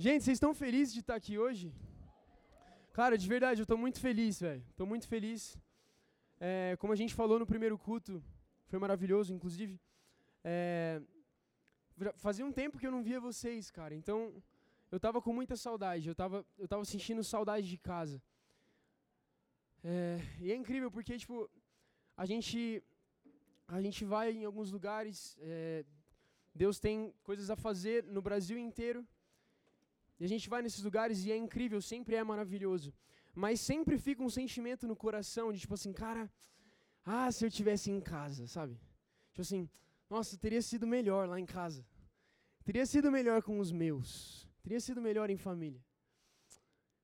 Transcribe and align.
Gente, 0.00 0.22
vocês 0.22 0.36
estão 0.36 0.54
felizes 0.54 0.94
de 0.94 1.00
estar 1.00 1.16
aqui 1.16 1.36
hoje? 1.36 1.74
Cara, 2.92 3.18
de 3.18 3.26
verdade, 3.26 3.60
eu 3.60 3.64
estou 3.64 3.76
muito 3.76 3.98
feliz, 3.98 4.38
velho. 4.40 4.62
Estou 4.70 4.86
muito 4.86 5.08
feliz. 5.08 5.58
É, 6.38 6.76
como 6.78 6.92
a 6.92 6.96
gente 7.00 7.12
falou 7.12 7.36
no 7.36 7.44
primeiro 7.44 7.76
culto, 7.76 8.22
foi 8.68 8.78
maravilhoso, 8.78 9.34
inclusive. 9.34 9.74
É, 10.44 11.02
fazia 12.14 12.46
um 12.46 12.52
tempo 12.52 12.78
que 12.78 12.86
eu 12.86 12.92
não 12.92 13.02
via 13.02 13.18
vocês, 13.18 13.72
cara. 13.72 13.92
Então, 13.92 14.40
eu 14.92 14.98
estava 14.98 15.20
com 15.20 15.32
muita 15.32 15.56
saudade. 15.56 16.06
Eu 16.06 16.12
estava 16.12 16.46
eu 16.56 16.68
tava 16.68 16.84
sentindo 16.84 17.24
saudade 17.24 17.68
de 17.68 17.76
casa. 17.76 18.22
É, 19.82 20.20
e 20.38 20.52
é 20.52 20.54
incrível 20.54 20.92
porque, 20.92 21.18
tipo, 21.18 21.50
a 22.16 22.24
gente, 22.24 22.80
a 23.66 23.82
gente 23.82 24.04
vai 24.04 24.30
em 24.30 24.44
alguns 24.44 24.70
lugares, 24.70 25.36
é, 25.40 25.84
Deus 26.54 26.78
tem 26.78 27.12
coisas 27.24 27.50
a 27.50 27.56
fazer 27.56 28.04
no 28.04 28.22
Brasil 28.22 28.56
inteiro. 28.56 29.04
E 30.18 30.24
a 30.24 30.28
gente 30.28 30.48
vai 30.48 30.60
nesses 30.62 30.82
lugares 30.82 31.24
e 31.24 31.32
é 31.32 31.36
incrível, 31.36 31.80
sempre 31.80 32.16
é 32.16 32.24
maravilhoso. 32.24 32.92
Mas 33.34 33.60
sempre 33.60 33.98
fica 33.98 34.22
um 34.22 34.30
sentimento 34.30 34.86
no 34.86 34.96
coração 34.96 35.52
de 35.52 35.60
tipo 35.60 35.74
assim, 35.74 35.92
cara, 35.92 36.30
ah, 37.04 37.30
se 37.30 37.44
eu 37.44 37.50
tivesse 37.50 37.90
em 37.90 38.00
casa, 38.00 38.46
sabe? 38.46 38.74
Tipo 39.28 39.42
assim, 39.42 39.68
nossa, 40.10 40.36
teria 40.36 40.60
sido 40.60 40.86
melhor 40.86 41.28
lá 41.28 41.38
em 41.38 41.46
casa. 41.46 41.86
Teria 42.64 42.84
sido 42.84 43.10
melhor 43.10 43.42
com 43.42 43.58
os 43.58 43.70
meus. 43.70 44.48
Teria 44.62 44.80
sido 44.80 45.00
melhor 45.00 45.30
em 45.30 45.36
família. 45.36 45.82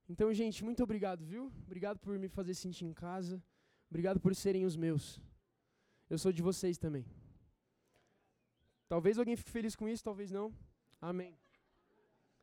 Então, 0.07 0.31
gente, 0.33 0.63
muito 0.63 0.83
obrigado, 0.83 1.25
viu? 1.25 1.51
Obrigado 1.65 1.97
por 1.99 2.19
me 2.19 2.27
fazer 2.27 2.53
sentir 2.53 2.85
em 2.85 2.93
casa. 2.93 3.41
Obrigado 3.89 4.19
por 4.19 4.35
serem 4.35 4.65
os 4.65 4.75
meus. 4.75 5.21
Eu 6.09 6.17
sou 6.17 6.31
de 6.31 6.41
vocês 6.41 6.77
também. 6.77 7.05
Talvez 8.87 9.17
alguém 9.17 9.35
fique 9.35 9.49
feliz 9.49 9.75
com 9.75 9.87
isso, 9.87 10.03
talvez 10.03 10.29
não. 10.31 10.53
Amém. 11.01 11.35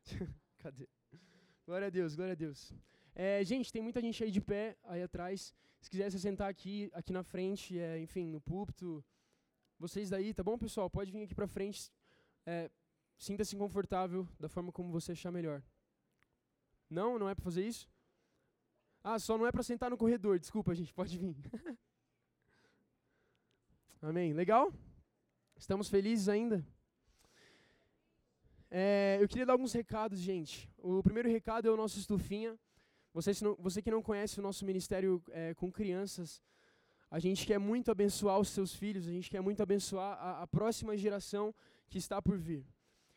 Cadê? 0.63 0.87
Glória 1.65 1.87
a 1.87 1.89
Deus, 1.89 2.15
glória 2.15 2.31
a 2.31 2.35
Deus. 2.35 2.71
É, 3.13 3.43
gente, 3.43 3.71
tem 3.71 3.81
muita 3.81 3.99
gente 3.99 4.23
aí 4.23 4.31
de 4.31 4.39
pé, 4.39 4.77
aí 4.85 5.03
atrás. 5.03 5.53
Se 5.81 5.89
quiser 5.89 6.09
se 6.09 6.17
sentar 6.17 6.49
aqui, 6.49 6.89
aqui 6.93 7.11
na 7.11 7.21
frente, 7.21 7.77
é, 7.77 7.99
enfim, 7.99 8.27
no 8.29 8.39
púlpito. 8.39 9.03
Vocês 9.77 10.09
daí, 10.09 10.33
tá 10.33 10.41
bom, 10.41 10.57
pessoal? 10.57 10.89
Pode 10.89 11.11
vir 11.11 11.23
aqui 11.23 11.35
pra 11.35 11.47
frente. 11.47 11.91
É, 12.45 12.71
Sinta-se 13.17 13.57
confortável 13.57 14.25
da 14.39 14.47
forma 14.47 14.71
como 14.71 14.89
você 14.89 15.11
achar 15.11 15.31
melhor. 15.31 15.61
Não? 16.89 17.19
Não 17.19 17.27
é 17.27 17.35
para 17.35 17.43
fazer 17.43 17.67
isso? 17.67 17.89
Ah, 19.03 19.19
só 19.19 19.37
não 19.37 19.45
é 19.45 19.51
para 19.51 19.63
sentar 19.63 19.89
no 19.89 19.97
corredor. 19.97 20.39
Desculpa, 20.39 20.73
gente, 20.73 20.93
pode 20.95 21.17
vir. 21.17 21.35
Amém. 24.01 24.31
Legal? 24.31 24.73
Estamos 25.57 25.89
felizes 25.89 26.29
ainda? 26.29 26.65
Eu 29.23 29.27
queria 29.29 29.45
dar 29.45 29.53
alguns 29.53 29.71
recados, 29.71 30.19
gente. 30.19 30.69
O 30.77 31.01
primeiro 31.01 31.29
recado 31.29 31.65
é 31.65 31.71
o 31.71 31.77
nosso 31.77 31.97
estufinha. 31.97 32.59
Você, 33.13 33.31
não, 33.41 33.55
você 33.57 33.81
que 33.81 33.89
não 33.89 34.01
conhece 34.01 34.37
o 34.37 34.43
nosso 34.43 34.65
ministério 34.65 35.23
é, 35.31 35.53
com 35.53 35.71
crianças, 35.71 36.41
a 37.09 37.19
gente 37.19 37.47
quer 37.47 37.57
muito 37.57 37.89
abençoar 37.89 38.37
os 38.37 38.49
seus 38.49 38.75
filhos, 38.75 39.07
a 39.07 39.11
gente 39.11 39.29
quer 39.29 39.39
muito 39.39 39.63
abençoar 39.63 40.17
a, 40.19 40.41
a 40.41 40.47
próxima 40.47 40.97
geração 40.97 41.55
que 41.87 41.97
está 41.97 42.21
por 42.21 42.37
vir. 42.37 42.65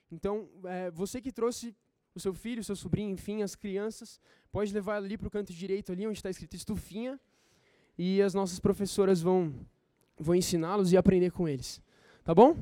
Então, 0.09 0.48
é, 0.67 0.93
você 0.93 1.21
que 1.21 1.33
trouxe 1.33 1.75
o 2.15 2.20
seu 2.20 2.33
filho, 2.33 2.61
o 2.61 2.65
seu 2.65 2.77
sobrinho, 2.77 3.11
enfim, 3.11 3.43
as 3.43 3.57
crianças, 3.57 4.20
pode 4.53 4.73
levar 4.73 4.98
ali 4.98 5.19
para 5.19 5.27
o 5.27 5.31
canto 5.31 5.53
direito, 5.53 5.91
ali 5.91 6.07
onde 6.07 6.20
está 6.20 6.31
escrito 6.31 6.55
estufinha, 6.55 7.19
e 7.98 8.23
as 8.23 8.33
nossas 8.33 8.61
professoras 8.61 9.20
vão, 9.20 9.53
vão 10.17 10.37
ensiná-los 10.37 10.93
e 10.93 10.97
aprender 10.97 11.33
com 11.33 11.48
eles. 11.48 11.83
Tá 12.23 12.33
bom? 12.33 12.57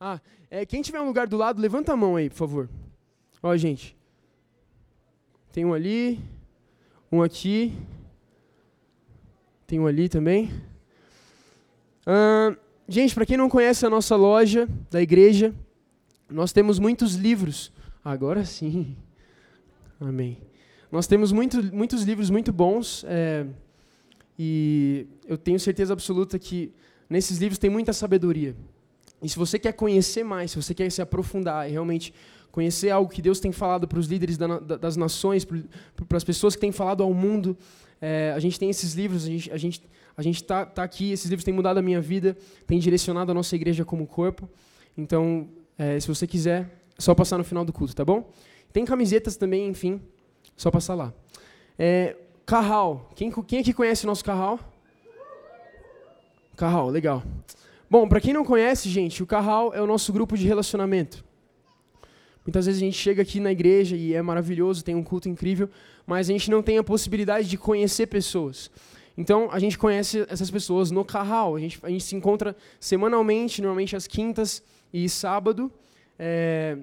Ah, 0.00 0.20
é, 0.50 0.66
quem 0.66 0.82
tiver 0.82 1.00
um 1.00 1.06
lugar 1.06 1.26
do 1.26 1.36
lado, 1.36 1.60
levanta 1.60 1.92
a 1.92 1.96
mão 1.96 2.16
aí, 2.16 2.28
por 2.28 2.36
favor. 2.36 2.68
Ó, 3.42 3.56
gente. 3.56 3.96
Tem 5.52 5.64
um 5.64 5.72
ali, 5.72 6.20
um 7.10 7.22
aqui. 7.22 7.72
Tem 9.66 9.78
um 9.78 9.86
ali 9.86 10.08
também. 10.08 10.50
Ah, 12.06 12.56
gente, 12.88 13.14
para 13.14 13.26
quem 13.26 13.36
não 13.36 13.48
conhece 13.48 13.86
a 13.86 13.90
nossa 13.90 14.16
loja 14.16 14.68
da 14.90 15.00
igreja, 15.00 15.54
nós 16.28 16.52
temos 16.52 16.78
muitos 16.78 17.14
livros. 17.14 17.72
Agora 18.04 18.44
sim. 18.44 18.96
Amém. 20.00 20.38
Nós 20.90 21.06
temos 21.06 21.32
muito, 21.32 21.62
muitos 21.74 22.02
livros 22.02 22.30
muito 22.30 22.52
bons. 22.52 23.04
É, 23.08 23.46
e 24.38 25.06
eu 25.26 25.38
tenho 25.38 25.58
certeza 25.58 25.92
absoluta 25.92 26.38
que 26.38 26.72
nesses 27.08 27.38
livros 27.38 27.58
tem 27.58 27.70
muita 27.70 27.92
sabedoria. 27.92 28.54
E 29.24 29.28
se 29.28 29.38
você 29.38 29.58
quer 29.58 29.72
conhecer 29.72 30.22
mais, 30.22 30.50
se 30.50 30.56
você 30.56 30.74
quer 30.74 30.90
se 30.90 31.00
aprofundar 31.00 31.66
e 31.68 31.72
realmente 31.72 32.12
conhecer 32.52 32.90
algo 32.90 33.10
que 33.10 33.22
Deus 33.22 33.40
tem 33.40 33.50
falado 33.50 33.88
para 33.88 33.98
os 33.98 34.06
líderes 34.06 34.36
da, 34.36 34.58
das 34.58 34.96
nações, 34.96 35.44
para 35.44 36.16
as 36.16 36.22
pessoas 36.22 36.54
que 36.54 36.60
têm 36.60 36.70
falado 36.70 37.02
ao 37.02 37.12
mundo, 37.12 37.56
é, 38.00 38.32
a 38.36 38.38
gente 38.38 38.60
tem 38.60 38.68
esses 38.68 38.92
livros, 38.92 39.24
a 39.24 39.28
gente 39.28 39.50
a 39.50 39.56
gente 39.56 39.82
a 40.16 40.22
gente 40.22 40.36
está 40.36 40.64
tá 40.64 40.84
aqui, 40.84 41.10
esses 41.10 41.28
livros 41.28 41.42
têm 41.42 41.52
mudado 41.52 41.78
a 41.78 41.82
minha 41.82 42.00
vida, 42.00 42.36
têm 42.66 42.78
direcionado 42.78 43.32
a 43.32 43.34
nossa 43.34 43.56
igreja 43.56 43.84
como 43.84 44.06
corpo. 44.06 44.48
Então, 44.96 45.48
é, 45.76 45.98
se 45.98 46.06
você 46.06 46.24
quiser, 46.24 46.70
é 46.96 47.02
só 47.02 47.14
passar 47.14 47.36
no 47.38 47.42
final 47.42 47.64
do 47.64 47.72
culto, 47.72 47.96
tá 47.96 48.04
bom? 48.04 48.30
Tem 48.72 48.84
camisetas 48.84 49.36
também, 49.36 49.66
enfim, 49.66 50.00
só 50.56 50.70
passar 50.70 50.94
lá. 50.94 51.12
É, 51.76 52.14
Carral, 52.46 53.10
quem, 53.16 53.32
quem 53.42 53.58
aqui 53.58 53.72
conhece 53.72 54.04
o 54.04 54.06
nosso 54.06 54.24
Carral? 54.24 54.60
Carral, 56.56 56.90
legal. 56.90 57.22
Bom, 57.94 58.08
para 58.08 58.20
quem 58.20 58.34
não 58.34 58.44
conhece, 58.44 58.88
gente, 58.88 59.22
o 59.22 59.26
Carral 59.26 59.72
é 59.72 59.80
o 59.80 59.86
nosso 59.86 60.12
grupo 60.12 60.36
de 60.36 60.44
relacionamento. 60.48 61.24
Muitas 62.44 62.66
vezes 62.66 62.82
a 62.82 62.84
gente 62.84 62.98
chega 62.98 63.22
aqui 63.22 63.38
na 63.38 63.52
igreja 63.52 63.94
e 63.94 64.12
é 64.12 64.20
maravilhoso, 64.20 64.82
tem 64.82 64.96
um 64.96 65.02
culto 65.04 65.28
incrível, 65.28 65.70
mas 66.04 66.28
a 66.28 66.32
gente 66.32 66.50
não 66.50 66.60
tem 66.60 66.76
a 66.76 66.82
possibilidade 66.82 67.48
de 67.48 67.56
conhecer 67.56 68.08
pessoas. 68.08 68.68
Então 69.16 69.48
a 69.48 69.60
gente 69.60 69.78
conhece 69.78 70.26
essas 70.28 70.50
pessoas 70.50 70.90
no 70.90 71.04
Carral. 71.04 71.54
A 71.54 71.60
gente, 71.60 71.78
a 71.84 71.88
gente 71.88 72.02
se 72.02 72.16
encontra 72.16 72.56
semanalmente, 72.80 73.62
normalmente 73.62 73.94
às 73.94 74.08
quintas 74.08 74.60
e 74.92 75.08
sábado, 75.08 75.70
é, 76.18 76.76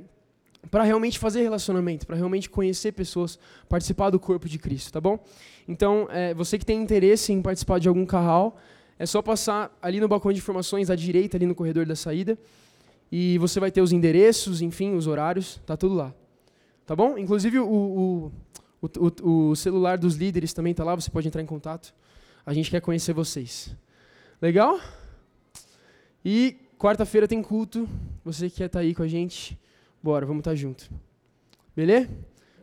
para 0.70 0.84
realmente 0.84 1.20
fazer 1.20 1.42
relacionamento, 1.42 2.08
para 2.08 2.16
realmente 2.16 2.50
conhecer 2.50 2.94
pessoas, 2.94 3.38
participar 3.68 4.12
do 4.12 4.18
corpo 4.18 4.48
de 4.48 4.58
Cristo, 4.58 4.94
tá 4.94 5.02
bom? 5.02 5.20
Então, 5.68 6.08
é, 6.10 6.34
você 6.34 6.58
que 6.58 6.66
tem 6.66 6.82
interesse 6.82 7.34
em 7.34 7.42
participar 7.42 7.82
de 7.82 7.90
algum 7.90 8.06
Carral, 8.06 8.58
é 9.02 9.06
só 9.08 9.20
passar 9.20 9.76
ali 9.82 10.00
no 10.00 10.08
balcão 10.08 10.32
de 10.32 10.38
informações 10.38 10.92
à 10.92 10.96
direita, 10.96 11.36
ali 11.36 11.48
no 11.48 11.56
corredor 11.56 11.88
da 11.88 11.96
saída, 11.96 12.38
e 13.12 13.36
você 13.40 13.60
vai 13.60 13.72
ter 13.72 13.82
os 13.82 13.92
endereços, 13.92 14.62
enfim, 14.62 14.94
os 14.94 15.08
horários, 15.08 15.60
tá 15.66 15.76
tudo 15.76 15.96
lá. 15.96 16.14
Tá 16.86 16.96
bom? 16.96 17.18
Inclusive 17.18 17.58
o, 17.58 17.66
o, 17.68 18.32
o, 18.80 19.50
o 19.50 19.56
celular 19.56 19.98
dos 19.98 20.18
líderes 20.18 20.54
também 20.54 20.72
tá 20.72 20.84
lá, 20.84 20.94
você 20.94 21.10
pode 21.10 21.28
entrar 21.28 21.42
em 21.42 21.48
contato. 21.48 21.96
A 22.46 22.54
gente 22.54 22.70
quer 22.70 22.80
conhecer 22.80 23.12
vocês. 23.12 23.76
Legal? 24.40 24.80
E 26.24 26.56
quarta-feira 26.78 27.28
tem 27.28 27.42
culto. 27.42 27.90
Você 28.24 28.52
que 28.52 28.58
quer 28.58 28.66
estar 28.66 28.80
tá 28.80 28.84
aí 28.84 28.94
com 28.94 29.02
a 29.02 29.08
gente, 29.08 29.60
bora, 30.02 30.28
vamos 30.28 30.42
estar 30.42 30.52
tá 30.52 30.56
junto. 30.56 30.92
Beleza? 31.76 32.08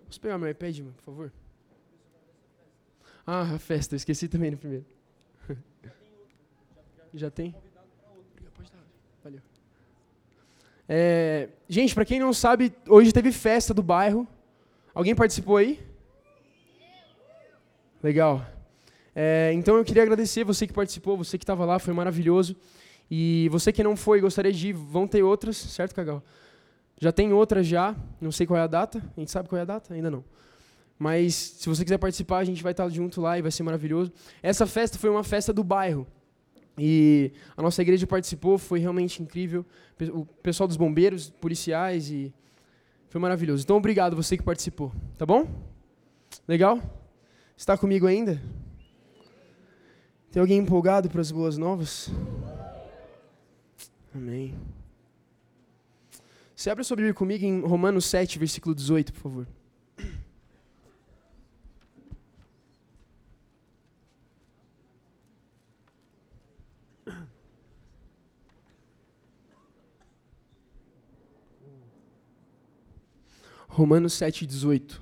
Vamos 0.03 0.19
pegar 0.19 0.39
meu 0.39 0.49
iPad, 0.49 0.79
mano, 0.79 0.95
por 0.99 1.03
favor. 1.03 1.33
Ah, 3.27 3.43
a 3.57 3.59
festa, 3.59 3.97
eu 3.97 3.97
esqueci 3.97 4.29
também 4.29 4.53
no 4.53 4.57
primeiro. 4.57 4.98
Já 7.19 7.31
tem? 7.33 7.53
Valeu. 9.25 9.41
É, 10.89 11.49
gente, 11.69 11.93
para 11.93 12.05
quem 12.05 12.21
não 12.21 12.33
sabe, 12.33 12.73
hoje 12.89 13.13
teve 13.13 13.33
festa 13.33 13.75
do 13.75 13.83
bairro. 13.83 14.25
Alguém 14.95 15.17
participou 15.17 15.57
aí? 15.57 15.81
Legal. 18.01 18.47
É, 19.17 19.51
então 19.53 19.77
eu 19.77 19.85
queria 19.85 20.05
agradecer 20.05 20.45
você 20.45 20.65
que 20.65 20.73
participou, 20.73 21.17
você 21.17 21.37
que 21.37 21.43
estava 21.43 21.65
lá, 21.65 21.81
foi 21.81 21.93
maravilhoso. 21.93 22.55
E 23.11 23.49
você 23.51 23.73
que 23.73 23.83
não 23.83 23.97
foi, 23.97 24.21
gostaria 24.21 24.53
de 24.53 24.69
ir, 24.69 24.73
vão 24.73 25.09
ter 25.09 25.25
outras, 25.25 25.57
certo, 25.57 25.97
Cagal? 25.97 26.23
Já 27.01 27.11
tem 27.11 27.33
outras 27.33 27.67
já, 27.67 27.97
não 28.21 28.31
sei 28.31 28.47
qual 28.47 28.61
é 28.61 28.63
a 28.63 28.69
data. 28.69 29.03
A 29.17 29.21
gente 29.21 29.33
sabe 29.33 29.49
qual 29.49 29.59
é 29.59 29.63
a 29.63 29.65
data? 29.65 29.93
Ainda 29.93 30.09
não. 30.09 30.25
Mas 30.97 31.35
se 31.35 31.69
você 31.69 31.83
quiser 31.83 31.99
participar, 31.99 32.39
a 32.39 32.45
gente 32.45 32.63
vai 32.63 32.71
estar 32.71 32.89
junto 32.91 33.21
lá 33.21 33.37
e 33.37 33.43
vai 33.43 33.51
ser 33.51 33.65
maravilhoso. 33.65 34.13
Essa 34.41 34.69
festa 34.69 34.97
foi 34.97 35.11
uma 35.11 35.25
festa 35.25 35.53
do 35.53 35.65
bairro. 35.65 36.07
E 36.79 37.33
a 37.57 37.63
nossa 37.63 37.83
igreja 37.83 38.07
participou, 38.07 38.57
foi 38.57 38.79
realmente 38.79 39.23
incrível. 39.23 39.67
O 40.13 40.25
pessoal 40.25 40.69
dos 40.69 40.77
bombeiros, 40.77 41.29
policiais 41.29 42.11
e 42.11 42.33
foi 43.09 43.21
maravilhoso. 43.21 43.65
Então, 43.65 43.77
obrigado 43.77 44.15
você 44.15 44.37
que 44.37 44.43
participou, 44.43 44.93
tá 45.17 45.27
bom? 45.27 45.49
Legal? 46.47 46.81
Está 47.57 47.77
comigo 47.77 48.07
ainda? 48.07 48.41
Tem 50.31 50.41
alguém 50.41 50.59
empolgado 50.59 51.09
para 51.09 51.21
as 51.21 51.33
boas 51.33 51.59
novas? 51.59 52.11
Amém. 54.15 54.55
Você 56.55 56.71
abre 56.71 56.85
sua 56.85 56.97
Bíblia 56.97 57.15
comigo 57.15 57.45
em 57.45 57.61
Romanos 57.61 58.05
7, 58.05 58.39
versículo 58.39 58.75
18, 58.75 59.13
por 59.13 59.21
favor. 59.21 59.47
Romanos 73.79 74.15
7, 74.15 74.45
18. 74.45 75.01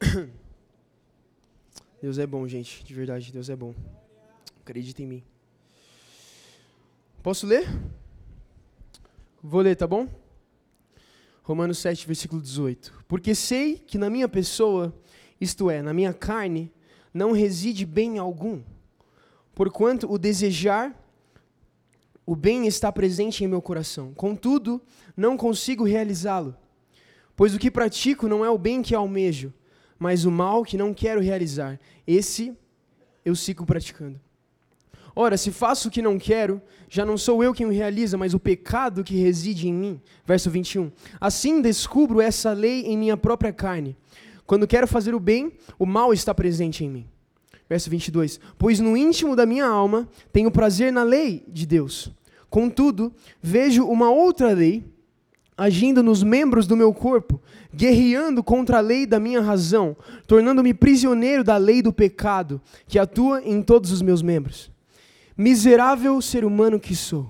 Deus 2.00 2.18
é 2.18 2.24
bom, 2.24 2.46
gente, 2.46 2.84
de 2.84 2.94
verdade, 2.94 3.32
Deus 3.32 3.50
é 3.50 3.56
bom. 3.56 3.74
Acredita 4.60 5.02
em 5.02 5.06
mim. 5.08 5.24
Posso 7.20 7.48
ler? 7.48 7.66
Vou 9.42 9.60
ler, 9.60 9.74
tá 9.74 9.88
bom? 9.88 10.08
Romanos 11.42 11.78
7, 11.78 12.06
versículo 12.06 12.40
18. 12.40 13.06
Porque 13.08 13.34
sei 13.34 13.76
que 13.76 13.98
na 13.98 14.08
minha 14.08 14.28
pessoa, 14.28 14.94
isto 15.40 15.68
é, 15.68 15.82
na 15.82 15.92
minha 15.92 16.14
carne, 16.14 16.72
não 17.12 17.32
reside 17.32 17.84
bem 17.84 18.18
algum, 18.18 18.62
porquanto 19.52 20.08
o 20.08 20.16
desejar 20.16 20.94
o 22.24 22.36
bem 22.36 22.68
está 22.68 22.92
presente 22.92 23.42
em 23.42 23.48
meu 23.48 23.60
coração. 23.60 24.14
Contudo, 24.14 24.80
não 25.16 25.36
consigo 25.36 25.82
realizá-lo. 25.82 26.56
Pois 27.36 27.54
o 27.54 27.58
que 27.58 27.70
pratico 27.70 28.26
não 28.26 28.44
é 28.44 28.50
o 28.50 28.58
bem 28.58 28.82
que 28.82 28.94
almejo, 28.94 29.52
mas 29.98 30.24
o 30.24 30.30
mal 30.30 30.64
que 30.64 30.78
não 30.78 30.94
quero 30.94 31.20
realizar. 31.20 31.78
Esse 32.06 32.56
eu 33.24 33.36
sigo 33.36 33.66
praticando. 33.66 34.18
Ora, 35.14 35.36
se 35.36 35.50
faço 35.50 35.88
o 35.88 35.90
que 35.90 36.02
não 36.02 36.18
quero, 36.18 36.60
já 36.90 37.04
não 37.04 37.16
sou 37.16 37.42
eu 37.42 37.54
quem 37.54 37.66
o 37.66 37.70
realiza, 37.70 38.18
mas 38.18 38.34
o 38.34 38.40
pecado 38.40 39.02
que 39.02 39.16
reside 39.16 39.66
em 39.66 39.72
mim. 39.72 40.00
Verso 40.26 40.50
21. 40.50 40.92
Assim 41.18 41.62
descubro 41.62 42.20
essa 42.20 42.52
lei 42.52 42.82
em 42.82 42.98
minha 42.98 43.16
própria 43.16 43.52
carne. 43.52 43.96
Quando 44.46 44.66
quero 44.66 44.86
fazer 44.86 45.14
o 45.14 45.20
bem, 45.20 45.52
o 45.78 45.86
mal 45.86 46.12
está 46.12 46.34
presente 46.34 46.84
em 46.84 46.90
mim. 46.90 47.06
Verso 47.68 47.90
22. 47.90 48.38
Pois 48.58 48.78
no 48.78 48.96
íntimo 48.96 49.34
da 49.34 49.46
minha 49.46 49.66
alma 49.66 50.08
tenho 50.32 50.50
prazer 50.50 50.92
na 50.92 51.02
lei 51.02 51.44
de 51.48 51.66
Deus. 51.66 52.12
Contudo, 52.48 53.12
vejo 53.42 53.84
uma 53.86 54.10
outra 54.10 54.52
lei 54.52 54.84
agindo 55.56 56.02
nos 56.02 56.22
membros 56.22 56.66
do 56.66 56.76
meu 56.76 56.92
corpo, 56.92 57.40
guerreando 57.74 58.42
contra 58.42 58.78
a 58.78 58.80
lei 58.80 59.06
da 59.06 59.18
minha 59.18 59.40
razão, 59.40 59.96
tornando-me 60.26 60.74
prisioneiro 60.74 61.42
da 61.42 61.56
lei 61.56 61.80
do 61.80 61.92
pecado, 61.92 62.60
que 62.86 62.98
atua 62.98 63.42
em 63.42 63.62
todos 63.62 63.90
os 63.90 64.02
meus 64.02 64.20
membros. 64.20 64.70
Miserável 65.36 66.20
ser 66.20 66.44
humano 66.44 66.78
que 66.78 66.94
sou. 66.94 67.28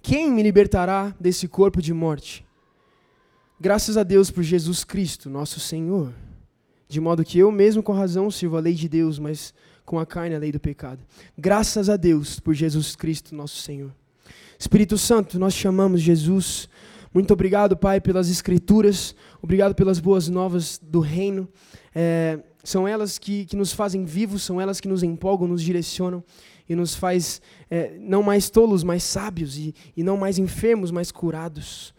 Quem 0.00 0.30
me 0.30 0.42
libertará 0.42 1.14
desse 1.18 1.48
corpo 1.48 1.82
de 1.82 1.92
morte? 1.92 2.46
Graças 3.58 3.96
a 3.96 4.02
Deus 4.04 4.30
por 4.30 4.42
Jesus 4.42 4.84
Cristo, 4.84 5.28
nosso 5.28 5.58
Senhor. 5.58 6.12
De 6.88 7.00
modo 7.00 7.24
que 7.24 7.38
eu 7.38 7.50
mesmo 7.50 7.82
com 7.82 7.92
razão 7.92 8.30
sirvo 8.30 8.56
a 8.56 8.60
lei 8.60 8.74
de 8.74 8.88
Deus, 8.88 9.18
mas 9.18 9.52
com 9.84 9.98
a 9.98 10.06
carne 10.06 10.36
a 10.36 10.38
lei 10.38 10.52
do 10.52 10.60
pecado. 10.60 11.00
Graças 11.36 11.88
a 11.88 11.96
Deus 11.96 12.38
por 12.38 12.54
Jesus 12.54 12.94
Cristo, 12.94 13.34
nosso 13.34 13.56
Senhor. 13.56 13.90
Espírito 14.58 14.96
Santo, 14.96 15.38
nós 15.38 15.54
chamamos 15.54 16.00
Jesus. 16.00 16.68
Muito 17.12 17.32
obrigado, 17.32 17.76
Pai, 17.76 18.00
pelas 18.00 18.30
Escrituras. 18.30 19.14
Obrigado 19.42 19.74
pelas 19.74 19.98
boas 19.98 20.28
novas 20.28 20.80
do 20.82 21.00
Reino. 21.00 21.48
É, 21.94 22.38
são 22.64 22.86
elas 22.86 23.18
que, 23.18 23.44
que 23.44 23.54
nos 23.54 23.72
fazem 23.72 24.04
vivos, 24.04 24.42
são 24.42 24.60
elas 24.60 24.80
que 24.80 24.88
nos 24.88 25.02
empolgam, 25.02 25.46
nos 25.46 25.62
direcionam 25.62 26.24
e 26.68 26.74
nos 26.74 26.94
faz 26.94 27.40
é, 27.70 27.96
não 27.98 28.22
mais 28.22 28.50
tolos, 28.50 28.82
mas 28.82 29.02
sábios 29.02 29.56
e, 29.56 29.74
e 29.96 30.02
não 30.02 30.16
mais 30.16 30.38
enfermos, 30.38 30.90
mas 30.90 31.12
curados. 31.12 31.94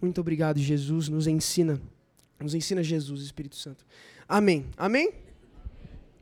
Muito 0.00 0.20
obrigado, 0.20 0.58
Jesus. 0.58 1.08
Nos 1.08 1.26
ensina. 1.26 1.80
Nos 2.38 2.54
ensina 2.54 2.82
Jesus, 2.82 3.22
Espírito 3.22 3.56
Santo. 3.56 3.84
Amém. 4.28 4.66
Amém? 4.76 5.12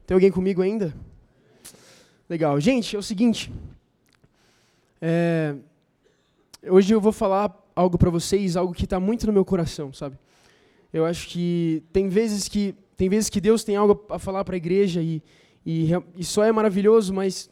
Tem 0.06 0.14
alguém 0.14 0.30
comigo 0.30 0.62
ainda? 0.62 0.94
Legal. 2.28 2.60
Gente, 2.60 2.94
é 2.94 2.98
o 2.98 3.02
seguinte. 3.02 3.52
É, 5.00 5.54
hoje 6.66 6.92
eu 6.92 7.00
vou 7.00 7.12
falar 7.12 7.54
algo 7.74 7.96
para 7.96 8.10
vocês, 8.10 8.56
algo 8.56 8.72
que 8.72 8.84
está 8.84 8.98
muito 8.98 9.26
no 9.26 9.32
meu 9.32 9.44
coração, 9.44 9.92
sabe? 9.92 10.18
Eu 10.92 11.04
acho 11.04 11.28
que 11.28 11.82
tem 11.92 12.08
vezes 12.08 12.48
que 12.48 12.74
tem 12.96 13.08
vezes 13.08 13.30
que 13.30 13.40
Deus 13.40 13.62
tem 13.62 13.76
algo 13.76 14.04
a 14.10 14.18
falar 14.18 14.44
para 14.44 14.56
a 14.56 14.56
igreja 14.56 15.00
e, 15.00 15.22
e, 15.64 15.90
e 16.16 16.24
só 16.24 16.42
é 16.42 16.50
maravilhoso, 16.50 17.14
mas 17.14 17.48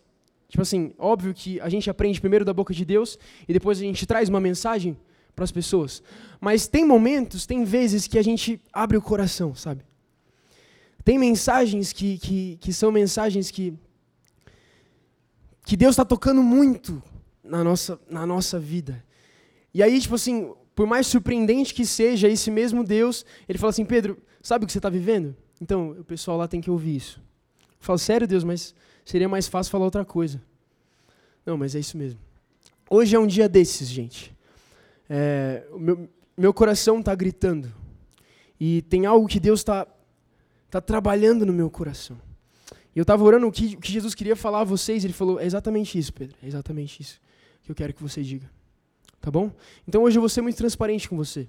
tipo 0.49 0.63
assim, 0.63 0.93
óbvio 0.99 1.33
que 1.33 1.61
a 1.61 1.69
gente 1.69 1.89
aprende 1.89 2.21
primeiro 2.21 2.45
da 2.45 2.53
boca 2.53 2.75
de 2.75 2.85
Deus 2.85 3.17
e 3.49 3.53
depois 3.53 3.79
a 3.79 3.83
gente 3.83 4.05
traz 4.07 4.29
uma 4.29 4.41
mensagem 4.41 4.97
para 5.37 5.45
as 5.45 5.53
pessoas. 5.53 6.03
Mas 6.41 6.67
tem 6.67 6.85
momentos, 6.85 7.47
tem 7.47 7.63
vezes 7.63 8.09
que 8.09 8.19
a 8.19 8.23
gente 8.23 8.61
abre 8.73 8.97
o 8.97 9.03
coração, 9.03 9.55
sabe? 9.55 9.85
Tem 11.05 11.19
mensagens 11.19 11.93
que, 11.93 12.19
que, 12.19 12.57
que 12.61 12.73
são 12.73 12.91
mensagens 12.91 13.51
que, 13.51 13.73
que 15.65 15.77
Deus 15.77 15.93
está 15.93 16.05
tocando 16.05 16.43
muito 16.43 17.01
na 17.49 17.65
nossa, 17.65 17.99
na 18.09 18.27
nossa 18.27 18.59
vida. 18.59 19.05
E 19.73 19.83
aí, 19.83 20.01
tipo 20.01 20.15
assim, 20.15 20.53
por 20.75 20.87
mais 20.87 21.07
surpreendente 21.07 21.73
que 21.73 21.87
seja, 21.87 22.29
esse 22.29 22.51
mesmo 22.51 22.85
Deus, 22.85 23.25
ele 23.49 23.59
fala 23.59 23.71
assim: 23.71 23.85
Pedro, 23.85 24.19
sabe 24.43 24.65
o 24.65 24.67
que 24.67 24.73
você 24.73 24.79
está 24.79 24.91
vivendo? 24.91 25.35
Então, 25.61 25.93
o 25.93 26.05
pessoal 26.05 26.37
lá 26.37 26.47
tem 26.47 26.61
que 26.61 26.71
ouvir 26.71 26.97
isso. 26.97 27.21
Eu 27.59 27.87
falo, 27.87 27.99
sério, 27.99 28.27
Deus, 28.27 28.45
mas 28.45 28.75
seria 29.05 29.29
mais 29.29 29.49
fácil 29.49 29.71
falar 29.71 29.87
outra 29.87 30.05
coisa. 30.05 30.43
Não, 31.45 31.57
mas 31.57 31.75
é 31.75 31.79
isso 31.79 31.97
mesmo. 31.97 32.21
Hoje 32.91 33.17
é 33.17 33.19
um 33.19 33.27
dia 33.27 33.49
desses, 33.49 33.89
gente. 33.89 34.37
É, 35.09 35.65
meu, 35.79 36.09
meu 36.37 36.53
coração 36.53 37.01
está 37.01 37.15
gritando. 37.15 37.73
E 38.61 38.83
tem 38.83 39.07
algo 39.07 39.27
que 39.27 39.41
Deus 39.41 39.61
está 39.61 39.87
tá 40.71 40.81
trabalhando 40.81 41.47
no 41.47 41.53
meu 41.53 41.71
coração. 41.71 42.21
E 42.95 42.99
eu 42.99 43.03
estava 43.03 43.23
orando 43.25 43.47
o 43.47 43.53
que, 43.53 43.77
o 43.77 43.81
que 43.81 43.93
Jesus 43.93 44.15
queria 44.15 44.37
falar 44.37 44.61
a 44.61 44.65
vocês. 44.65 45.05
Ele 45.05 45.15
falou: 45.15 45.41
é 45.41 45.47
exatamente 45.47 45.99
isso, 45.99 46.13
Pedro. 46.13 46.37
É 46.43 46.47
exatamente 46.47 47.01
isso 47.01 47.21
que 47.67 47.73
eu 47.73 47.75
quero 47.75 47.93
que 47.93 48.03
você 48.03 48.23
diga. 48.23 48.49
Tá 49.21 49.29
bom? 49.29 49.51
Então 49.89 50.05
hoje 50.05 50.17
eu 50.17 50.23
vou 50.23 50.29
ser 50.29 50.41
muito 50.41 50.57
transparente 50.57 51.09
com 51.09 51.17
você. 51.17 51.49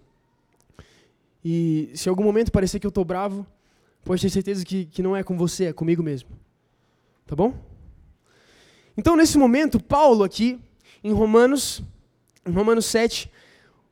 E 1.45 1.91
se 1.93 2.09
em 2.09 2.11
algum 2.11 2.23
momento 2.23 2.51
parecer 2.51 2.79
que 2.79 2.87
eu 2.87 2.89
estou 2.89 3.05
bravo, 3.05 3.45
pode 4.03 4.21
ter 4.21 4.31
certeza 4.31 4.65
que, 4.65 4.85
que 4.85 5.03
não 5.03 5.15
é 5.15 5.23
com 5.23 5.37
você, 5.37 5.65
é 5.65 5.73
comigo 5.73 6.01
mesmo. 6.01 6.29
Tá 7.27 7.35
bom? 7.35 7.53
Então, 8.97 9.15
nesse 9.15 9.37
momento, 9.37 9.79
Paulo 9.79 10.23
aqui, 10.23 10.59
em 11.03 11.13
Romanos, 11.13 11.83
em 12.43 12.51
Romanos 12.51 12.87
7, 12.87 13.31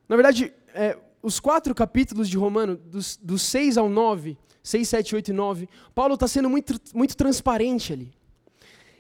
na 0.10 0.16
verdade, 0.16 0.51
é, 0.74 0.98
os 1.21 1.39
quatro 1.39 1.75
capítulos 1.75 2.28
de 2.28 2.38
Romanos, 2.38 2.80
dos, 2.86 3.18
dos 3.21 3.44
6 3.44 3.78
ao 3.78 3.88
9, 3.88 4.36
6, 4.63 4.89
7, 4.89 5.16
8 5.16 5.30
e 5.30 5.33
9, 5.33 5.69
Paulo 5.94 6.16
está 6.16 6.28
sendo 6.28 6.50
muito, 6.50 6.74
muito 6.92 7.16
transparente 7.16 7.94
ali. 7.94 8.12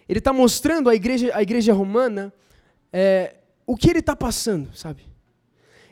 Ele 0.07 0.19
está 0.19 0.31
mostrando 0.31 0.89
à 0.89 0.95
igreja, 0.95 1.31
à 1.33 1.41
igreja 1.41 1.73
romana 1.73 2.31
é, 2.97 3.35
o 3.67 3.75
que 3.75 3.89
ele 3.89 3.99
está 3.99 4.15
passando, 4.15 4.73
sabe? 4.73 5.05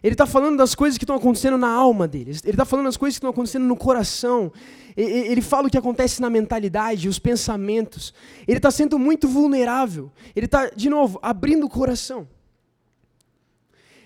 Ele 0.01 0.13
está 0.13 0.25
falando 0.25 0.57
das 0.57 0.73
coisas 0.73 0.97
que 0.97 1.03
estão 1.03 1.17
acontecendo 1.17 1.57
na 1.57 1.67
alma 1.69 2.07
dele. 2.07 2.31
Ele 2.31 2.51
está 2.51 2.63
falando 2.63 2.85
das 2.85 2.95
coisas 2.95 3.15
que 3.15 3.19
estão 3.19 3.29
acontecendo 3.29 3.65
no 3.65 3.75
coração. 3.75 4.53
Ele 4.95 5.41
fala 5.41 5.67
o 5.67 5.69
que 5.69 5.77
acontece 5.77 6.21
na 6.21 6.29
mentalidade, 6.29 7.09
os 7.09 7.19
pensamentos. 7.19 8.13
Ele 8.47 8.57
está 8.57 8.71
sendo 8.71 8.97
muito 8.97 9.27
vulnerável. 9.27 10.11
Ele 10.33 10.45
está, 10.45 10.69
de 10.69 10.89
novo, 10.89 11.19
abrindo 11.21 11.65
o 11.65 11.69
coração. 11.69 12.25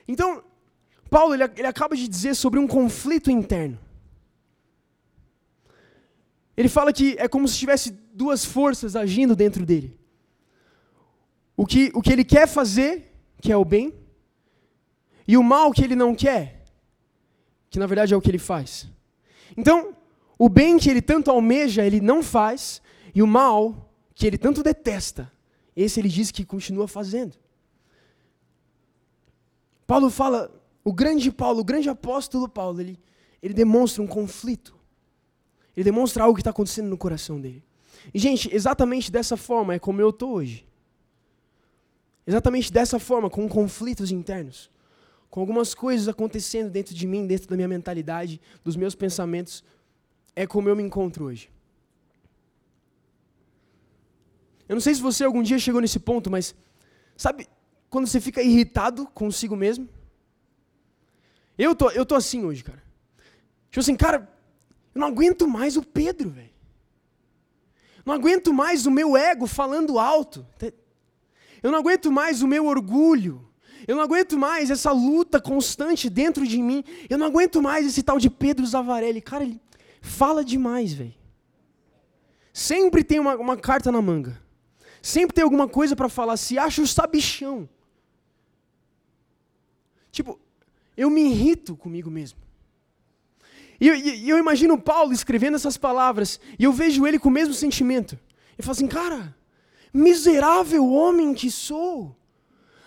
Então, 0.08 0.44
Paulo 1.08 1.36
ele, 1.36 1.44
ele 1.56 1.68
acaba 1.68 1.96
de 1.96 2.08
dizer 2.08 2.36
sobre 2.36 2.60
um 2.60 2.68
conflito 2.68 3.30
interno. 3.30 3.77
Ele 6.56 6.70
fala 6.70 6.92
que 6.92 7.16
é 7.20 7.27
como 7.27 7.48
se 7.48 7.58
tivesse 7.58 7.92
duas 7.92 8.44
forças 8.44 8.96
agindo 8.96 9.36
dentro 9.36 9.66
dele. 9.66 9.98
O 11.58 11.66
que, 11.66 11.92
o 11.94 12.02
que 12.02 12.14
ele 12.14 12.24
quer 12.24 12.48
fazer, 12.48 13.12
que 13.42 13.52
é 13.52 13.58
o 13.58 13.66
bem, 13.66 13.94
e 15.28 15.36
o 15.36 15.44
mal 15.44 15.72
que 15.72 15.84
ele 15.84 15.96
não 15.96 16.16
quer, 16.16 16.64
que 17.70 17.80
na 17.80 17.88
verdade 17.88 18.14
é 18.14 18.18
o 18.18 18.22
que 18.22 18.30
ele 18.30 18.38
faz. 18.38 18.88
Então, 19.58 19.94
o 20.38 20.48
bem 20.48 20.78
que 20.78 20.90
ele 20.90 21.02
tanto 21.02 21.32
almeja, 21.32 21.84
ele 21.84 22.00
não 22.00 22.22
faz, 22.22 22.82
e 23.14 23.22
o 23.24 23.28
mal 23.28 23.92
que 24.14 24.28
ele 24.28 24.38
tanto 24.38 24.62
detesta, 24.62 25.32
esse 25.76 26.00
ele 26.00 26.10
diz 26.10 26.32
que 26.32 26.46
continua 26.46 26.88
fazendo. 26.88 27.36
Paulo 29.86 30.10
fala, 30.10 30.52
o 30.84 30.94
grande 30.94 31.32
Paulo, 31.32 31.62
o 31.62 31.64
grande 31.64 31.90
apóstolo 31.90 32.48
Paulo, 32.48 32.80
ele, 32.82 33.00
ele 33.42 33.54
demonstra 33.54 34.04
um 34.04 34.08
conflito. 34.08 34.76
Ele 35.76 35.84
demonstra 35.84 36.24
algo 36.24 36.36
que 36.36 36.42
está 36.42 36.50
acontecendo 36.50 36.88
no 36.88 36.98
coração 36.98 37.40
dele. 37.40 37.64
E, 38.14 38.20
gente, 38.20 38.54
exatamente 38.54 39.12
dessa 39.12 39.38
forma 39.38 39.74
é 39.74 39.80
como 39.80 40.02
eu 40.02 40.10
estou 40.10 40.34
hoje. 40.34 40.68
Exatamente 42.28 42.74
dessa 42.74 43.00
forma, 43.00 43.30
com 43.30 43.48
conflitos 43.48 44.12
internos, 44.12 44.70
com 45.30 45.40
algumas 45.40 45.74
coisas 45.74 46.10
acontecendo 46.10 46.70
dentro 46.70 46.94
de 46.94 47.08
mim, 47.08 47.26
dentro 47.26 47.48
da 47.48 47.56
minha 47.56 47.70
mentalidade, 47.70 48.42
dos 48.66 48.76
meus 48.76 48.94
pensamentos, 48.94 49.64
é 50.36 50.46
como 50.46 50.68
eu 50.68 50.76
me 50.76 50.84
encontro 50.84 51.24
hoje. 51.24 51.50
Eu 54.68 54.76
não 54.76 54.82
sei 54.82 54.94
se 54.94 55.02
você 55.02 55.24
algum 55.24 55.42
dia 55.42 55.58
chegou 55.58 55.80
nesse 55.80 56.00
ponto, 56.00 56.30
mas 56.30 56.54
sabe 57.16 57.48
quando 57.90 58.06
você 58.06 58.20
fica 58.20 58.42
irritado 58.42 59.08
consigo 59.08 59.56
mesmo? 59.56 59.88
Eu 61.58 61.74
tô, 61.74 61.90
eu 61.92 62.06
tô 62.06 62.14
assim 62.14 62.44
hoje, 62.44 62.62
cara. 62.62 62.84
Tipo 63.70 63.80
assim, 63.80 63.96
cara, 63.96 64.30
eu 64.94 65.00
não 65.00 65.08
aguento 65.08 65.48
mais 65.48 65.78
o 65.78 65.82
Pedro, 65.82 66.30
velho. 66.30 66.50
Não 68.06 68.14
aguento 68.14 68.54
mais 68.54 68.86
o 68.86 68.92
meu 68.92 69.16
ego 69.16 69.48
falando 69.48 69.98
alto. 69.98 70.46
Eu 71.62 71.72
não 71.72 71.80
aguento 71.80 72.12
mais 72.12 72.42
o 72.42 72.48
meu 72.48 72.66
orgulho. 72.66 73.48
Eu 73.88 73.96
não 73.96 74.04
aguento 74.04 74.38
mais 74.38 74.70
essa 74.70 74.92
luta 74.92 75.40
constante 75.40 76.10
dentro 76.10 76.46
de 76.46 76.62
mim. 76.62 76.84
Eu 77.10 77.18
não 77.18 77.28
aguento 77.28 77.62
mais 77.62 77.86
esse 77.86 78.04
tal 78.04 78.20
de 78.20 78.30
Pedro 78.30 78.66
Zavarelli. 78.66 79.22
Cara, 79.22 79.44
ele 79.44 79.62
fala 80.02 80.44
demais, 80.44 80.94
velho. 80.94 81.16
Sempre 82.52 83.04
tem 83.04 83.20
uma, 83.20 83.36
uma 83.36 83.56
carta 83.56 83.92
na 83.92 84.02
manga. 84.02 84.42
Sempre 85.02 85.34
tem 85.34 85.44
alguma 85.44 85.68
coisa 85.68 85.96
para 85.96 86.10
falar. 86.10 86.38
Se 86.38 86.58
acha 86.58 86.82
o 86.82 86.88
sabichão. 86.88 87.70
Tipo, 90.12 90.40
eu 90.98 91.10
me 91.10 91.22
irrito 91.22 91.76
comigo 91.76 92.10
mesmo. 92.10 92.40
E 93.80 93.88
eu, 93.88 93.96
eu 93.96 94.38
imagino 94.40 94.78
Paulo 94.78 95.14
escrevendo 95.14 95.56
essas 95.56 95.78
palavras, 95.78 96.40
e 96.58 96.64
eu 96.64 96.74
vejo 96.74 97.06
ele 97.06 97.20
com 97.20 97.30
o 97.30 97.32
mesmo 97.32 97.54
sentimento. 97.54 98.18
Ele 98.58 98.66
fala 98.66 98.72
assim, 98.72 98.88
cara, 98.88 99.37
miserável 99.98 100.88
homem 100.92 101.34
que 101.34 101.50
sou, 101.50 102.16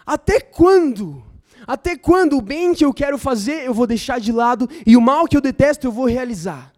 até 0.06 0.40
quando? 0.40 1.22
Até 1.66 1.96
quando 1.96 2.38
o 2.38 2.42
bem 2.42 2.74
que 2.74 2.84
eu 2.84 2.92
quero 2.92 3.18
fazer 3.18 3.64
eu 3.64 3.74
vou 3.74 3.86
deixar 3.86 4.18
de 4.18 4.32
lado 4.32 4.68
e 4.86 4.96
o 4.96 5.00
mal 5.00 5.26
que 5.26 5.36
eu 5.36 5.40
detesto 5.40 5.86
eu 5.86 5.92
vou 5.92 6.06
realizar? 6.06 6.72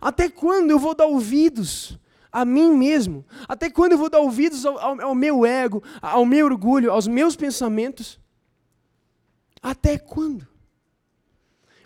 Até 0.00 0.28
quando 0.28 0.70
eu 0.70 0.78
vou 0.78 0.94
dar 0.94 1.06
ouvidos 1.06 1.98
a 2.30 2.44
mim 2.44 2.72
mesmo? 2.72 3.24
Até 3.48 3.70
quando 3.70 3.92
eu 3.92 3.98
vou 3.98 4.10
dar 4.10 4.18
ouvidos 4.18 4.66
ao, 4.66 4.78
ao, 4.78 5.00
ao 5.00 5.14
meu 5.14 5.46
ego, 5.46 5.82
ao 6.02 6.26
meu 6.26 6.46
orgulho, 6.46 6.92
aos 6.92 7.06
meus 7.06 7.36
pensamentos? 7.36 8.18
Até 9.62 9.98
quando? 9.98 10.46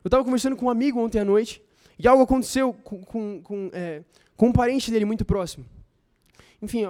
Eu 0.03 0.09
estava 0.09 0.25
conversando 0.25 0.57
com 0.57 0.67
um 0.67 0.71
amigo 0.71 0.99
ontem 1.01 1.21
à 1.21 1.25
noite 1.25 1.63
e 1.99 2.09
algo 2.09 2.25
aconteceu 2.25 2.73
com, 2.73 3.03
com, 3.05 3.41
com, 3.43 3.71
é, 3.73 4.03
com 4.37 4.49
um 4.49 4.53
parente 4.53 4.91
dele 4.91 5.05
muito 5.05 5.25
próximo. 5.25 5.65
Enfim, 6.61 6.87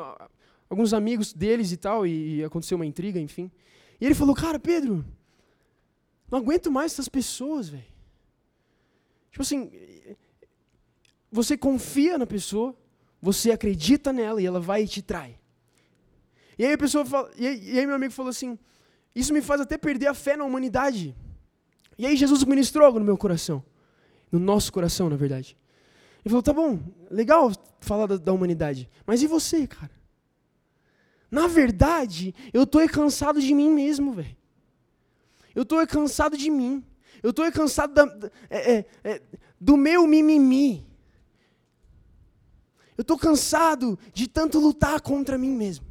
alguns 0.73 0.95
amigos 0.95 1.35
deles 1.35 1.71
e 1.71 1.76
tal, 1.76 2.07
e, 2.07 2.37
e 2.37 2.45
aconteceu 2.45 2.76
uma 2.76 2.87
intriga, 2.87 3.21
enfim. 3.21 3.50
E 4.00 4.07
ele 4.07 4.14
falou, 4.14 4.35
cara, 4.35 4.59
Pedro, 4.59 5.05
não 6.31 6.38
aguento 6.38 6.73
mais 6.73 6.93
essas 6.93 7.11
pessoas, 7.11 7.69
velho. 7.69 7.85
Tipo 9.31 9.43
assim, 9.43 9.71
você 11.31 11.59
confia 11.59 12.17
na 12.17 12.26
pessoa, 12.26 12.75
você 13.21 13.50
acredita 13.50 14.14
nela 14.14 14.41
e 14.41 14.47
ela 14.47 14.61
vai 14.61 14.85
e 14.85 14.88
te 14.88 15.02
trai. 15.02 15.38
E 16.59 16.64
aí 16.64 16.73
a 16.73 16.79
pessoa 16.79 17.05
fala, 17.05 17.31
e 17.37 17.47
aí, 17.47 17.71
e 17.75 17.79
aí 17.79 17.87
meu 17.87 17.97
amigo 17.97 18.12
falou 18.14 18.31
assim, 18.31 18.59
isso 19.14 19.33
me 19.35 19.43
faz 19.43 19.61
até 19.61 19.76
perder 19.76 20.07
a 20.07 20.14
fé 20.14 20.38
na 20.38 20.45
humanidade. 20.45 21.14
E 21.99 22.07
aí 22.07 22.17
Jesus 22.17 22.45
ministrou 22.45 22.87
algo 22.87 22.99
no 22.99 23.05
meu 23.05 23.19
coração. 23.19 23.62
No 24.31 24.38
nosso 24.38 24.73
coração, 24.73 25.11
na 25.11 25.17
verdade. 25.17 25.55
Ele 26.25 26.31
falou, 26.31 26.43
tá 26.43 26.55
bom, 26.55 26.81
legal 27.11 27.52
falar 27.79 28.07
da, 28.07 28.17
da 28.17 28.33
humanidade. 28.33 28.88
Mas 29.07 29.23
e 29.23 29.26
você, 29.26 29.67
cara? 29.67 30.01
Na 31.32 31.46
verdade, 31.46 32.34
eu 32.52 32.64
estou 32.64 32.86
cansado 32.86 33.40
de 33.40 33.54
mim 33.54 33.70
mesmo, 33.70 34.12
velho. 34.12 34.36
Eu 35.54 35.62
estou 35.62 35.84
cansado 35.86 36.36
de 36.36 36.50
mim. 36.50 36.84
Eu 37.22 37.30
estou 37.30 37.50
cansado 37.50 37.94
da, 37.94 38.30
é, 38.50 38.72
é, 38.72 38.86
é, 39.02 39.22
do 39.58 39.74
meu 39.74 40.06
mimimi. 40.06 40.86
Eu 42.98 43.02
estou 43.02 43.16
cansado 43.16 43.98
de 44.12 44.28
tanto 44.28 44.58
lutar 44.58 45.00
contra 45.00 45.38
mim 45.38 45.52
mesmo. 45.56 45.86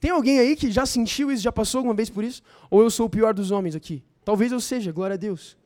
Tem 0.00 0.10
alguém 0.12 0.38
aí 0.38 0.56
que 0.56 0.70
já 0.70 0.86
sentiu 0.86 1.30
isso, 1.30 1.42
já 1.42 1.52
passou 1.52 1.80
alguma 1.80 1.94
vez 1.94 2.08
por 2.08 2.24
isso? 2.24 2.40
Ou 2.70 2.80
eu 2.80 2.90
sou 2.90 3.04
o 3.04 3.10
pior 3.10 3.34
dos 3.34 3.50
homens 3.50 3.76
aqui? 3.76 4.02
Talvez 4.24 4.50
eu 4.50 4.60
seja, 4.60 4.90
glória 4.90 5.14
a 5.14 5.18
Deus. 5.18 5.58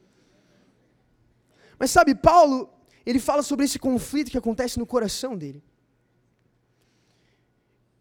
Mas 1.78 1.92
sabe, 1.92 2.16
Paulo, 2.16 2.68
ele 3.06 3.20
fala 3.20 3.44
sobre 3.44 3.64
esse 3.64 3.78
conflito 3.78 4.30
que 4.30 4.38
acontece 4.38 4.76
no 4.76 4.86
coração 4.86 5.36
dele. 5.36 5.62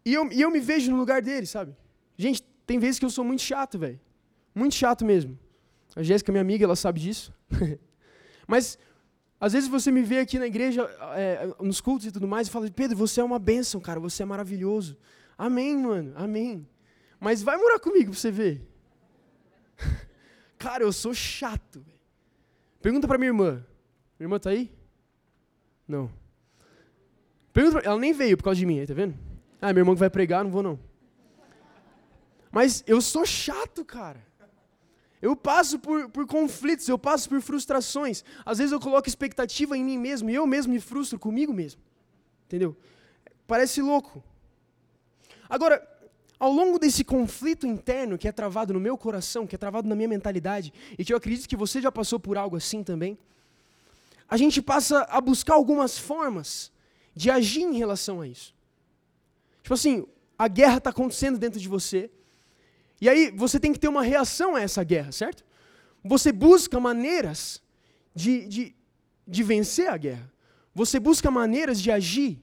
E 0.04 0.12
eu, 0.14 0.30
e 0.32 0.40
eu 0.40 0.50
me 0.50 0.60
vejo 0.60 0.90
no 0.90 0.96
lugar 0.96 1.22
dele, 1.22 1.46
sabe? 1.46 1.76
Gente, 2.16 2.42
tem 2.66 2.78
vezes 2.78 2.98
que 2.98 3.04
eu 3.04 3.10
sou 3.10 3.24
muito 3.24 3.42
chato, 3.42 3.78
velho. 3.78 4.00
Muito 4.54 4.74
chato 4.74 5.04
mesmo. 5.04 5.38
A 5.94 6.02
Jéssica, 6.02 6.32
minha 6.32 6.42
amiga, 6.42 6.64
ela 6.64 6.76
sabe 6.76 7.00
disso. 7.00 7.32
Mas, 8.46 8.78
às 9.40 9.52
vezes 9.52 9.68
você 9.68 9.90
me 9.90 10.02
vê 10.02 10.18
aqui 10.20 10.38
na 10.38 10.46
igreja, 10.46 10.82
é, 11.14 11.54
nos 11.60 11.80
cultos 11.80 12.06
e 12.06 12.12
tudo 12.12 12.26
mais, 12.26 12.48
e 12.48 12.50
fala, 12.50 12.70
Pedro, 12.70 12.96
você 12.96 13.20
é 13.20 13.24
uma 13.24 13.38
bênção, 13.38 13.80
cara, 13.80 14.00
você 14.00 14.22
é 14.22 14.26
maravilhoso. 14.26 14.96
Amém, 15.36 15.76
mano, 15.76 16.12
amém. 16.16 16.66
Mas 17.18 17.42
vai 17.42 17.56
morar 17.56 17.78
comigo 17.78 18.10
pra 18.10 18.20
você 18.20 18.30
ver. 18.30 18.66
Cara, 20.58 20.84
eu 20.84 20.92
sou 20.92 21.12
chato. 21.12 21.80
Véio. 21.80 21.98
Pergunta 22.80 23.08
para 23.08 23.18
minha 23.18 23.30
irmã. 23.30 23.64
Minha 24.18 24.26
irmã 24.26 24.38
tá 24.38 24.50
aí? 24.50 24.72
Não. 25.86 26.10
Pergunta 27.52 27.80
pra... 27.80 27.90
Ela 27.90 27.98
nem 27.98 28.12
veio 28.12 28.36
por 28.36 28.44
causa 28.44 28.58
de 28.58 28.66
mim, 28.66 28.80
aí, 28.80 28.86
tá 28.86 28.94
vendo? 28.94 29.16
Ah, 29.64 29.72
meu 29.72 29.82
irmão 29.82 29.94
que 29.94 30.00
vai 30.00 30.10
pregar, 30.10 30.42
não 30.42 30.50
vou 30.50 30.60
não. 30.60 30.76
Mas 32.50 32.82
eu 32.84 33.00
sou 33.00 33.24
chato, 33.24 33.84
cara. 33.84 34.20
Eu 35.22 35.36
passo 35.36 35.78
por, 35.78 36.08
por 36.10 36.26
conflitos, 36.26 36.88
eu 36.88 36.98
passo 36.98 37.28
por 37.28 37.40
frustrações. 37.40 38.24
Às 38.44 38.58
vezes 38.58 38.72
eu 38.72 38.80
coloco 38.80 39.08
expectativa 39.08 39.78
em 39.78 39.84
mim 39.84 39.96
mesmo 39.96 40.28
e 40.28 40.34
eu 40.34 40.44
mesmo 40.48 40.72
me 40.72 40.80
frustro 40.80 41.16
comigo 41.16 41.52
mesmo. 41.52 41.80
Entendeu? 42.46 42.76
Parece 43.46 43.80
louco. 43.80 44.20
Agora, 45.48 45.80
ao 46.40 46.50
longo 46.50 46.76
desse 46.76 47.04
conflito 47.04 47.64
interno 47.64 48.18
que 48.18 48.26
é 48.26 48.32
travado 48.32 48.72
no 48.72 48.80
meu 48.80 48.98
coração, 48.98 49.46
que 49.46 49.54
é 49.54 49.58
travado 49.58 49.88
na 49.88 49.94
minha 49.94 50.08
mentalidade, 50.08 50.72
e 50.98 51.04
que 51.04 51.12
eu 51.12 51.16
acredito 51.16 51.48
que 51.48 51.54
você 51.54 51.80
já 51.80 51.92
passou 51.92 52.18
por 52.18 52.36
algo 52.36 52.56
assim 52.56 52.82
também, 52.82 53.16
a 54.28 54.36
gente 54.36 54.60
passa 54.60 55.02
a 55.08 55.20
buscar 55.20 55.54
algumas 55.54 55.96
formas 55.96 56.72
de 57.14 57.30
agir 57.30 57.62
em 57.62 57.78
relação 57.78 58.20
a 58.20 58.26
isso. 58.26 58.52
Tipo 59.62 59.74
assim, 59.74 60.06
a 60.38 60.48
guerra 60.48 60.78
está 60.78 60.90
acontecendo 60.90 61.38
dentro 61.38 61.60
de 61.60 61.68
você, 61.68 62.10
e 63.00 63.08
aí 63.08 63.30
você 63.30 63.58
tem 63.58 63.72
que 63.72 63.78
ter 63.78 63.88
uma 63.88 64.02
reação 64.02 64.54
a 64.54 64.60
essa 64.60 64.82
guerra, 64.84 65.12
certo? 65.12 65.44
Você 66.04 66.32
busca 66.32 66.78
maneiras 66.80 67.62
de, 68.14 68.46
de, 68.46 68.76
de 69.26 69.42
vencer 69.42 69.88
a 69.88 69.96
guerra. 69.96 70.30
Você 70.74 70.98
busca 70.98 71.30
maneiras 71.30 71.80
de 71.80 71.90
agir 71.90 72.42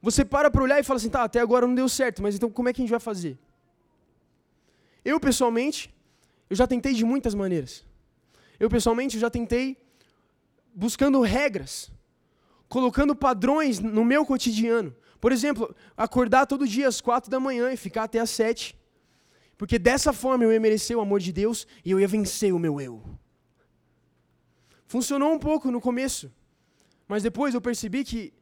você 0.00 0.24
para 0.24 0.50
para 0.50 0.62
olhar 0.62 0.78
e 0.78 0.84
fala 0.84 0.96
assim, 0.96 1.10
tá, 1.10 1.24
até 1.24 1.40
agora 1.40 1.66
não 1.66 1.74
deu 1.74 1.88
certo, 1.88 2.22
mas 2.22 2.34
então 2.36 2.50
como 2.50 2.68
é 2.68 2.72
que 2.72 2.80
a 2.80 2.84
gente 2.84 2.90
vai 2.90 3.00
fazer? 3.00 3.36
Eu, 5.04 5.18
pessoalmente, 5.18 5.92
eu 6.48 6.54
já 6.54 6.66
tentei 6.66 6.94
de 6.94 7.04
muitas 7.04 7.34
maneiras. 7.34 7.84
Eu, 8.60 8.68
pessoalmente, 8.68 9.16
eu 9.16 9.20
já 9.20 9.30
tentei 9.30 9.76
buscando 10.74 11.20
regras, 11.20 11.90
colocando 12.68 13.14
padrões 13.14 13.80
no 13.80 14.04
meu 14.04 14.24
cotidiano. 14.24 14.94
Por 15.20 15.32
exemplo, 15.32 15.74
acordar 15.96 16.46
todo 16.46 16.66
dia 16.66 16.86
às 16.86 17.00
quatro 17.00 17.30
da 17.30 17.40
manhã 17.40 17.72
e 17.72 17.76
ficar 17.76 18.04
até 18.04 18.20
às 18.20 18.30
sete. 18.30 18.78
Porque 19.56 19.78
dessa 19.78 20.12
forma 20.12 20.44
eu 20.44 20.52
ia 20.52 20.60
merecer 20.60 20.96
o 20.96 21.00
amor 21.00 21.20
de 21.20 21.32
Deus 21.32 21.66
e 21.84 21.90
eu 21.90 21.98
ia 21.98 22.06
vencer 22.06 22.54
o 22.54 22.58
meu 22.58 22.80
eu. 22.80 23.02
Funcionou 24.86 25.32
um 25.32 25.38
pouco 25.38 25.70
no 25.70 25.80
começo, 25.80 26.32
mas 27.06 27.22
depois 27.22 27.54
eu 27.54 27.60
percebi 27.60 28.04
que 28.04 28.32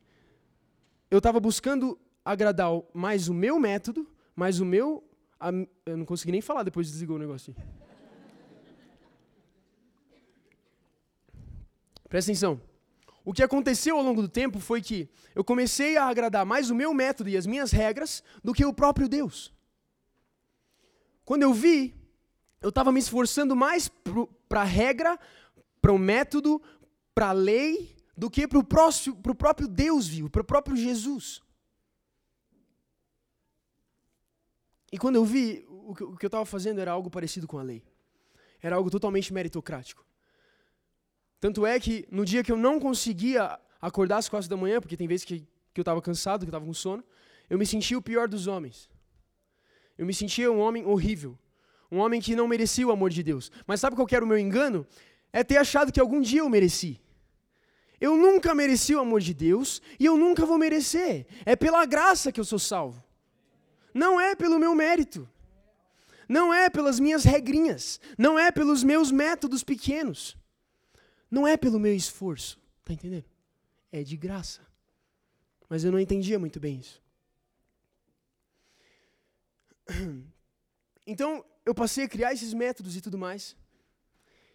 eu 1.11 1.18
estava 1.18 1.40
buscando 1.40 1.99
agradar 2.25 2.71
mais 2.92 3.28
o 3.28 3.35
meu 3.35 3.59
método, 3.59 4.06
mais 4.35 4.61
o 4.61 4.64
meu. 4.64 5.02
A, 5.40 5.50
eu 5.87 5.97
não 5.97 6.04
consegui 6.04 6.33
nem 6.33 6.40
falar 6.40 6.62
depois 6.62 6.87
de 6.87 6.92
desligou 6.92 7.16
o 7.16 7.18
negócio. 7.18 7.54
Presta 12.09 12.30
atenção. 12.30 12.61
O 13.26 13.33
que 13.33 13.42
aconteceu 13.42 13.97
ao 13.97 14.04
longo 14.04 14.23
do 14.23 14.28
tempo 14.28 14.61
foi 14.61 14.80
que 14.80 15.11
eu 15.35 15.42
comecei 15.42 15.97
a 15.97 16.04
agradar 16.04 16.47
mais 16.47 16.71
o 16.71 16.76
meu 16.76 16.95
método 16.95 17.28
e 17.28 17.37
as 17.37 17.45
minhas 17.45 17.73
regras 17.73 18.23
do 18.42 18.54
que 18.54 18.64
o 18.64 18.73
próprio 18.73 19.09
Deus. 19.09 19.52
Quando 21.25 21.42
eu 21.42 21.52
vi, 21.52 21.92
eu 22.62 22.68
estava 22.68 22.92
me 22.92 23.00
esforçando 23.00 23.56
mais 23.56 23.90
para 24.49 24.61
a 24.61 24.64
regra, 24.64 25.18
para 25.83 25.92
o 25.92 25.99
método, 25.99 26.62
para 27.12 27.30
a 27.30 27.33
lei, 27.33 27.97
do 28.16 28.30
que 28.30 28.47
para 28.47 28.61
o 28.61 29.35
próprio 29.35 29.66
Deus 29.66 30.06
vivo, 30.06 30.30
para 30.30 30.42
o 30.42 30.45
próprio 30.45 30.76
Jesus. 30.76 31.42
E 34.92 34.99
quando 34.99 35.16
eu 35.16 35.25
vi, 35.25 35.66
o 35.68 35.97
que, 35.97 36.04
o 36.04 36.16
que 36.16 36.26
eu 36.26 36.28
estava 36.28 36.47
fazendo 36.47 36.80
era 36.80 36.92
algo 36.92 37.11
parecido 37.11 37.49
com 37.49 37.59
a 37.59 37.62
lei. 37.64 37.83
Era 38.62 38.76
algo 38.76 38.88
totalmente 38.88 39.35
meritocrático. 39.35 40.06
Tanto 41.40 41.66
é 41.66 41.78
que 41.78 42.07
no 42.11 42.25
dia 42.25 42.43
que 42.43 42.50
eu 42.50 42.57
não 42.57 42.81
conseguia 42.81 43.59
acordar 43.81 44.19
às 44.19 44.28
quatro 44.28 44.49
da 44.49 44.57
manhã, 44.57 44.81
porque 44.81 44.97
tem 44.97 45.07
vezes 45.07 45.25
que, 45.25 45.40
que 45.73 45.81
eu 45.81 45.83
estava 45.83 46.00
cansado, 46.00 46.40
que 46.40 46.47
eu 46.47 46.50
estava 46.50 46.64
com 46.64 46.75
sono, 46.75 47.05
eu 47.49 47.59
me 47.59 47.66
sentia 47.66 47.99
o 47.99 48.02
pior 48.02 48.28
dos 48.28 48.47
homens. 48.47 48.88
Eu 49.97 50.05
me 50.07 50.14
sentia 50.14 50.50
um 50.50 50.59
homem 50.59 50.85
horrível. 50.85 51.38
Um 51.90 51.99
homem 51.99 52.21
que 52.21 52.35
não 52.35 52.49
merecia 52.49 52.87
o 52.87 52.90
amor 52.90 53.11
de 53.11 53.23
Deus. 53.23 53.50
Mas 53.66 53.81
sabe 53.81 53.95
qual 53.95 54.09
era 54.11 54.25
o 54.25 54.28
meu 54.28 54.38
engano? 54.38 54.87
É 55.33 55.45
ter 55.45 55.57
achado 55.57 55.93
que 55.93 56.00
algum 56.00 56.21
dia 56.21 56.40
eu 56.40 56.49
mereci. 56.49 57.00
Eu 58.00 58.16
nunca 58.16 58.55
mereci 58.55 58.95
o 58.95 59.00
amor 59.00 59.21
de 59.21 59.33
Deus 59.33 59.81
e 59.99 60.05
eu 60.05 60.16
nunca 60.16 60.45
vou 60.45 60.59
merecer. 60.59 61.26
É 61.45 61.57
pela 61.57 61.87
graça 61.87 62.31
que 62.33 62.40
eu 62.40 62.45
sou 62.45 62.59
salvo. 62.59 63.02
Não 63.95 64.21
é 64.21 64.35
pelo 64.35 64.59
meu 64.59 64.75
mérito. 64.75 65.28
Não 66.28 66.52
é 66.52 66.69
pelas 66.69 66.99
minhas 66.99 67.25
regrinhas. 67.25 68.00
Não 68.19 68.38
é 68.38 68.50
pelos 68.50 68.83
meus 68.83 69.11
métodos 69.11 69.62
pequenos. 69.62 70.37
Não 71.30 71.47
é 71.47 71.56
pelo 71.56 71.78
meu 71.78 71.95
esforço. 71.95 72.59
Tá 72.85 72.92
entendendo? 72.92 73.25
É 73.90 74.02
de 74.02 74.16
graça. 74.16 74.61
Mas 75.68 75.85
eu 75.85 75.90
não 75.90 75.99
entendia 75.99 76.38
muito 76.38 76.61
bem 76.61 76.78
isso. 76.78 77.02
Então, 81.09 81.45
eu 81.64 81.73
passei 81.73 82.02
a 82.02 82.09
criar 82.09 82.33
esses 82.33 82.52
métodos 82.52 82.97
e 82.97 83.00
tudo 83.00 83.16
mais. 83.16 83.56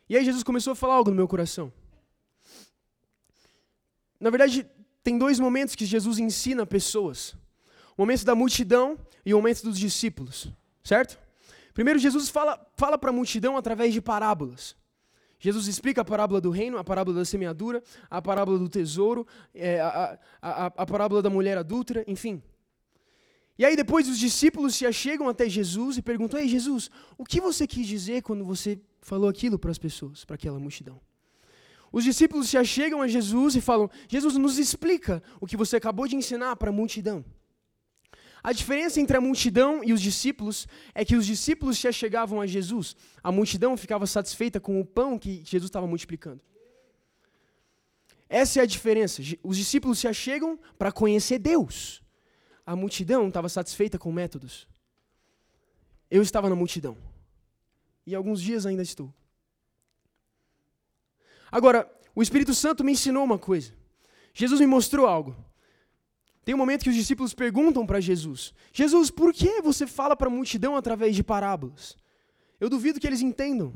E 0.09 0.17
aí 0.17 0.25
Jesus 0.25 0.43
começou 0.43 0.73
a 0.73 0.75
falar 0.75 0.95
algo 0.95 1.09
no 1.09 1.15
meu 1.15 1.25
coração. 1.25 1.71
Na 4.19 4.29
verdade, 4.29 4.69
tem 5.01 5.17
dois 5.17 5.39
momentos 5.39 5.75
que 5.75 5.85
Jesus 5.85 6.19
ensina 6.19 6.65
pessoas: 6.65 7.33
o 7.95 8.01
momento 8.01 8.25
da 8.25 8.35
multidão 8.35 8.99
e 9.25 9.33
o 9.33 9.37
momento 9.37 9.63
dos 9.63 9.79
discípulos, 9.79 10.49
certo? 10.83 11.17
Primeiro, 11.73 11.97
Jesus 11.97 12.27
fala, 12.27 12.59
fala 12.75 12.97
para 12.97 13.11
a 13.11 13.13
multidão 13.13 13.55
através 13.55 13.93
de 13.93 14.01
parábolas. 14.01 14.75
Jesus 15.41 15.67
explica 15.67 16.01
a 16.01 16.05
parábola 16.05 16.39
do 16.39 16.51
reino, 16.51 16.77
a 16.77 16.83
parábola 16.83 17.17
da 17.17 17.25
semeadura, 17.25 17.81
a 18.11 18.21
parábola 18.21 18.59
do 18.59 18.69
tesouro, 18.69 19.25
é, 19.55 19.79
a, 19.79 20.19
a, 20.39 20.51
a, 20.51 20.65
a 20.67 20.85
parábola 20.85 21.19
da 21.19 21.31
mulher 21.31 21.57
adúltera, 21.57 22.05
enfim. 22.07 22.43
E 23.57 23.65
aí 23.65 23.75
depois 23.75 24.07
os 24.07 24.19
discípulos 24.19 24.75
se 24.75 24.85
achegam 24.85 25.27
até 25.27 25.49
Jesus 25.49 25.97
e 25.97 26.01
perguntam: 26.03 26.39
Ei, 26.39 26.47
Jesus, 26.47 26.91
o 27.17 27.25
que 27.25 27.41
você 27.41 27.65
quis 27.65 27.87
dizer 27.87 28.21
quando 28.21 28.45
você 28.45 28.79
falou 29.01 29.27
aquilo 29.27 29.57
para 29.57 29.71
as 29.71 29.79
pessoas, 29.79 30.23
para 30.23 30.35
aquela 30.35 30.59
multidão? 30.59 31.01
Os 31.91 32.03
discípulos 32.03 32.47
se 32.47 32.55
achegam 32.55 33.01
a 33.01 33.07
Jesus 33.07 33.55
e 33.55 33.61
falam: 33.61 33.89
Jesus, 34.07 34.37
nos 34.37 34.59
explica 34.59 35.23
o 35.39 35.47
que 35.47 35.57
você 35.57 35.75
acabou 35.75 36.07
de 36.07 36.15
ensinar 36.15 36.55
para 36.55 36.69
a 36.69 36.73
multidão. 36.73 37.25
A 38.43 38.51
diferença 38.53 38.99
entre 38.99 39.15
a 39.15 39.21
multidão 39.21 39.83
e 39.83 39.93
os 39.93 40.01
discípulos 40.01 40.67
é 40.95 41.05
que 41.05 41.15
os 41.15 41.25
discípulos 41.25 41.77
se 41.77 41.87
achegavam 41.87 42.41
a 42.41 42.47
Jesus, 42.47 42.95
a 43.23 43.31
multidão 43.31 43.77
ficava 43.77 44.07
satisfeita 44.07 44.59
com 44.59 44.79
o 44.79 44.85
pão 44.85 45.19
que 45.19 45.43
Jesus 45.45 45.69
estava 45.69 45.85
multiplicando. 45.85 46.41
Essa 48.27 48.59
é 48.59 48.63
a 48.63 48.65
diferença. 48.65 49.21
Os 49.43 49.57
discípulos 49.57 49.99
se 49.99 50.07
achegam 50.07 50.57
para 50.77 50.91
conhecer 50.91 51.37
Deus. 51.37 52.01
A 52.65 52.75
multidão 52.75 53.27
estava 53.27 53.49
satisfeita 53.49 53.99
com 53.99 54.11
métodos. 54.11 54.67
Eu 56.09 56.21
estava 56.21 56.49
na 56.49 56.55
multidão. 56.55 56.97
E 58.07 58.15
alguns 58.15 58.41
dias 58.41 58.65
ainda 58.65 58.81
estou. 58.81 59.13
Agora, 61.51 61.91
o 62.15 62.23
Espírito 62.23 62.53
Santo 62.53 62.83
me 62.83 62.93
ensinou 62.93 63.23
uma 63.23 63.37
coisa. 63.37 63.73
Jesus 64.33 64.61
me 64.61 64.67
mostrou 64.67 65.05
algo. 65.05 65.35
Tem 66.43 66.55
um 66.55 66.57
momento 66.57 66.83
que 66.83 66.89
os 66.89 66.95
discípulos 66.95 67.33
perguntam 67.33 67.85
para 67.85 67.99
Jesus: 67.99 68.53
Jesus, 68.73 69.11
por 69.11 69.33
que 69.33 69.61
você 69.61 69.85
fala 69.85 70.15
para 70.15 70.27
a 70.27 70.31
multidão 70.31 70.75
através 70.75 71.15
de 71.15 71.23
parábolas? 71.23 71.95
Eu 72.59 72.69
duvido 72.69 72.99
que 72.99 73.07
eles 73.07 73.21
entendam. 73.21 73.73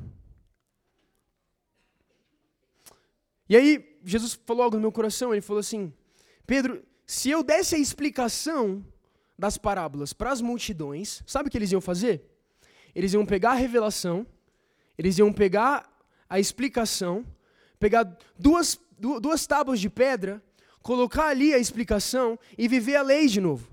E 3.47 3.55
aí, 3.55 3.99
Jesus 4.03 4.39
falou 4.45 4.63
algo 4.63 4.77
no 4.77 4.81
meu 4.81 4.91
coração. 4.91 5.33
Ele 5.33 5.41
falou 5.41 5.59
assim: 5.59 5.93
Pedro, 6.45 6.83
se 7.05 7.29
eu 7.29 7.43
desse 7.43 7.75
a 7.75 7.79
explicação 7.79 8.83
das 9.37 9.57
parábolas 9.57 10.13
para 10.13 10.31
as 10.31 10.41
multidões, 10.41 11.21
sabe 11.27 11.47
o 11.47 11.51
que 11.51 11.57
eles 11.57 11.71
iam 11.71 11.81
fazer? 11.81 12.23
Eles 12.95 13.13
iam 13.13 13.25
pegar 13.25 13.51
a 13.51 13.55
revelação, 13.55 14.25
eles 14.97 15.17
iam 15.17 15.31
pegar 15.31 15.87
a 16.27 16.39
explicação, 16.39 17.25
pegar 17.79 18.17
duas, 18.39 18.79
duas 18.97 19.45
tábuas 19.45 19.79
de 19.79 19.89
pedra 19.89 20.41
colocar 20.85 21.29
ali 21.29 21.51
a 21.51 21.57
explicação 21.57 22.37
e 22.55 22.67
viver 22.67 22.95
a 22.95 23.01
lei 23.01 23.25
de 23.25 23.41
novo. 23.41 23.67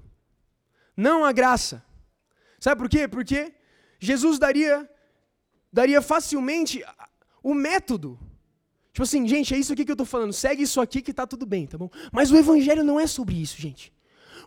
Não 0.97 1.27
a 1.27 1.31
graça. 1.31 1.85
Sabe 2.59 2.81
por 2.81 2.89
quê? 2.89 3.07
Porque 3.07 3.53
Jesus 4.01 4.39
daria 4.39 4.89
daria 5.71 6.01
facilmente 6.01 6.83
o 7.43 7.53
método. 7.53 8.19
Tipo 8.95 9.03
assim, 9.03 9.29
gente, 9.29 9.53
é 9.53 9.59
isso 9.59 9.75
aqui 9.75 9.85
que 9.85 9.91
eu 9.91 9.95
estou 9.95 10.07
falando. 10.07 10.33
Segue 10.33 10.63
isso 10.63 10.81
aqui 10.81 11.03
que 11.03 11.11
está 11.11 11.27
tudo 11.27 11.45
bem, 11.45 11.67
tá 11.67 11.77
bom? 11.77 11.91
Mas 12.11 12.31
o 12.31 12.37
evangelho 12.37 12.83
não 12.83 12.99
é 12.99 13.07
sobre 13.07 13.35
isso, 13.35 13.61
gente. 13.61 13.93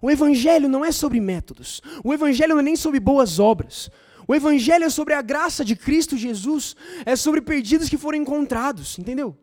O 0.01 0.09
evangelho 0.09 0.67
não 0.67 0.83
é 0.83 0.91
sobre 0.91 1.19
métodos. 1.19 1.83
O 2.03 2.15
evangelho 2.15 2.53
não 2.55 2.61
é 2.61 2.63
nem 2.63 2.75
sobre 2.75 2.99
boas 2.99 3.37
obras. 3.37 3.91
O 4.27 4.33
evangelho 4.33 4.85
é 4.85 4.89
sobre 4.89 5.13
a 5.13 5.21
graça 5.21 5.63
de 5.63 5.75
Cristo 5.75 6.17
Jesus, 6.17 6.75
é 7.05 7.15
sobre 7.15 7.41
perdidos 7.41 7.89
que 7.89 7.97
foram 7.97 8.17
encontrados, 8.17 8.97
entendeu? 8.97 9.37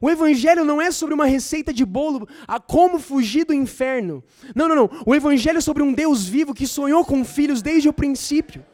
O 0.00 0.10
evangelho 0.10 0.64
não 0.64 0.80
é 0.80 0.90
sobre 0.90 1.14
uma 1.14 1.26
receita 1.26 1.72
de 1.72 1.84
bolo 1.84 2.28
a 2.46 2.60
como 2.60 2.98
fugir 2.98 3.44
do 3.44 3.54
inferno. 3.54 4.22
Não, 4.54 4.68
não, 4.68 4.76
não. 4.76 4.90
O 5.06 5.14
evangelho 5.14 5.58
é 5.58 5.60
sobre 5.60 5.82
um 5.82 5.92
Deus 5.92 6.26
vivo 6.26 6.54
que 6.54 6.66
sonhou 6.66 7.04
com 7.04 7.24
filhos 7.24 7.62
desde 7.62 7.88
o 7.88 7.92
princípio. 7.92 8.64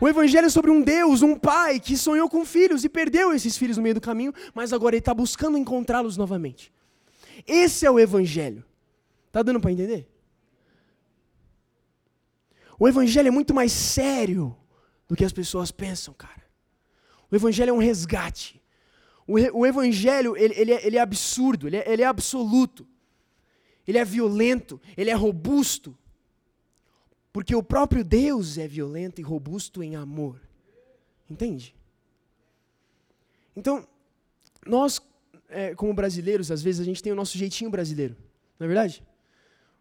O 0.00 0.08
evangelho 0.08 0.46
é 0.46 0.50
sobre 0.50 0.70
um 0.70 0.80
Deus, 0.80 1.22
um 1.22 1.36
pai 1.36 1.78
que 1.78 1.96
sonhou 1.96 2.28
com 2.28 2.44
filhos 2.44 2.84
e 2.84 2.88
perdeu 2.88 3.32
esses 3.32 3.56
filhos 3.56 3.76
no 3.76 3.82
meio 3.82 3.94
do 3.94 4.00
caminho, 4.00 4.32
mas 4.54 4.72
agora 4.72 4.94
ele 4.94 5.00
está 5.00 5.12
buscando 5.12 5.58
encontrá-los 5.58 6.16
novamente. 6.16 6.72
Esse 7.46 7.84
é 7.84 7.90
o 7.90 7.98
evangelho. 7.98 8.64
Tá 9.30 9.42
dando 9.42 9.60
para 9.60 9.72
entender? 9.72 10.08
O 12.78 12.88
evangelho 12.88 13.28
é 13.28 13.30
muito 13.30 13.54
mais 13.54 13.72
sério 13.72 14.56
do 15.08 15.16
que 15.16 15.24
as 15.24 15.32
pessoas 15.32 15.70
pensam, 15.70 16.14
cara. 16.14 16.42
O 17.30 17.36
evangelho 17.36 17.70
é 17.70 17.72
um 17.72 17.78
resgate. 17.78 18.61
O, 19.26 19.34
o 19.34 19.66
evangelho, 19.66 20.36
ele, 20.36 20.54
ele, 20.54 20.72
é, 20.72 20.86
ele 20.86 20.96
é 20.96 21.00
absurdo, 21.00 21.66
ele 21.66 21.76
é, 21.76 21.92
ele 21.92 22.02
é 22.02 22.06
absoluto. 22.06 22.86
Ele 23.86 23.98
é 23.98 24.04
violento, 24.04 24.80
ele 24.96 25.10
é 25.10 25.14
robusto. 25.14 25.96
Porque 27.32 27.54
o 27.54 27.62
próprio 27.62 28.04
Deus 28.04 28.58
é 28.58 28.68
violento 28.68 29.20
e 29.20 29.24
robusto 29.24 29.82
em 29.82 29.96
amor. 29.96 30.40
Entende? 31.28 31.74
Então, 33.56 33.86
nós, 34.66 35.00
é, 35.48 35.74
como 35.74 35.94
brasileiros, 35.94 36.50
às 36.50 36.62
vezes 36.62 36.80
a 36.80 36.84
gente 36.84 37.02
tem 37.02 37.12
o 37.12 37.16
nosso 37.16 37.36
jeitinho 37.36 37.70
brasileiro. 37.70 38.16
Não 38.58 38.66
é 38.66 38.68
verdade? 38.68 39.02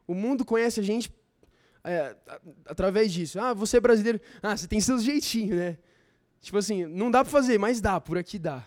O 0.07 0.13
mundo 0.13 0.45
conhece 0.45 0.79
a 0.79 0.83
gente 0.83 1.13
é, 1.83 2.15
através 2.65 3.11
disso. 3.11 3.39
Ah, 3.39 3.53
você 3.53 3.77
é 3.77 3.79
brasileiro. 3.79 4.19
Ah, 4.41 4.55
você 4.55 4.67
tem 4.67 4.79
seus 4.79 5.03
jeitinhos, 5.03 5.57
né? 5.57 5.77
Tipo 6.41 6.57
assim, 6.57 6.85
não 6.85 7.11
dá 7.11 7.23
para 7.23 7.31
fazer, 7.31 7.57
mas 7.59 7.79
dá, 7.79 7.99
por 7.99 8.17
aqui 8.17 8.39
dá. 8.39 8.65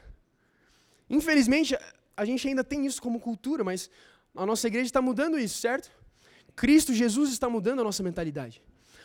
Infelizmente, 1.08 1.76
a 2.16 2.24
gente 2.24 2.46
ainda 2.46 2.64
tem 2.64 2.86
isso 2.86 3.00
como 3.00 3.20
cultura, 3.20 3.62
mas 3.62 3.90
a 4.34 4.46
nossa 4.46 4.66
igreja 4.66 4.86
está 4.86 5.02
mudando 5.02 5.38
isso, 5.38 5.58
certo? 5.58 5.90
Cristo 6.56 6.92
Jesus 6.92 7.30
está 7.30 7.48
mudando 7.48 7.80
a 7.80 7.84
nossa 7.84 8.02
mentalidade. 8.02 8.62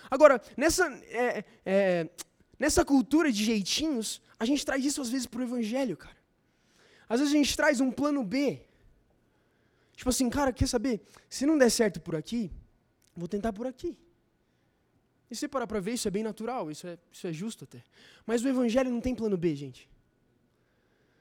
Agora, 0.10 0.42
nessa, 0.58 0.88
é, 1.06 1.44
é, 1.66 2.10
nessa 2.58 2.84
cultura 2.84 3.32
de 3.32 3.44
jeitinhos, 3.44 4.22
a 4.40 4.46
gente 4.46 4.66
traz 4.66 4.84
isso 4.84 5.02
às 5.02 5.10
vezes 5.10 5.28
para 5.28 5.40
o 5.40 5.44
evangelho, 5.44 5.96
cara. 5.98 6.18
Às 7.08 7.20
vezes 7.20 7.34
a 7.34 7.38
gente 7.38 7.56
traz 7.56 7.80
um 7.80 7.92
plano 7.92 8.24
B. 8.24 8.62
Tipo 9.96 10.10
assim, 10.10 10.30
cara, 10.30 10.54
quer 10.54 10.68
saber? 10.68 11.02
Se 11.30 11.46
não 11.46 11.58
der 11.58 11.70
certo 11.70 12.00
por 12.00 12.16
aqui, 12.16 12.52
vou 13.16 13.28
tentar 13.28 13.52
por 13.52 13.68
aqui. 13.68 13.98
E 15.30 15.36
se 15.36 15.48
parar 15.48 15.68
para 15.68 15.80
ver, 15.80 15.94
isso 15.94 16.08
é 16.08 16.12
bem 16.12 16.24
natural, 16.24 16.72
isso 16.72 16.88
é, 16.88 16.98
isso 17.12 17.28
é 17.28 17.34
justo 17.34 17.66
até. 17.66 17.84
Mas 18.26 18.44
o 18.44 18.48
evangelho 18.48 18.90
não 18.90 19.02
tem 19.02 19.14
plano 19.14 19.38
B, 19.38 19.56
gente. 19.56 19.90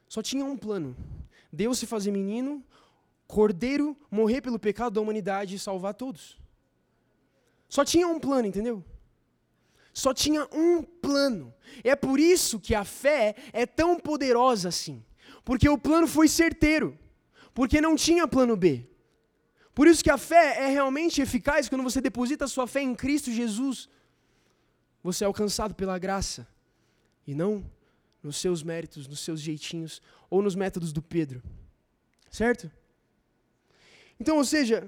Só 0.09 0.23
tinha 0.23 0.45
um 0.45 0.57
plano: 0.57 0.97
Deus 1.53 1.79
se 1.79 1.87
fazer 1.87 2.11
menino, 2.11 2.65
cordeiro, 3.27 3.97
morrer 4.11 4.41
pelo 4.41 4.59
pecado 4.59 4.95
da 4.95 5.01
humanidade 5.01 5.55
e 5.55 5.59
salvar 5.59 5.95
todos. 5.95 6.39
Só 7.69 7.85
tinha 7.85 8.09
um 8.09 8.19
plano, 8.19 8.49
entendeu? 8.49 8.83
Só 9.93 10.15
tinha 10.15 10.49
um 10.53 10.83
plano. 10.83 11.53
É 11.85 11.95
por 11.95 12.19
isso 12.19 12.59
que 12.59 12.75
a 12.75 12.85
fé 12.85 13.35
é 13.53 13.67
tão 13.67 13.99
poderosa 13.99 14.69
assim. 14.69 15.05
Porque 15.45 15.69
o 15.69 15.77
plano 15.77 16.07
foi 16.07 16.29
certeiro. 16.29 16.99
Porque 17.53 17.81
não 17.81 17.97
tinha 17.97 18.29
plano 18.29 18.57
B. 18.57 18.87
Por 19.75 19.87
isso 19.87 20.03
que 20.03 20.11
a 20.11 20.19
fé 20.19 20.65
é 20.65 20.69
realmente 20.69 21.21
eficaz 21.21 21.69
quando 21.69 21.83
você 21.83 22.01
deposita 22.01 22.45
a 22.45 22.49
sua 22.49 22.67
fé 22.67 22.81
em 22.81 22.95
Cristo 22.95 23.31
Jesus. 23.31 23.89
Você 25.03 25.25
é 25.25 25.27
alcançado 25.27 25.75
pela 25.75 25.99
graça 25.99 26.47
e 27.27 27.35
não 27.35 27.65
nos 28.29 28.37
seus 28.37 28.63
méritos, 28.63 29.09
nos 29.09 29.21
seus 29.21 29.41
jeitinhos 29.41 30.03
ou 30.29 30.43
nos 30.43 30.55
métodos 30.55 30.93
do 30.93 31.01
Pedro. 31.01 31.43
Certo? 32.31 32.71
Então, 34.21 34.37
ou 34.37 34.45
seja, 34.45 34.87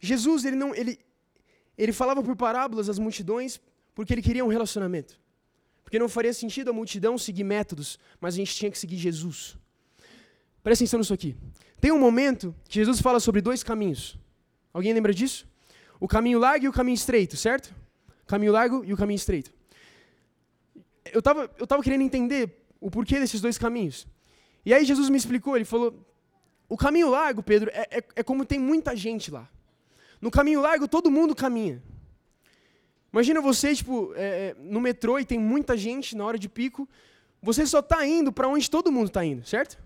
Jesus 0.00 0.44
ele 0.44 0.56
não 0.56 0.74
ele 0.74 0.98
ele 1.78 1.92
falava 1.92 2.20
por 2.22 2.34
parábolas 2.34 2.88
às 2.88 2.98
multidões 2.98 3.60
porque 3.94 4.12
ele 4.12 4.22
queria 4.22 4.44
um 4.44 4.48
relacionamento. 4.48 5.18
Porque 5.84 5.98
não 5.98 6.08
faria 6.08 6.34
sentido 6.34 6.70
a 6.70 6.72
multidão 6.72 7.16
seguir 7.16 7.44
métodos, 7.44 7.98
mas 8.20 8.34
a 8.34 8.38
gente 8.38 8.54
tinha 8.54 8.70
que 8.70 8.78
seguir 8.78 8.96
Jesus. 8.96 9.56
Presta 10.62 10.82
atenção 10.82 10.98
nisso 10.98 11.14
aqui. 11.14 11.36
Tem 11.80 11.92
um 11.92 11.98
momento 11.98 12.54
que 12.68 12.74
Jesus 12.74 13.00
fala 13.00 13.20
sobre 13.20 13.40
dois 13.40 13.62
caminhos. 13.62 14.18
Alguém 14.72 14.92
lembra 14.92 15.14
disso? 15.14 15.48
O 16.00 16.08
caminho 16.08 16.38
largo 16.40 16.64
e 16.64 16.68
o 16.68 16.72
caminho 16.72 16.94
estreito, 16.96 17.36
certo? 17.36 17.74
Caminho 18.26 18.52
largo 18.52 18.84
e 18.84 18.92
o 18.92 18.96
caminho 18.96 19.16
estreito. 19.16 19.52
Eu 21.12 21.20
estava 21.20 21.50
eu 21.58 21.66
tava 21.66 21.82
querendo 21.82 22.02
entender 22.02 22.59
o 22.80 22.90
porquê 22.90 23.18
desses 23.18 23.40
dois 23.40 23.58
caminhos. 23.58 24.06
E 24.64 24.72
aí 24.72 24.84
Jesus 24.84 25.08
me 25.08 25.16
explicou, 25.16 25.56
ele 25.56 25.64
falou, 25.64 26.06
o 26.68 26.76
caminho 26.76 27.10
largo, 27.10 27.42
Pedro, 27.42 27.70
é, 27.72 27.98
é, 27.98 28.04
é 28.16 28.22
como 28.22 28.44
tem 28.44 28.58
muita 28.58 28.94
gente 28.96 29.30
lá. 29.30 29.48
No 30.20 30.30
caminho 30.30 30.60
largo, 30.60 30.86
todo 30.86 31.10
mundo 31.10 31.34
caminha. 31.34 31.82
Imagina 33.12 33.40
você, 33.40 33.74
tipo, 33.74 34.12
é, 34.14 34.20
é 34.20 34.56
no 34.58 34.80
metrô 34.80 35.18
e 35.18 35.24
tem 35.24 35.38
muita 35.38 35.76
gente 35.76 36.16
na 36.16 36.24
hora 36.24 36.38
de 36.38 36.48
pico, 36.48 36.88
você 37.42 37.66
só 37.66 37.80
está 37.80 38.06
indo 38.06 38.32
para 38.32 38.48
onde 38.48 38.70
todo 38.70 38.92
mundo 38.92 39.08
está 39.08 39.24
indo, 39.24 39.46
certo? 39.46 39.78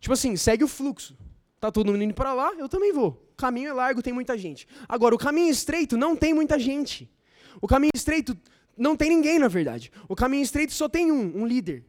Tipo 0.00 0.12
assim, 0.12 0.36
segue 0.36 0.64
o 0.64 0.68
fluxo. 0.68 1.16
Tá 1.60 1.72
todo 1.72 1.90
mundo 1.90 2.02
indo 2.02 2.12
para 2.12 2.34
lá, 2.34 2.52
eu 2.58 2.68
também 2.68 2.92
vou. 2.92 3.24
O 3.32 3.36
caminho 3.36 3.70
é 3.70 3.72
largo, 3.72 4.02
tem 4.02 4.12
muita 4.12 4.36
gente. 4.36 4.68
Agora, 4.86 5.14
o 5.14 5.18
caminho 5.18 5.50
estreito 5.50 5.96
não 5.96 6.14
tem 6.14 6.34
muita 6.34 6.58
gente. 6.58 7.10
O 7.60 7.66
caminho 7.66 7.92
estreito 7.94 8.36
não 8.76 8.96
tem 8.96 9.08
ninguém, 9.10 9.38
na 9.38 9.48
verdade. 9.48 9.90
O 10.08 10.16
caminho 10.16 10.42
estreito 10.42 10.72
só 10.72 10.88
tem 10.88 11.10
um, 11.10 11.42
um 11.42 11.46
líder. 11.46 11.84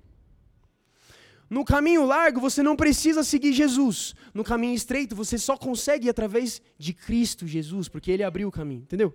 No 1.50 1.64
caminho 1.64 2.06
largo, 2.06 2.40
você 2.40 2.64
não 2.64 2.76
precisa 2.76 3.24
seguir 3.24 3.54
Jesus. 3.54 4.16
No 4.34 4.44
caminho 4.44 4.74
estreito, 4.74 5.16
você 5.16 5.38
só 5.38 5.56
consegue 5.56 6.08
ir 6.08 6.10
através 6.10 6.62
de 6.78 6.94
Cristo 6.94 7.46
Jesus, 7.46 7.88
porque 7.88 8.12
ele 8.12 8.24
abriu 8.24 8.48
o 8.48 8.52
caminho, 8.52 8.82
entendeu? 8.82 9.14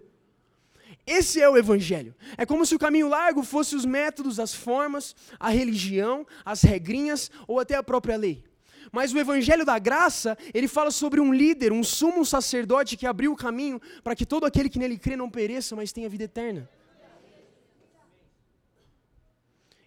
Esse 1.07 1.41
é 1.41 1.49
o 1.49 1.57
evangelho. 1.57 2.15
É 2.37 2.47
como 2.47 2.65
se 2.65 2.75
o 2.75 2.79
caminho 2.79 3.09
largo 3.09 3.43
fosse 3.43 3.75
os 3.75 3.85
métodos, 3.85 4.39
as 4.39 4.55
formas, 4.55 5.15
a 5.39 5.49
religião, 5.49 6.27
as 6.45 6.63
regrinhas 6.63 7.31
ou 7.49 7.59
até 7.59 7.75
a 7.75 7.83
própria 7.83 8.17
lei. 8.17 8.45
Mas 8.93 9.13
o 9.13 9.19
evangelho 9.19 9.65
da 9.65 9.79
graça, 9.79 10.37
ele 10.55 10.69
fala 10.69 10.91
sobre 10.91 11.21
um 11.21 11.33
líder, 11.33 11.73
um 11.73 11.85
sumo 11.85 12.25
sacerdote 12.25 12.97
que 12.97 13.07
abriu 13.07 13.33
o 13.33 13.37
caminho 13.37 13.81
para 14.03 14.15
que 14.15 14.27
todo 14.27 14.47
aquele 14.47 14.69
que 14.69 14.79
nele 14.79 14.99
crê 14.99 15.17
não 15.17 15.31
pereça, 15.31 15.77
mas 15.77 15.93
tenha 15.93 16.09
vida 16.09 16.25
eterna. 16.25 16.69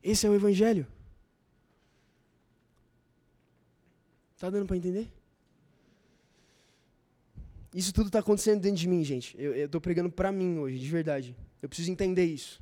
Esse 0.03 0.27
é 0.27 0.29
o 0.29 0.35
evangelho. 0.35 0.85
Tá 4.37 4.49
dando 4.49 4.67
para 4.67 4.75
entender? 4.75 5.09
Isso 7.73 7.93
tudo 7.93 8.07
está 8.07 8.19
acontecendo 8.19 8.59
dentro 8.59 8.77
de 8.77 8.87
mim, 8.87 9.03
gente. 9.03 9.35
Eu 9.39 9.65
estou 9.65 9.79
pregando 9.79 10.11
para 10.11 10.31
mim 10.31 10.57
hoje, 10.57 10.77
de 10.77 10.89
verdade. 10.89 11.35
Eu 11.61 11.69
preciso 11.69 11.89
entender 11.89 12.25
isso. 12.25 12.61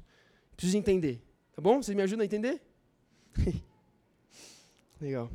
Preciso 0.55 0.77
entender. 0.77 1.19
Tá 1.55 1.61
bom? 1.61 1.81
Vocês 1.81 1.95
me 1.95 2.03
ajudam 2.03 2.21
a 2.21 2.25
entender? 2.25 2.61
Legal. 5.01 5.31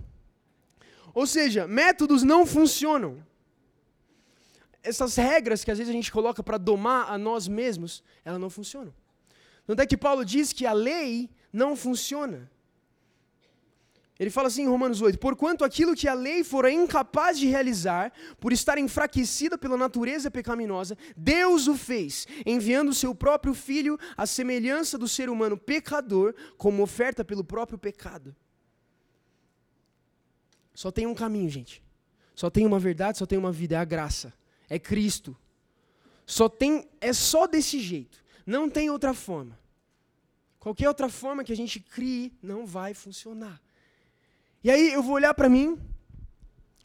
Ou 1.12 1.26
seja, 1.26 1.66
métodos 1.66 2.22
não 2.22 2.46
funcionam. 2.46 3.20
Essas 4.82 5.16
regras 5.16 5.64
que 5.64 5.70
às 5.72 5.78
vezes 5.78 5.90
a 5.90 5.96
gente 5.96 6.12
coloca 6.12 6.42
para 6.44 6.58
domar 6.58 7.10
a 7.10 7.18
nós 7.18 7.48
mesmos, 7.48 8.04
elas 8.24 8.40
não 8.40 8.48
funcionam. 8.48 8.94
Tanto 9.66 9.82
é 9.82 9.86
que 9.86 9.96
Paulo 9.96 10.24
diz 10.24 10.52
que 10.52 10.64
a 10.64 10.72
lei 10.72 11.28
não 11.52 11.76
funciona. 11.76 12.50
Ele 14.18 14.30
fala 14.30 14.48
assim 14.48 14.62
em 14.62 14.68
Romanos 14.68 15.02
8: 15.02 15.18
Porquanto 15.18 15.64
aquilo 15.64 15.94
que 15.94 16.08
a 16.08 16.14
lei 16.14 16.42
fora 16.42 16.70
incapaz 16.70 17.38
de 17.38 17.46
realizar, 17.46 18.12
por 18.40 18.52
estar 18.52 18.78
enfraquecida 18.78 19.58
pela 19.58 19.76
natureza 19.76 20.30
pecaminosa, 20.30 20.96
Deus 21.16 21.66
o 21.66 21.76
fez, 21.76 22.26
enviando 22.46 22.88
o 22.88 22.94
seu 22.94 23.14
próprio 23.14 23.52
Filho 23.52 23.98
à 24.16 24.26
semelhança 24.26 24.96
do 24.96 25.06
ser 25.06 25.28
humano 25.28 25.56
pecador, 25.58 26.34
como 26.56 26.82
oferta 26.82 27.24
pelo 27.24 27.44
próprio 27.44 27.78
pecado. 27.78 28.34
Só 30.74 30.90
tem 30.90 31.06
um 31.06 31.14
caminho, 31.14 31.50
gente. 31.50 31.82
Só 32.34 32.50
tem 32.50 32.66
uma 32.66 32.78
verdade, 32.78 33.18
só 33.18 33.26
tem 33.26 33.38
uma 33.38 33.52
vida, 33.52 33.76
é 33.76 33.78
a 33.78 33.84
graça. 33.84 34.32
É 34.68 34.78
Cristo. 34.78 35.36
Só 36.26 36.48
tem, 36.48 36.88
é 37.00 37.12
só 37.12 37.46
desse 37.46 37.80
jeito. 37.80 38.22
Não 38.44 38.68
tem 38.68 38.90
outra 38.90 39.14
forma. 39.14 39.58
Qualquer 40.66 40.88
outra 40.88 41.08
forma 41.08 41.44
que 41.44 41.52
a 41.52 41.56
gente 41.56 41.78
crie 41.78 42.32
não 42.42 42.66
vai 42.66 42.92
funcionar. 42.92 43.62
E 44.64 44.68
aí 44.68 44.92
eu 44.92 45.00
vou 45.00 45.14
olhar 45.14 45.32
para 45.32 45.48
mim, 45.48 45.78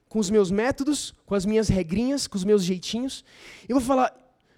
com 0.08 0.20
os 0.20 0.30
meus 0.30 0.52
métodos, 0.52 1.16
com 1.26 1.34
as 1.34 1.48
minhas 1.48 1.68
regrinhas, 1.68 2.28
com 2.28 2.38
os 2.38 2.44
meus 2.44 2.64
jeitinhos, 2.64 3.26
e 3.68 3.74
vou 3.74 3.82
falar: 3.82 4.16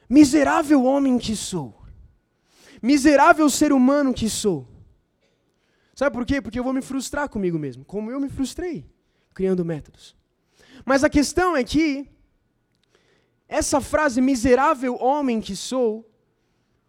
miserável 0.09 0.83
homem 0.83 1.17
que 1.17 1.37
sou, 1.37 1.73
miserável 2.81 3.49
ser 3.49 3.71
humano 3.71 4.13
que 4.13 4.29
sou. 4.29 4.67
Sabe 5.95 6.13
por 6.13 6.25
quê? 6.25 6.41
Porque 6.41 6.59
eu 6.59 6.63
vou 6.65 6.73
me 6.73 6.81
frustrar 6.81 7.29
comigo 7.29 7.57
mesmo, 7.57 7.85
como 7.85 8.11
eu 8.11 8.19
me 8.19 8.27
frustrei, 8.27 8.85
criando 9.33 9.63
métodos. 9.63 10.17
Mas 10.83 11.01
a 11.01 11.09
questão 11.09 11.55
é 11.55 11.63
que, 11.63 12.05
essa 13.47 13.79
frase, 13.79 14.19
miserável 14.19 15.01
homem 15.01 15.39
que 15.39 15.55
sou, 15.55 16.05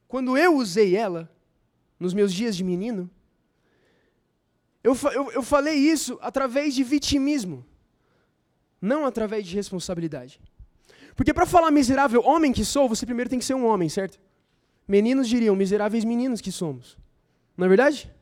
quando 0.09 0.37
eu 0.37 0.57
usei 0.57 0.97
ela, 0.97 1.33
nos 2.05 2.13
meus 2.13 2.33
dias 2.33 2.55
de 2.55 2.63
menino, 2.63 3.11
eu, 4.83 4.95
eu, 5.13 5.33
eu 5.33 5.43
falei 5.43 5.75
isso 5.75 6.19
através 6.21 6.75
de 6.75 6.85
vitimismo, 6.85 7.65
não 8.81 9.07
através 9.07 9.47
de 9.47 9.57
responsabilidade. 9.57 10.39
Porque 11.17 11.33
para 11.33 11.47
falar 11.47 11.71
miserável 11.71 12.21
homem 12.23 12.53
que 12.53 12.65
sou, 12.65 12.89
você 12.89 13.07
primeiro 13.07 13.31
tem 13.31 13.39
que 13.39 13.45
ser 13.45 13.55
um 13.55 13.65
homem, 13.65 13.89
certo? 13.89 14.21
Meninos 14.87 15.27
diriam 15.29 15.57
miseráveis 15.57 16.05
meninos 16.05 16.43
que 16.43 16.53
somos. 16.53 16.99
Não 17.57 17.65
é 17.65 17.69
verdade? 17.69 18.13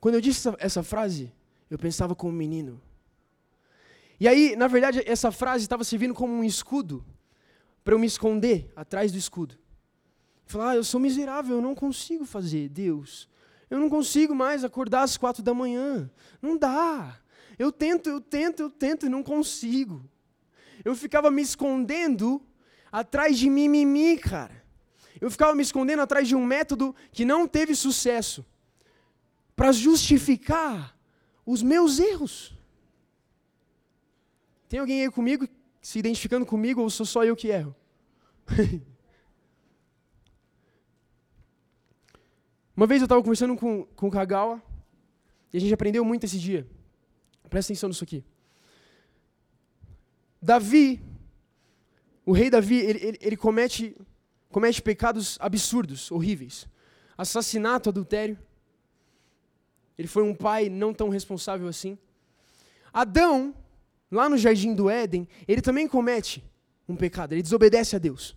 Quando 0.00 0.16
eu 0.16 0.20
disse 0.20 0.48
essa, 0.48 0.56
essa 0.58 0.82
frase, 0.82 1.32
eu 1.70 1.78
pensava 1.78 2.16
como 2.16 2.32
um 2.32 2.36
menino. 2.36 2.82
E 4.18 4.26
aí, 4.26 4.56
na 4.56 4.66
verdade, 4.66 5.02
essa 5.06 5.30
frase 5.30 5.62
estava 5.62 5.84
servindo 5.84 6.14
como 6.14 6.32
um 6.32 6.42
escudo 6.42 7.04
para 7.84 7.94
eu 7.94 7.98
me 7.98 8.06
esconder 8.08 8.72
atrás 8.74 9.12
do 9.12 9.18
escudo. 9.18 9.56
Falar, 10.46 10.70
ah, 10.70 10.76
eu 10.76 10.84
sou 10.84 11.00
miserável, 11.00 11.56
eu 11.56 11.62
não 11.62 11.74
consigo 11.74 12.24
fazer, 12.24 12.68
Deus. 12.68 13.28
Eu 13.68 13.80
não 13.80 13.90
consigo 13.90 14.32
mais 14.32 14.62
acordar 14.62 15.02
às 15.02 15.16
quatro 15.16 15.42
da 15.42 15.52
manhã. 15.52 16.08
Não 16.40 16.56
dá. 16.56 17.18
Eu 17.58 17.72
tento, 17.72 18.08
eu 18.08 18.20
tento, 18.20 18.60
eu 18.60 18.70
tento 18.70 19.06
e 19.06 19.08
não 19.08 19.24
consigo. 19.24 20.08
Eu 20.84 20.94
ficava 20.94 21.32
me 21.32 21.42
escondendo 21.42 22.40
atrás 22.92 23.36
de 23.36 23.50
mimimi, 23.50 24.16
cara. 24.18 24.64
Eu 25.20 25.30
ficava 25.30 25.52
me 25.54 25.62
escondendo 25.62 26.02
atrás 26.02 26.28
de 26.28 26.36
um 26.36 26.44
método 26.44 26.94
que 27.10 27.24
não 27.24 27.48
teve 27.48 27.74
sucesso 27.74 28.46
para 29.56 29.72
justificar 29.72 30.96
os 31.44 31.60
meus 31.60 31.98
erros. 31.98 32.54
Tem 34.68 34.78
alguém 34.78 35.02
aí 35.02 35.10
comigo 35.10 35.48
se 35.80 35.98
identificando 35.98 36.46
comigo 36.46 36.82
ou 36.82 36.90
sou 36.90 37.06
só 37.06 37.24
eu 37.24 37.34
que 37.34 37.48
erro? 37.48 37.74
Uma 42.76 42.86
vez 42.86 43.00
eu 43.00 43.06
estava 43.06 43.22
conversando 43.22 43.56
com, 43.56 43.84
com 43.96 44.08
o 44.08 44.10
Kagawa, 44.10 44.62
e 45.50 45.56
a 45.56 45.60
gente 45.60 45.72
aprendeu 45.72 46.04
muito 46.04 46.24
esse 46.24 46.38
dia. 46.38 46.66
Presta 47.48 47.72
atenção 47.72 47.88
nisso 47.88 48.04
aqui. 48.04 48.22
Davi, 50.42 51.00
o 52.26 52.32
rei 52.32 52.50
Davi, 52.50 52.76
ele, 52.76 52.98
ele, 53.02 53.18
ele 53.22 53.36
comete, 53.36 53.96
comete 54.50 54.82
pecados 54.82 55.38
absurdos, 55.40 56.10
horríveis. 56.10 56.68
Assassinato, 57.16 57.88
adultério. 57.88 58.38
Ele 59.96 60.06
foi 60.06 60.22
um 60.22 60.34
pai 60.34 60.68
não 60.68 60.92
tão 60.92 61.08
responsável 61.08 61.68
assim. 61.68 61.96
Adão, 62.92 63.54
lá 64.10 64.28
no 64.28 64.36
jardim 64.36 64.74
do 64.74 64.90
Éden, 64.90 65.26
ele 65.48 65.62
também 65.62 65.88
comete 65.88 66.44
um 66.86 66.94
pecado, 66.94 67.32
ele 67.32 67.42
desobedece 67.42 67.96
a 67.96 67.98
Deus. 67.98 68.36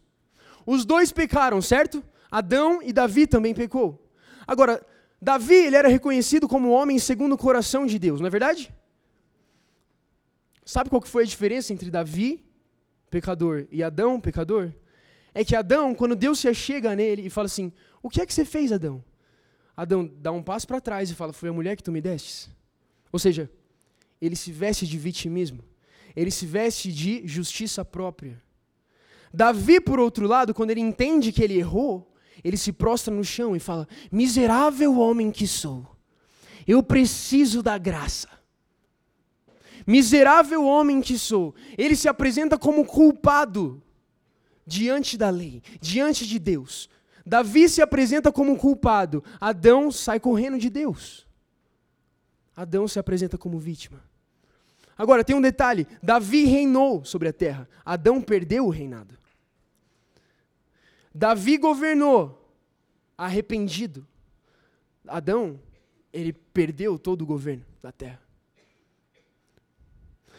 Os 0.65 0.85
dois 0.85 1.11
pecaram, 1.11 1.61
certo? 1.61 2.01
Adão 2.31 2.81
e 2.81 2.93
Davi 2.93 3.27
também 3.27 3.53
pecou. 3.53 4.08
Agora, 4.49 4.83
Davi 5.21 5.53
ele 5.53 5.75
era 5.75 5.87
reconhecido 5.87 6.47
como 6.47 6.71
homem 6.71 6.97
segundo 6.97 7.33
o 7.33 7.37
coração 7.37 7.85
de 7.85 7.99
Deus, 7.99 8.19
não 8.19 8.25
é 8.25 8.31
verdade? 8.31 8.73
Sabe 10.65 10.89
qual 10.89 10.99
que 10.99 11.07
foi 11.07 11.21
a 11.21 11.27
diferença 11.27 11.71
entre 11.71 11.91
Davi, 11.91 12.43
pecador, 13.11 13.67
e 13.71 13.83
Adão, 13.83 14.19
pecador? 14.19 14.73
É 15.35 15.45
que 15.45 15.55
Adão, 15.55 15.93
quando 15.93 16.15
Deus 16.15 16.39
se 16.39 16.47
achega 16.47 16.95
nele 16.95 17.27
e 17.27 17.29
fala 17.29 17.45
assim: 17.45 17.71
O 18.01 18.09
que 18.09 18.21
é 18.21 18.25
que 18.25 18.33
você 18.33 18.43
fez, 18.43 18.71
Adão? 18.71 19.03
Adão 19.77 20.09
dá 20.17 20.31
um 20.31 20.41
passo 20.41 20.67
para 20.67 20.81
trás 20.81 21.11
e 21.11 21.13
fala: 21.13 21.31
Foi 21.31 21.49
a 21.49 21.53
mulher 21.53 21.75
que 21.75 21.83
tu 21.83 21.91
me 21.91 22.01
destes. 22.01 22.49
Ou 23.11 23.19
seja, 23.19 23.51
ele 24.19 24.35
se 24.35 24.51
veste 24.51 24.87
de 24.87 24.97
vitimismo, 24.97 25.63
ele 26.15 26.31
se 26.31 26.47
veste 26.47 26.91
de 26.91 27.21
justiça 27.27 27.85
própria. 27.85 28.41
Davi, 29.31 29.79
por 29.79 29.99
outro 29.99 30.25
lado, 30.25 30.55
quando 30.55 30.71
ele 30.71 30.81
entende 30.81 31.31
que 31.31 31.43
ele 31.43 31.59
errou, 31.59 32.08
ele 32.43 32.57
se 32.57 32.71
prostra 32.71 33.13
no 33.13 33.23
chão 33.23 33.55
e 33.55 33.59
fala: 33.59 33.87
Miserável 34.11 34.97
homem 34.97 35.31
que 35.31 35.47
sou, 35.47 35.85
eu 36.67 36.81
preciso 36.81 37.61
da 37.61 37.77
graça. 37.77 38.29
Miserável 39.85 40.65
homem 40.65 41.01
que 41.01 41.17
sou, 41.17 41.55
ele 41.77 41.95
se 41.95 42.07
apresenta 42.07 42.57
como 42.57 42.85
culpado 42.85 43.81
diante 44.65 45.17
da 45.17 45.29
lei, 45.29 45.63
diante 45.81 46.27
de 46.27 46.37
Deus. 46.37 46.89
Davi 47.25 47.67
se 47.67 47.81
apresenta 47.81 48.31
como 48.31 48.57
culpado, 48.57 49.23
Adão 49.39 49.91
sai 49.91 50.19
correndo 50.19 50.57
de 50.57 50.69
Deus. 50.69 51.27
Adão 52.55 52.87
se 52.87 52.99
apresenta 52.99 53.37
como 53.37 53.57
vítima. 53.57 54.03
Agora, 54.97 55.23
tem 55.23 55.35
um 55.35 55.41
detalhe: 55.41 55.87
Davi 56.03 56.45
reinou 56.45 57.03
sobre 57.05 57.27
a 57.27 57.33
terra, 57.33 57.67
Adão 57.85 58.21
perdeu 58.21 58.65
o 58.65 58.69
reinado. 58.69 59.18
Davi 61.13 61.57
governou 61.57 62.53
arrependido. 63.17 64.07
Adão, 65.07 65.59
ele 66.13 66.33
perdeu 66.33 66.97
todo 66.97 67.21
o 67.21 67.25
governo 67.25 67.65
da 67.81 67.91
terra. 67.91 68.21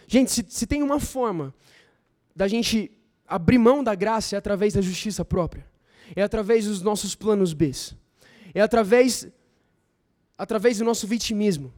Gente, 0.06 0.30
se, 0.30 0.44
se 0.48 0.66
tem 0.66 0.82
uma 0.82 0.98
forma 0.98 1.54
da 2.34 2.48
gente 2.48 2.90
abrir 3.26 3.58
mão 3.58 3.82
da 3.82 3.94
graça 3.94 4.34
é 4.34 4.38
através 4.38 4.74
da 4.74 4.80
justiça 4.80 5.24
própria. 5.24 5.66
É 6.16 6.22
através 6.22 6.64
dos 6.64 6.82
nossos 6.82 7.14
planos 7.14 7.52
B. 7.52 7.70
É 8.52 8.60
através 8.60 9.28
através 10.36 10.78
do 10.78 10.84
nosso 10.86 11.06
vitimismo. 11.06 11.70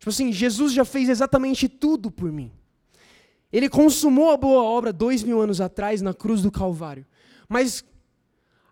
Tipo 0.00 0.10
assim, 0.10 0.32
Jesus 0.32 0.72
já 0.72 0.84
fez 0.84 1.08
exatamente 1.08 1.68
tudo 1.68 2.10
por 2.10 2.32
mim. 2.32 2.50
Ele 3.52 3.68
consumou 3.68 4.30
a 4.30 4.36
boa 4.36 4.62
obra 4.62 4.92
dois 4.92 5.22
mil 5.22 5.40
anos 5.40 5.60
atrás 5.60 6.00
na 6.00 6.14
cruz 6.14 6.40
do 6.42 6.50
Calvário. 6.50 7.06
Mas 7.48 7.84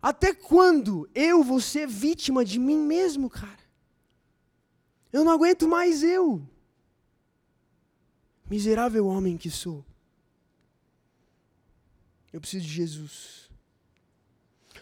até 0.00 0.32
quando 0.32 1.08
eu 1.14 1.44
vou 1.44 1.60
ser 1.60 1.86
vítima 1.86 2.44
de 2.44 2.58
mim 2.58 2.78
mesmo, 2.78 3.28
cara? 3.28 3.60
Eu 5.12 5.24
não 5.24 5.32
aguento 5.32 5.68
mais 5.68 6.02
eu. 6.02 6.40
Miserável 8.48 9.06
homem 9.06 9.36
que 9.36 9.50
sou. 9.50 9.84
Eu 12.32 12.40
preciso 12.40 12.64
de 12.64 12.72
Jesus. 12.72 13.50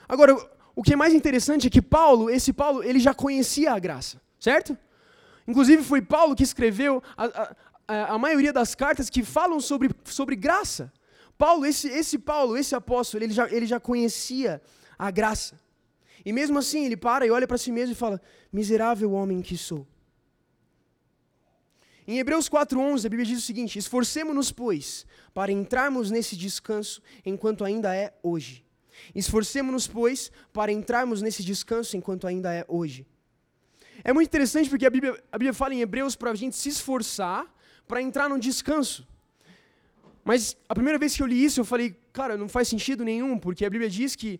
Agora, 0.08 0.37
o 0.76 0.82
que 0.82 0.92
é 0.92 0.96
mais 0.96 1.12
interessante 1.12 1.66
é 1.66 1.70
que 1.70 1.82
Paulo, 1.82 2.30
esse 2.30 2.52
Paulo, 2.52 2.84
ele 2.84 3.00
já 3.00 3.12
conhecia 3.12 3.72
a 3.72 3.78
graça, 3.78 4.20
certo? 4.38 4.76
Inclusive 5.46 5.82
foi 5.82 6.02
Paulo 6.02 6.37
que 6.37 6.42
escreveu 6.42 7.02
a, 7.16 7.24
a, 7.24 7.56
a 7.88 8.18
maioria 8.18 8.53
das 8.53 8.74
cartas 8.74 9.09
que 9.09 9.24
falam 9.24 9.61
sobre, 9.61 9.90
sobre 10.05 10.37
graça. 10.37 10.92
Paulo, 11.38 11.64
esse, 11.64 11.88
esse 11.88 12.18
Paulo, 12.18 12.57
esse 12.57 12.74
apóstolo, 12.74 13.24
ele 13.24 13.33
já, 13.33 13.48
ele 13.51 13.66
já 13.66 13.81
conhecia 13.81 14.61
a 14.98 15.11
graça. 15.11 15.59
E 16.24 16.33
mesmo 16.33 16.59
assim, 16.59 16.85
ele 16.85 16.96
para 16.96 17.27
e 17.27 17.31
olha 17.31 17.46
para 17.46 17.57
si 17.57 17.72
mesmo 17.72 17.92
e 17.92 17.96
fala: 17.96 18.20
Miserável 18.53 19.12
homem 19.12 19.40
que 19.40 19.57
sou. 19.57 19.87
Em 22.07 22.18
Hebreus 22.18 22.48
4:11, 22.48 23.07
a 23.07 23.09
Bíblia 23.09 23.24
diz 23.24 23.38
o 23.38 23.46
seguinte: 23.46 23.79
Esforcemo-nos, 23.79 24.51
pois, 24.51 25.07
para 25.33 25.53
entrarmos 25.53 26.11
nesse 26.11 26.37
descanso 26.37 27.01
enquanto 27.24 27.64
ainda 27.64 27.94
é 27.94 28.12
hoje. 28.22 28.64
Esforcemo-nos, 29.14 29.87
pois, 29.87 30.33
para 30.53 30.72
entrarmos 30.72 31.22
nesse 31.22 31.44
descanso 31.44 31.96
enquanto 31.96 32.27
ainda 32.27 32.53
é 32.53 32.64
hoje. 32.66 33.07
É 34.03 34.12
muito 34.12 34.29
interessante 34.29 34.68
porque 34.68 34.87
a 34.87 34.90
Bíblia, 34.90 35.22
a 35.31 35.38
Bíblia 35.38 35.55
fala 35.55 35.74
em 35.74 35.81
Hebreus 35.81 36.16
para 36.16 36.31
a 36.31 36.35
gente 36.35 36.57
se 36.57 36.68
esforçar 36.68 37.46
para 37.88 38.03
entrar 38.03 38.29
no 38.29 38.38
descanso. 38.38 39.07
Mas 40.22 40.57
a 40.68 40.74
primeira 40.74 40.98
vez 40.98 41.16
que 41.16 41.22
eu 41.22 41.27
li 41.27 41.42
isso, 41.42 41.59
eu 41.59 41.64
falei, 41.64 41.98
cara, 42.12 42.37
não 42.37 42.48
faz 42.48 42.68
sentido 42.68 43.03
nenhum, 43.03 43.38
porque 43.38 43.64
a 43.64 43.70
Bíblia 43.70 43.88
diz 43.88 44.14
que, 44.14 44.38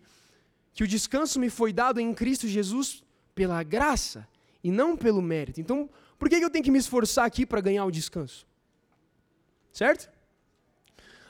que 0.74 0.84
o 0.84 0.87
descanso 0.87 1.40
me 1.40 1.48
foi 1.48 1.72
dado 1.72 1.98
em 1.98 2.12
Cristo 2.12 2.46
Jesus 2.46 3.02
pela 3.34 3.62
graça 3.62 4.28
e 4.62 4.70
não 4.70 4.96
pelo 4.96 5.22
mérito. 5.22 5.61
Então, 5.61 5.88
por 6.18 6.28
que 6.28 6.37
eu 6.37 6.50
tenho 6.50 6.64
que 6.64 6.70
me 6.70 6.78
esforçar 6.78 7.24
aqui 7.24 7.46
para 7.46 7.61
ganhar 7.61 7.84
o 7.87 7.90
descanso? 7.90 8.46
Certo? 9.72 10.11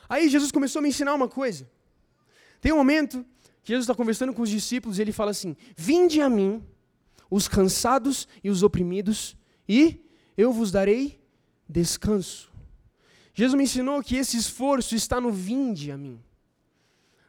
Aí 0.09 0.27
Jesus 0.27 0.51
começou 0.51 0.79
a 0.79 0.83
me 0.83 0.89
ensinar 0.89 1.13
uma 1.13 1.27
coisa. 1.27 1.69
Tem 2.59 2.73
um 2.73 2.77
momento 2.77 3.25
que 3.63 3.71
Jesus 3.71 3.83
está 3.83 3.95
conversando 3.95 4.33
com 4.33 4.41
os 4.41 4.49
discípulos 4.49 4.97
e 4.97 5.01
ele 5.03 5.11
fala 5.11 5.31
assim: 5.31 5.55
Vinde 5.77 6.19
a 6.19 6.29
mim, 6.29 6.63
os 7.29 7.47
cansados 7.47 8.27
e 8.43 8.49
os 8.49 8.63
oprimidos, 8.63 9.37
e 9.67 10.03
eu 10.35 10.51
vos 10.51 10.71
darei 10.71 11.18
descanso. 11.69 12.51
Jesus 13.33 13.55
me 13.55 13.63
ensinou 13.63 14.01
que 14.01 14.15
esse 14.15 14.35
esforço 14.35 14.95
está 14.95 15.21
no 15.21 15.31
vinde 15.31 15.91
a 15.91 15.97
mim, 15.97 16.19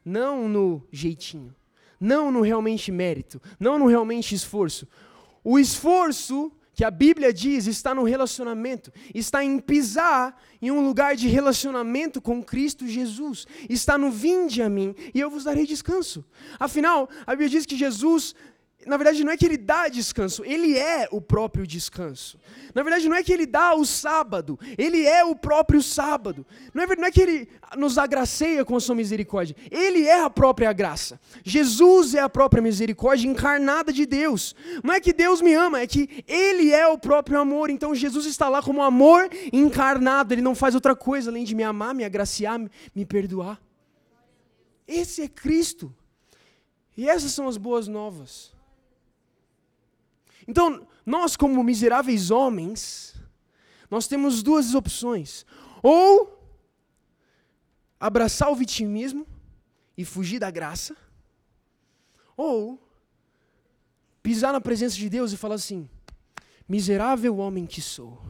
não 0.04 0.48
no 0.48 0.82
jeitinho, 0.90 1.54
não 2.00 2.32
no 2.32 2.40
realmente 2.40 2.90
mérito, 2.90 3.40
não 3.60 3.78
no 3.78 3.86
realmente 3.86 4.34
esforço. 4.34 4.88
O 5.44 5.58
esforço 5.58 6.50
que 6.74 6.84
a 6.84 6.90
Bíblia 6.90 7.32
diz 7.32 7.66
está 7.66 7.94
no 7.94 8.04
relacionamento, 8.04 8.90
está 9.14 9.44
em 9.44 9.58
pisar 9.58 10.40
em 10.62 10.70
um 10.70 10.84
lugar 10.84 11.14
de 11.14 11.28
relacionamento 11.28 12.22
com 12.22 12.42
Cristo 12.42 12.86
Jesus, 12.86 13.46
está 13.68 13.98
no 13.98 14.10
vinde 14.10 14.62
a 14.62 14.68
mim 14.70 14.94
e 15.14 15.20
eu 15.20 15.28
vos 15.28 15.44
darei 15.44 15.66
descanso. 15.66 16.24
Afinal, 16.58 17.08
a 17.26 17.32
Bíblia 17.32 17.50
diz 17.50 17.66
que 17.66 17.76
Jesus 17.76 18.34
na 18.86 18.96
verdade, 18.96 19.22
não 19.22 19.32
é 19.32 19.36
que 19.36 19.44
ele 19.44 19.58
dá 19.58 19.88
descanso, 19.88 20.42
ele 20.44 20.76
é 20.76 21.06
o 21.12 21.20
próprio 21.20 21.66
descanso. 21.66 22.38
Na 22.74 22.82
verdade, 22.82 23.08
não 23.08 23.16
é 23.16 23.22
que 23.22 23.32
ele 23.32 23.44
dá 23.44 23.74
o 23.74 23.84
sábado, 23.84 24.58
ele 24.78 25.06
é 25.06 25.22
o 25.22 25.36
próprio 25.36 25.82
sábado. 25.82 26.46
Não 26.72 26.82
é, 26.82 26.96
não 26.96 27.04
é 27.04 27.10
que 27.10 27.20
ele 27.20 27.48
nos 27.76 27.98
agraceia 27.98 28.64
com 28.64 28.74
a 28.74 28.80
sua 28.80 28.94
misericórdia, 28.94 29.54
ele 29.70 30.06
é 30.06 30.22
a 30.22 30.30
própria 30.30 30.72
graça. 30.72 31.20
Jesus 31.44 32.14
é 32.14 32.20
a 32.20 32.28
própria 32.28 32.62
misericórdia 32.62 33.28
encarnada 33.28 33.92
de 33.92 34.06
Deus. 34.06 34.56
Não 34.82 34.94
é 34.94 35.00
que 35.00 35.12
Deus 35.12 35.42
me 35.42 35.52
ama, 35.52 35.80
é 35.80 35.86
que 35.86 36.24
ele 36.26 36.72
é 36.72 36.86
o 36.86 36.96
próprio 36.96 37.38
amor. 37.38 37.68
Então, 37.68 37.94
Jesus 37.94 38.24
está 38.24 38.48
lá 38.48 38.62
como 38.62 38.82
amor 38.82 39.28
encarnado, 39.52 40.32
ele 40.32 40.42
não 40.42 40.54
faz 40.54 40.74
outra 40.74 40.96
coisa 40.96 41.30
além 41.30 41.44
de 41.44 41.54
me 41.54 41.62
amar, 41.62 41.94
me 41.94 42.04
agraciar, 42.04 42.58
me 42.94 43.04
perdoar. 43.04 43.60
Esse 44.88 45.22
é 45.22 45.28
Cristo. 45.28 45.94
E 46.96 47.08
essas 47.08 47.32
são 47.32 47.46
as 47.46 47.56
boas 47.56 47.86
novas. 47.86 48.58
Então, 50.50 50.84
nós, 51.06 51.36
como 51.36 51.62
miseráveis 51.62 52.32
homens, 52.32 53.14
nós 53.88 54.08
temos 54.08 54.42
duas 54.42 54.74
opções. 54.74 55.46
Ou 55.80 56.36
abraçar 58.00 58.50
o 58.50 58.56
vitimismo 58.56 59.24
e 59.96 60.04
fugir 60.04 60.40
da 60.40 60.50
graça, 60.50 60.96
ou 62.36 62.84
pisar 64.20 64.52
na 64.52 64.60
presença 64.60 64.96
de 64.96 65.08
Deus 65.08 65.32
e 65.32 65.36
falar 65.36 65.54
assim: 65.54 65.88
miserável 66.68 67.36
homem 67.36 67.64
que 67.64 67.80
sou. 67.80 68.20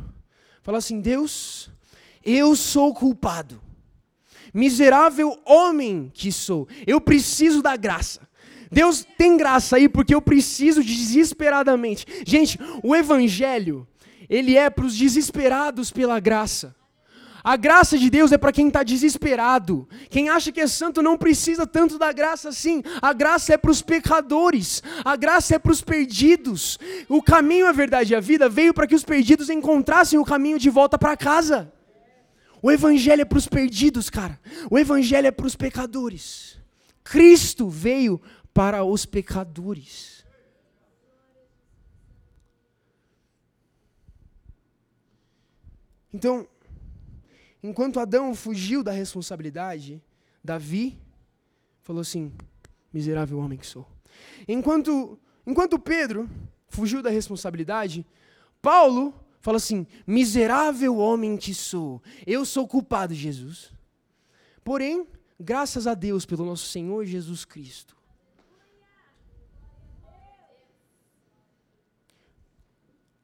Falar 0.61 0.77
assim: 0.77 1.01
Deus, 1.01 1.71
eu 2.23 2.55
sou 2.55 2.93
culpado. 2.93 3.63
Miserável 4.53 5.41
homem 5.47 6.11
que 6.13 6.31
sou. 6.31 6.69
Eu 6.87 7.01
preciso 7.01 7.63
da 7.63 7.79
graça. 7.79 8.29
Deus 8.71 9.07
tem 9.19 9.37
graça 9.37 9.77
aí 9.77 9.89
porque 9.89 10.15
eu 10.15 10.23
preciso 10.23 10.83
desesperadamente. 10.83 12.07
Gente, 12.25 12.59
o 12.83 12.95
evangelho, 12.95 13.87
ele 14.29 14.57
é 14.57 14.71
para 14.71 14.87
os 14.87 14.97
desesperados 14.97 15.91
pela 15.91 16.21
graça. 16.21 16.75
A 17.43 17.57
graça 17.57 17.97
de 17.99 18.11
Deus 18.11 18.33
é 18.33 18.39
para 18.39 18.53
quem 18.53 18.69
está 18.69 18.83
desesperado. 18.83 19.89
Quem 20.11 20.29
acha 20.29 20.53
que 20.53 20.61
é 20.61 20.67
santo 20.67 21.03
não 21.03 21.17
precisa 21.17 21.67
tanto 21.67 21.99
da 21.99 22.13
graça 22.13 22.51
assim. 22.51 22.83
A 23.01 23.13
graça 23.13 23.55
é 23.55 23.57
para 23.57 23.71
os 23.71 23.81
pecadores. 23.81 24.83
A 25.05 25.17
graça 25.17 25.57
é 25.57 25.59
para 25.59 25.73
os 25.73 25.81
perdidos. 25.81 26.79
O 27.09 27.23
caminho, 27.23 27.67
a 27.67 27.73
verdade 27.73 28.13
e 28.13 28.17
a 28.17 28.21
vida 28.21 28.49
veio 28.49 28.75
para 28.75 28.87
que 28.87 28.95
os 28.95 29.05
perdidos 29.05 29.49
encontrassem 29.49 30.19
o 30.19 30.25
caminho 30.25 30.59
de 30.59 30.69
volta 30.69 30.99
para 30.99 31.17
casa. 31.17 31.73
O 32.63 32.71
evangelho 32.71 33.23
é 33.23 33.25
para 33.25 33.39
os 33.39 33.49
perdidos, 33.49 34.11
cara. 34.11 34.39
O 34.71 34.79
evangelho 34.79 35.27
é 35.27 35.31
para 35.31 35.47
os 35.47 35.57
pecadores. 35.57 36.59
Cristo 37.03 37.69
veio 37.69 38.21
para 38.61 38.85
os 38.85 39.07
pecadores. 39.07 40.23
Então, 46.13 46.47
enquanto 47.63 47.99
Adão 47.99 48.35
fugiu 48.35 48.83
da 48.83 48.93
responsabilidade, 48.93 50.05
Davi 50.45 50.99
falou 51.81 52.03
assim: 52.03 52.35
miserável 52.93 53.39
homem 53.39 53.57
que 53.57 53.67
sou. 53.67 53.89
Enquanto, 54.47 55.19
enquanto 55.47 55.79
Pedro 55.79 56.29
fugiu 56.69 57.01
da 57.01 57.09
responsabilidade, 57.09 58.05
Paulo 58.61 59.15
fala 59.41 59.57
assim: 59.57 59.87
miserável 60.07 60.99
homem 60.99 61.39
que 61.39 61.55
sou, 61.55 62.03
eu 62.27 62.45
sou 62.45 62.69
culpado, 62.69 63.15
Jesus. 63.15 63.73
Porém, 64.63 65.07
graças 65.41 65.87
a 65.87 65.95
Deus 65.95 66.27
pelo 66.27 66.45
nosso 66.45 66.67
Senhor 66.67 67.07
Jesus 67.07 67.47
Cristo, 67.47 67.99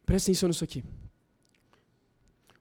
Presta 0.07 0.31
atenção 0.31 0.49
nisso 0.49 0.63
aqui. 0.63 0.85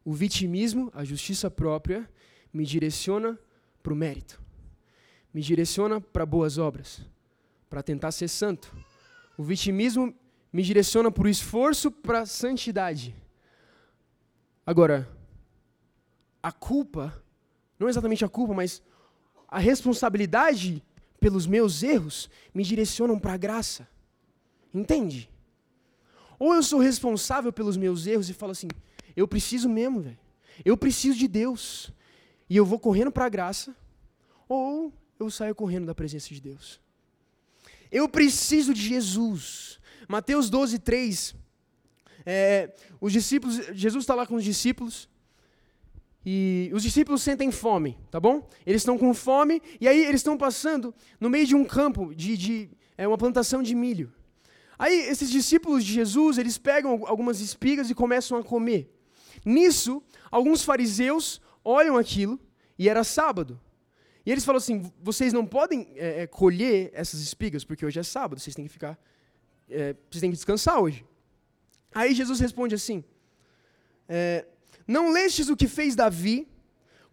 O 0.04 0.14
vitimismo, 0.14 0.92
a 0.96 1.04
justiça 1.04 1.50
própria, 1.50 2.10
me 2.52 2.66
direciona 2.66 3.40
para 3.84 3.94
o 3.94 3.96
mérito, 3.96 4.42
me 5.32 5.42
direciona 5.42 6.02
para 6.02 6.26
boas 6.26 6.58
obras, 6.58 7.02
para 7.70 7.84
tentar 7.84 8.12
ser 8.12 8.28
santo. 8.28 8.76
O 9.38 9.44
vitimismo 9.44 10.14
me 10.52 10.64
direciona 10.64 11.12
para 11.12 11.26
o 11.26 11.30
esforço 11.30 11.92
para 11.92 12.22
a 12.22 12.26
santidade. 12.26 13.16
Agora, 14.66 15.08
a 16.42 16.52
culpa, 16.52 17.24
não 17.78 17.88
exatamente 17.88 18.26
a 18.26 18.30
culpa, 18.30 18.54
mas 18.56 18.82
a 19.48 19.60
responsabilidade 19.60 20.84
pelos 21.20 21.46
meus 21.46 21.84
erros 21.84 22.30
me 22.54 22.64
direcionam 22.64 23.20
para 23.20 23.34
a 23.34 23.38
graça. 23.38 23.88
Entende? 24.74 25.30
Ou 26.38 26.54
eu 26.54 26.64
sou 26.64 26.80
responsável 26.80 27.52
pelos 27.52 27.78
meus 27.78 28.06
erros 28.06 28.30
e 28.30 28.34
falo 28.34 28.52
assim: 28.52 28.68
eu 29.16 29.28
preciso 29.28 29.70
mesmo, 29.70 30.02
velho. 30.02 30.18
Eu 30.64 30.78
preciso 30.78 31.18
de 31.18 31.28
Deus. 31.28 31.92
E 32.50 32.58
eu 32.58 32.66
vou 32.66 32.80
correndo 32.80 33.12
para 33.12 33.26
a 33.26 33.30
graça. 33.30 33.76
Ou 34.48 34.94
eu 35.20 35.30
saio 35.30 35.56
correndo 35.56 35.86
da 35.86 35.96
presença 35.96 36.34
de 36.34 36.42
Deus. 36.42 36.80
Eu 37.92 38.10
preciso 38.10 38.74
de 38.74 38.82
Jesus. 38.82 39.80
Mateus 40.08 40.50
12, 40.50 40.80
3. 40.80 41.36
É, 42.26 42.74
os 43.00 43.14
discípulos, 43.14 43.56
Jesus 43.74 44.04
está 44.04 44.14
lá 44.14 44.26
com 44.26 44.36
os 44.36 44.44
discípulos. 44.44 45.08
E 46.26 46.72
os 46.74 46.82
discípulos 46.82 47.22
sentem 47.22 47.52
fome, 47.52 47.98
tá 48.10 48.20
bom? 48.20 48.50
Eles 48.66 48.82
estão 48.82 48.98
com 48.98 49.14
fome, 49.14 49.62
e 49.80 49.88
aí 49.88 50.04
eles 50.04 50.22
estão 50.22 50.36
passando 50.36 50.92
no 51.20 51.30
meio 51.30 51.46
de 51.46 51.54
um 51.54 51.64
campo, 51.64 52.16
de, 52.16 52.36
de 52.36 52.70
é, 52.98 53.08
uma 53.08 53.18
plantação 53.18 53.62
de 53.62 53.76
milho. 53.76 54.12
Aí 54.78 54.94
esses 55.08 55.30
discípulos 55.30 55.84
de 55.84 55.94
Jesus, 55.94 56.38
eles 56.38 56.58
pegam 56.58 57.04
algumas 57.06 57.40
espigas 57.40 57.90
e 57.90 57.96
começam 57.96 58.38
a 58.38 58.44
comer. 58.44 58.92
Nisso, 59.46 60.04
alguns 60.32 60.64
fariseus 60.64 61.42
olham 61.64 61.98
aquilo, 61.98 62.40
e 62.78 62.90
era 62.90 63.04
sábado. 63.04 63.60
E 64.26 64.32
eles 64.32 64.44
falam 64.44 64.58
assim: 64.58 64.92
vocês 65.02 65.32
não 65.32 65.46
podem 65.46 65.88
é, 65.96 66.28
colher 66.28 66.92
essas 66.94 67.22
espigas, 67.22 67.64
porque 67.64 67.86
hoje 67.86 68.00
é 68.00 68.04
sábado, 68.04 68.40
vocês 68.40 68.56
têm 68.56 68.66
que 68.66 68.72
ficar. 68.72 69.00
É, 69.70 69.96
vocês 70.10 70.22
têm 70.22 70.30
que 70.30 70.36
descansar 70.36 70.80
hoje. 70.80 71.06
Aí 71.94 72.14
Jesus 72.14 72.40
responde 72.40 72.76
assim: 72.76 73.04
é, 74.08 74.46
Não 74.88 75.12
lestes 75.12 75.50
o 75.50 75.56
que 75.56 75.68
fez 75.68 75.96
Davi, 75.96 76.48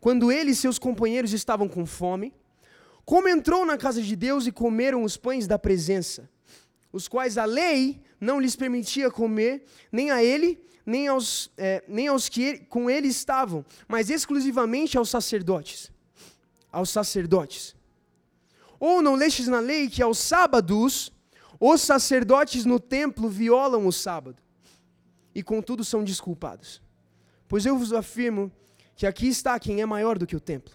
quando 0.00 0.32
ele 0.32 0.50
e 0.50 0.54
seus 0.54 0.78
companheiros 0.78 1.32
estavam 1.32 1.68
com 1.68 1.86
fome? 1.86 2.34
Como 3.04 3.28
entrou 3.28 3.64
na 3.64 3.76
casa 3.76 4.00
de 4.00 4.14
Deus 4.14 4.46
e 4.46 4.52
comeram 4.52 5.02
os 5.02 5.16
pães 5.16 5.46
da 5.46 5.58
presença, 5.58 6.30
os 6.92 7.08
quais 7.08 7.38
a 7.38 7.44
lei 7.44 8.00
não 8.20 8.38
lhes 8.38 8.54
permitia 8.54 9.10
comer, 9.10 9.64
nem 9.90 10.10
a 10.10 10.22
ele, 10.22 10.62
nem 10.84 11.08
aos, 11.08 11.50
é, 11.56 11.82
nem 11.88 12.08
aos 12.08 12.28
que 12.28 12.42
ele, 12.42 12.58
com 12.60 12.90
ele 12.90 13.08
estavam, 13.08 13.64
mas 13.88 14.10
exclusivamente 14.10 14.98
aos 14.98 15.08
sacerdotes. 15.08 15.90
Aos 16.70 16.90
sacerdotes. 16.90 17.74
Ou 18.78 19.00
não 19.00 19.14
lestes 19.14 19.48
na 19.48 19.60
lei 19.60 19.88
que 19.88 20.02
aos 20.02 20.18
sábados 20.18 21.12
os 21.58 21.80
sacerdotes 21.80 22.64
no 22.64 22.80
templo 22.80 23.28
violam 23.28 23.86
o 23.86 23.92
sábado, 23.92 24.42
e 25.34 25.42
contudo 25.42 25.84
são 25.84 26.02
desculpados? 26.02 26.82
Pois 27.48 27.64
eu 27.64 27.78
vos 27.78 27.92
afirmo 27.92 28.50
que 28.96 29.06
aqui 29.06 29.28
está 29.28 29.58
quem 29.58 29.80
é 29.80 29.86
maior 29.86 30.18
do 30.18 30.26
que 30.26 30.36
o 30.36 30.40
templo. 30.40 30.74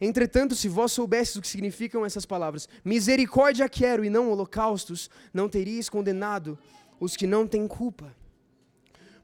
Entretanto, 0.00 0.54
se 0.54 0.68
vós 0.68 0.92
soubesses 0.92 1.36
o 1.36 1.40
que 1.40 1.48
significam 1.48 2.04
essas 2.04 2.26
palavras, 2.26 2.68
misericórdia 2.84 3.68
quero 3.68 4.04
e 4.04 4.10
não 4.10 4.30
holocaustos, 4.30 5.08
não 5.32 5.48
teríeis 5.48 5.88
condenado 5.88 6.58
os 6.98 7.16
que 7.16 7.26
não 7.26 7.46
têm 7.46 7.66
culpa. 7.66 8.14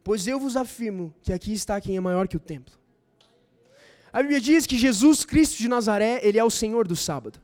Pois 0.02 0.26
eu 0.26 0.38
vos 0.38 0.56
afirmo 0.56 1.14
que 1.22 1.32
aqui 1.32 1.52
está 1.52 1.80
quem 1.80 1.96
é 1.96 2.00
maior 2.00 2.26
que 2.28 2.36
o 2.36 2.40
templo. 2.40 2.74
A 4.12 4.22
Bíblia 4.22 4.40
diz 4.40 4.66
que 4.66 4.78
Jesus 4.78 5.24
Cristo 5.24 5.58
de 5.58 5.68
Nazaré, 5.68 6.20
ele 6.22 6.38
é 6.38 6.44
o 6.44 6.50
Senhor 6.50 6.86
do 6.86 6.96
sábado. 6.96 7.40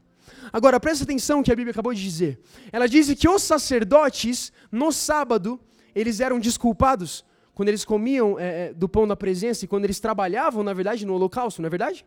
Agora, 0.53 0.81
presta 0.81 1.05
atenção 1.05 1.43
que 1.43 1.53
a 1.53 1.57
Bíblia 1.57 1.73
acabou 1.73 1.93
de 1.93 2.03
dizer. 2.03 2.41
Ela 2.73 2.89
diz 2.89 3.13
que 3.15 3.29
os 3.29 3.43
sacerdotes, 3.43 4.53
no 4.71 4.91
sábado, 4.91 5.61
eles 5.95 6.21
eram 6.21 6.41
desculpados 6.41 7.25
quando 7.55 7.69
eles 7.69 7.85
comiam 7.85 8.39
é, 8.39 8.73
do 8.73 8.89
pão 8.89 9.07
da 9.07 9.17
presença 9.17 9.65
e 9.65 9.69
quando 9.69 9.85
eles 9.85 10.01
trabalhavam, 10.01 10.63
na 10.63 10.73
verdade, 10.73 11.07
no 11.07 11.15
holocausto, 11.15 11.63
não 11.63 11.67
é 11.67 11.71
verdade? 11.71 12.05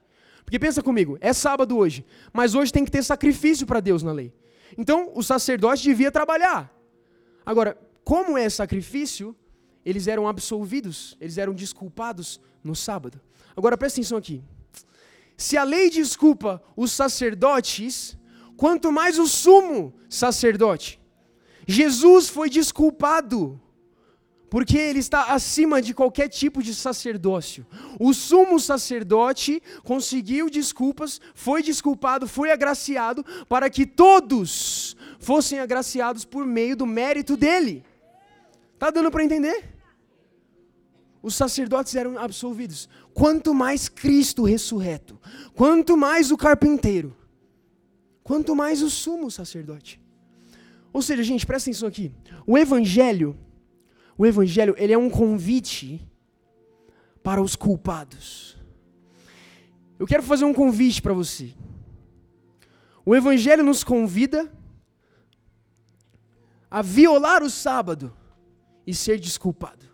Porque 0.50 0.58
pensa 0.58 0.82
comigo, 0.82 1.16
é 1.22 1.32
sábado 1.32 1.78
hoje, 1.78 2.04
mas 2.34 2.56
hoje 2.56 2.74
tem 2.74 2.84
que 2.84 2.90
ter 2.90 3.04
sacrifício 3.04 3.68
para 3.68 3.80
Deus 3.80 4.02
na 4.02 4.12
lei. 4.12 4.34
Então, 4.76 5.12
o 5.14 5.22
sacerdote 5.22 5.84
devia 5.84 6.12
trabalhar. 6.12 6.76
Agora, 7.46 7.78
como 8.04 8.36
é 8.36 8.50
sacrifício, 8.50 9.36
eles 9.86 10.08
eram 10.08 10.28
absolvidos, 10.28 11.16
eles 11.22 11.38
eram 11.38 11.54
desculpados 11.54 12.42
no 12.64 12.76
sábado. 12.76 13.22
Agora 13.56 13.78
presta 13.78 14.00
atenção 14.00 14.18
aqui. 14.18 14.44
Se 15.38 15.56
a 15.56 15.64
lei 15.64 15.88
desculpa 15.88 16.60
os 16.76 16.92
sacerdotes, 16.92 18.18
quanto 18.58 18.92
mais 18.92 19.20
o 19.20 19.28
sumo 19.28 19.94
sacerdote. 20.10 21.00
Jesus 21.68 22.28
foi 22.28 22.50
desculpado 22.50 23.62
porque 24.50 24.78
ele 24.78 25.00
está 25.00 25.34
acima 25.34 25.82
de 25.82 25.94
qualquer 25.94 26.28
tipo 26.28 26.64
de 26.64 26.74
sacerdócio. 26.74 27.66
O 28.00 28.14
sumo 28.14 28.60
sacerdote 28.60 29.62
conseguiu 29.84 30.50
desculpas, 30.50 31.22
foi 31.36 31.62
desculpado, 31.62 32.28
foi 32.28 32.52
agraciado, 32.52 33.24
para 33.48 33.70
que 33.70 33.86
todos 33.86 34.96
fossem 35.20 35.60
agraciados 35.60 36.26
por 36.26 36.46
meio 36.46 36.76
do 36.76 36.86
mérito 36.86 37.38
dele. 37.38 37.86
Está 38.74 38.90
dando 38.90 39.12
para 39.12 39.24
entender? 39.24 39.76
Os 41.22 41.36
sacerdotes 41.36 41.96
eram 41.96 42.18
absolvidos. 42.18 42.90
Quanto 43.14 43.54
mais 43.54 43.90
Cristo 43.90 44.44
ressurreto, 44.44 45.20
quanto 45.54 45.98
mais 45.98 46.32
o 46.32 46.38
carpinteiro, 46.38 47.16
quanto 48.24 48.56
mais 48.56 48.82
o 48.82 48.90
sumo 48.90 49.30
sacerdote. 49.30 50.02
Ou 50.92 51.02
seja, 51.02 51.22
gente, 51.24 51.46
presta 51.46 51.70
atenção 51.70 51.88
aqui. 51.88 52.12
O 52.48 52.58
evangelho 52.58 53.38
o 54.20 54.26
evangelho, 54.26 54.76
ele 54.78 54.92
é 54.92 54.98
um 54.98 55.10
convite 55.10 56.06
para 57.24 57.42
os 57.42 57.56
culpados. 57.56 58.58
Eu 59.98 60.06
quero 60.06 60.22
fazer 60.22 60.44
um 60.44 60.54
convite 60.54 61.02
para 61.02 61.14
você. 61.14 61.54
O 63.06 63.16
evangelho 63.16 63.64
nos 63.64 63.82
convida 63.82 64.52
a 66.70 66.82
violar 66.82 67.42
o 67.42 67.50
sábado 67.50 68.14
e 68.86 68.94
ser 68.94 69.22
desculpado. 69.22 69.86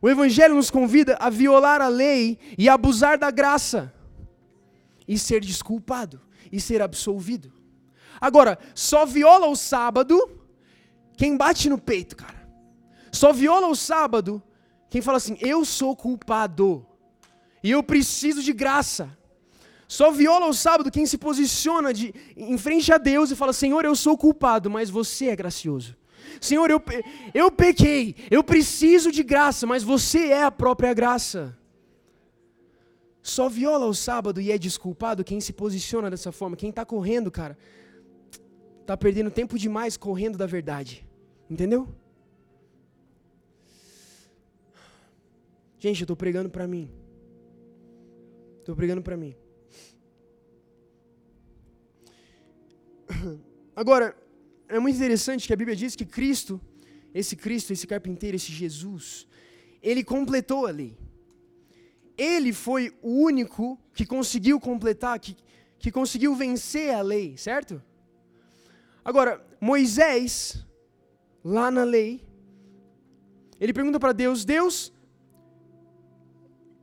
O 0.00 0.08
evangelho 0.08 0.54
nos 0.54 0.70
convida 0.70 1.14
a 1.20 1.28
violar 1.28 1.82
a 1.82 1.88
lei 1.88 2.38
e 2.56 2.70
abusar 2.70 3.18
da 3.18 3.30
graça 3.30 3.92
e 5.06 5.18
ser 5.18 5.42
desculpado 5.42 6.22
e 6.50 6.58
ser 6.58 6.80
absolvido. 6.80 7.52
Agora, 8.18 8.58
só 8.74 9.04
viola 9.04 9.46
o 9.46 9.56
sábado 9.56 10.40
quem 11.18 11.36
bate 11.36 11.68
no 11.68 11.76
peito, 11.76 12.16
cara. 12.16 12.35
Só 13.12 13.32
viola 13.32 13.68
o 13.68 13.76
sábado 13.76 14.42
quem 14.88 15.02
fala 15.02 15.18
assim: 15.18 15.36
eu 15.40 15.64
sou 15.64 15.96
culpado 15.96 16.86
e 17.62 17.70
eu 17.70 17.82
preciso 17.82 18.42
de 18.42 18.52
graça. 18.52 19.16
Só 19.88 20.10
viola 20.10 20.46
o 20.46 20.54
sábado 20.54 20.90
quem 20.90 21.06
se 21.06 21.16
posiciona 21.16 21.94
de, 21.94 22.12
em 22.36 22.58
frente 22.58 22.92
a 22.92 22.98
Deus 22.98 23.30
e 23.30 23.36
fala: 23.36 23.52
Senhor, 23.52 23.84
eu 23.84 23.94
sou 23.94 24.16
culpado, 24.16 24.68
mas 24.70 24.90
você 24.90 25.26
é 25.28 25.36
gracioso. 25.36 25.96
Senhor, 26.40 26.70
eu, 26.70 26.82
eu 27.32 27.50
pequei, 27.50 28.16
eu 28.30 28.42
preciso 28.42 29.12
de 29.12 29.22
graça, 29.22 29.66
mas 29.66 29.82
você 29.82 30.28
é 30.28 30.42
a 30.42 30.50
própria 30.50 30.92
graça. 30.92 31.56
Só 33.22 33.48
viola 33.48 33.86
o 33.86 33.94
sábado 33.94 34.40
e 34.40 34.52
é 34.52 34.58
desculpado 34.58 35.24
quem 35.24 35.40
se 35.40 35.52
posiciona 35.52 36.08
dessa 36.08 36.30
forma. 36.30 36.56
Quem 36.56 36.70
está 36.70 36.84
correndo, 36.84 37.30
cara, 37.30 37.58
está 38.80 38.96
perdendo 38.96 39.30
tempo 39.30 39.58
demais 39.58 39.96
correndo 39.96 40.38
da 40.38 40.46
verdade. 40.46 41.04
Entendeu? 41.50 41.88
Gente, 45.86 46.00
eu 46.00 46.04
estou 46.04 46.16
pregando 46.16 46.50
para 46.50 46.66
mim. 46.66 46.90
Estou 48.58 48.74
pregando 48.74 49.02
para 49.02 49.16
mim. 49.16 49.36
Agora, 53.76 54.16
é 54.68 54.80
muito 54.80 54.96
interessante 54.96 55.46
que 55.46 55.52
a 55.52 55.56
Bíblia 55.56 55.76
diz 55.76 55.94
que 55.94 56.04
Cristo, 56.04 56.60
esse 57.14 57.36
Cristo, 57.36 57.72
esse 57.72 57.86
carpinteiro, 57.86 58.34
esse 58.34 58.50
Jesus, 58.50 59.28
ele 59.80 60.02
completou 60.02 60.66
a 60.66 60.72
lei. 60.72 60.98
Ele 62.18 62.52
foi 62.52 62.92
o 63.00 63.22
único 63.22 63.78
que 63.94 64.04
conseguiu 64.04 64.58
completar, 64.58 65.20
que, 65.20 65.36
que 65.78 65.92
conseguiu 65.92 66.34
vencer 66.34 66.92
a 66.96 67.00
lei, 67.00 67.36
certo? 67.36 67.80
Agora, 69.04 69.40
Moisés, 69.60 70.66
lá 71.44 71.70
na 71.70 71.84
lei, 71.84 72.26
ele 73.60 73.72
pergunta 73.72 74.00
para 74.00 74.10
Deus: 74.10 74.44
Deus, 74.44 74.92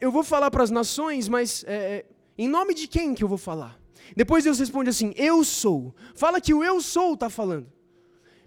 eu 0.04 0.12
vou 0.12 0.22
falar 0.22 0.52
para 0.52 0.64
as 0.64 0.70
nações, 0.70 1.30
mas 1.30 1.64
é, 1.66 1.76
é, 1.76 2.06
em 2.38 2.50
nome 2.50 2.74
de 2.74 2.90
quem 2.90 3.16
que 3.16 3.24
eu 3.24 3.28
vou 3.28 3.38
falar? 3.38 3.80
Depois 4.18 4.44
Deus 4.44 4.60
responde 4.60 4.90
assim: 4.90 5.14
Eu 5.16 5.46
sou. 5.46 5.96
Fala 6.14 6.42
que 6.42 6.54
o 6.54 6.62
eu 6.62 6.82
sou 6.82 7.14
está 7.14 7.30
falando. 7.30 7.68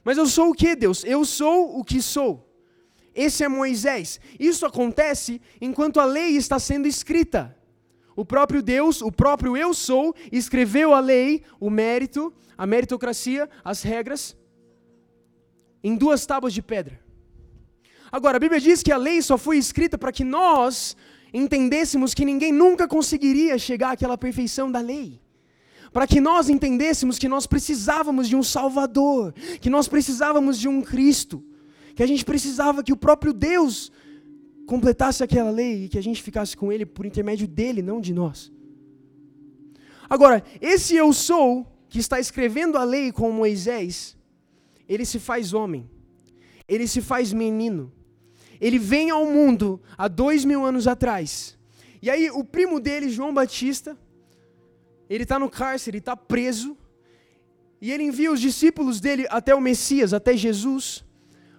Mas 0.05 0.19
eu 0.19 0.27
sou 0.27 0.51
o 0.51 0.55
que, 0.55 0.77
Deus? 0.77 1.03
Eu 1.03 1.25
sou 1.25 1.79
o 1.79 1.83
que 1.83 2.03
sou. 2.03 2.47
Esse 3.15 3.43
é 3.43 3.49
Moisés. 3.49 4.21
Isso 4.39 4.67
acontece 4.67 5.41
enquanto 5.59 5.99
a 5.99 6.05
lei 6.05 6.37
está 6.37 6.59
sendo 6.59 6.87
escrita. 6.87 7.57
O 8.15 8.23
próprio 8.23 8.63
Deus, 8.63 9.01
o 9.01 9.11
próprio 9.11 9.57
eu 9.57 9.73
sou, 9.73 10.15
escreveu 10.31 10.93
a 10.93 11.01
lei, 11.01 11.43
o 11.59 11.71
mérito, 11.71 12.33
a 12.57 12.67
meritocracia, 12.67 13.49
as 13.65 13.81
regras, 13.83 14.37
em 15.83 15.97
duas 15.97 16.27
tábuas 16.27 16.53
de 16.53 16.61
pedra. 16.61 17.01
Agora, 18.13 18.37
a 18.37 18.41
Bíblia 18.41 18.61
diz 18.61 18.83
que 18.83 18.93
a 18.93 18.97
lei 18.99 19.23
só 19.23 19.39
foi 19.39 19.57
escrita 19.57 19.97
para 19.97 20.13
que 20.13 20.25
nós 20.25 20.97
entendêssemos 21.33 22.15
que 22.15 22.25
ninguém 22.25 22.53
nunca 22.53 22.87
conseguiria 22.89 23.59
chegar 23.59 23.93
àquela 23.93 24.17
perfeição 24.17 24.71
da 24.71 24.81
lei. 24.81 25.21
Para 25.93 26.07
que 26.07 26.21
nós 26.21 26.49
entendêssemos 26.49 27.19
que 27.19 27.29
nós 27.29 27.47
precisávamos 27.47 28.29
de 28.29 28.37
um 28.37 28.43
Salvador, 28.43 29.33
que 29.61 29.71
nós 29.71 29.89
precisávamos 29.89 30.59
de 30.59 30.69
um 30.69 30.83
Cristo, 30.83 31.43
que 31.95 32.03
a 32.03 32.07
gente 32.07 32.25
precisava 32.25 32.83
que 32.83 32.93
o 32.93 32.97
próprio 32.97 33.33
Deus 33.33 33.91
completasse 34.67 35.23
aquela 35.23 35.51
lei 35.51 35.85
e 35.85 35.89
que 35.89 35.99
a 35.99 36.03
gente 36.03 36.23
ficasse 36.23 36.57
com 36.57 36.71
Ele 36.71 36.85
por 36.85 37.07
intermédio 37.07 37.47
dele, 37.47 37.81
não 37.81 38.01
de 38.01 38.13
nós. 38.13 38.53
Agora, 40.09 40.43
esse 40.61 40.95
eu 40.95 41.13
sou, 41.13 41.67
que 41.89 41.99
está 41.99 42.21
escrevendo 42.21 42.77
a 42.77 42.85
lei 42.85 43.11
com 43.11 43.31
Moisés, 43.33 44.17
ele 44.89 45.05
se 45.05 45.19
faz 45.19 45.53
homem, 45.53 45.89
ele 46.69 46.87
se 46.87 47.01
faz 47.01 47.33
menino, 47.33 47.93
ele 48.61 48.79
vem 48.79 49.11
ao 49.11 49.27
mundo 49.27 49.81
há 49.97 50.09
dois 50.09 50.45
mil 50.45 50.65
anos 50.65 50.87
atrás. 50.87 51.57
E 52.03 52.11
aí 52.11 52.31
o 52.31 52.45
primo 52.45 52.79
dele, 52.79 53.09
João 53.09 53.33
Batista, 53.33 53.97
ele 55.09 55.23
está 55.23 55.39
no 55.39 55.49
cárcere, 55.49 55.99
está 55.99 56.17
preso. 56.17 56.77
E 57.81 57.93
ele 57.93 58.05
envia 58.05 58.33
os 58.33 58.41
discípulos 58.41 59.01
dele 59.01 59.27
até 59.31 59.55
o 59.55 59.61
Messias, 59.61 60.13
até 60.13 60.37
Jesus, 60.37 61.05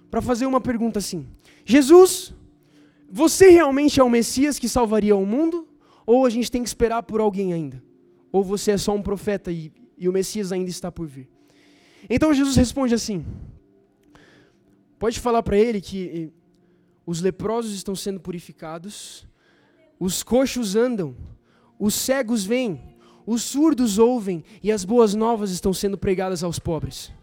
para 0.10 0.22
fazer 0.22 0.46
uma 0.46 0.60
pergunta 0.60 1.00
assim: 1.00 1.28
Jesus, 1.66 2.34
você 3.10 3.50
realmente 3.50 4.00
é 4.00 4.04
o 4.04 4.10
Messias 4.10 4.60
que 4.60 4.68
salvaria 4.68 5.16
o 5.16 5.26
mundo? 5.26 5.68
Ou 6.06 6.26
a 6.26 6.30
gente 6.30 6.52
tem 6.52 6.64
que 6.64 6.70
esperar 6.70 7.04
por 7.04 7.20
alguém 7.20 7.54
ainda? 7.54 7.84
Ou 8.32 8.44
você 8.44 8.72
é 8.72 8.78
só 8.78 8.94
um 8.96 9.02
profeta 9.02 9.52
e, 9.52 9.72
e 9.98 10.08
o 10.08 10.14
Messias 10.14 10.52
ainda 10.52 10.70
está 10.70 10.92
por 10.92 11.06
vir? 11.06 11.30
Então 12.10 12.34
Jesus 12.34 12.56
responde 12.56 12.94
assim: 12.94 13.26
Pode 14.98 15.20
falar 15.20 15.44
para 15.44 15.58
ele 15.58 15.80
que 15.80 16.32
os 17.08 17.22
leprosos 17.22 17.72
estão 17.72 17.96
sendo 17.96 18.20
purificados, 18.20 19.26
os 19.98 20.22
coxos 20.22 20.76
andam, 20.76 21.16
os 21.80 21.94
cegos 21.94 22.46
vêm, 22.46 22.82
os 23.26 23.44
surdos 23.44 23.98
ouvem 23.98 24.44
e 24.62 24.74
as 24.74 24.84
boas 24.84 25.16
novas 25.16 25.50
estão 25.52 25.74
sendo 25.74 25.98
pregadas 25.98 26.44
aos 26.44 26.60
pobres. 26.60 27.14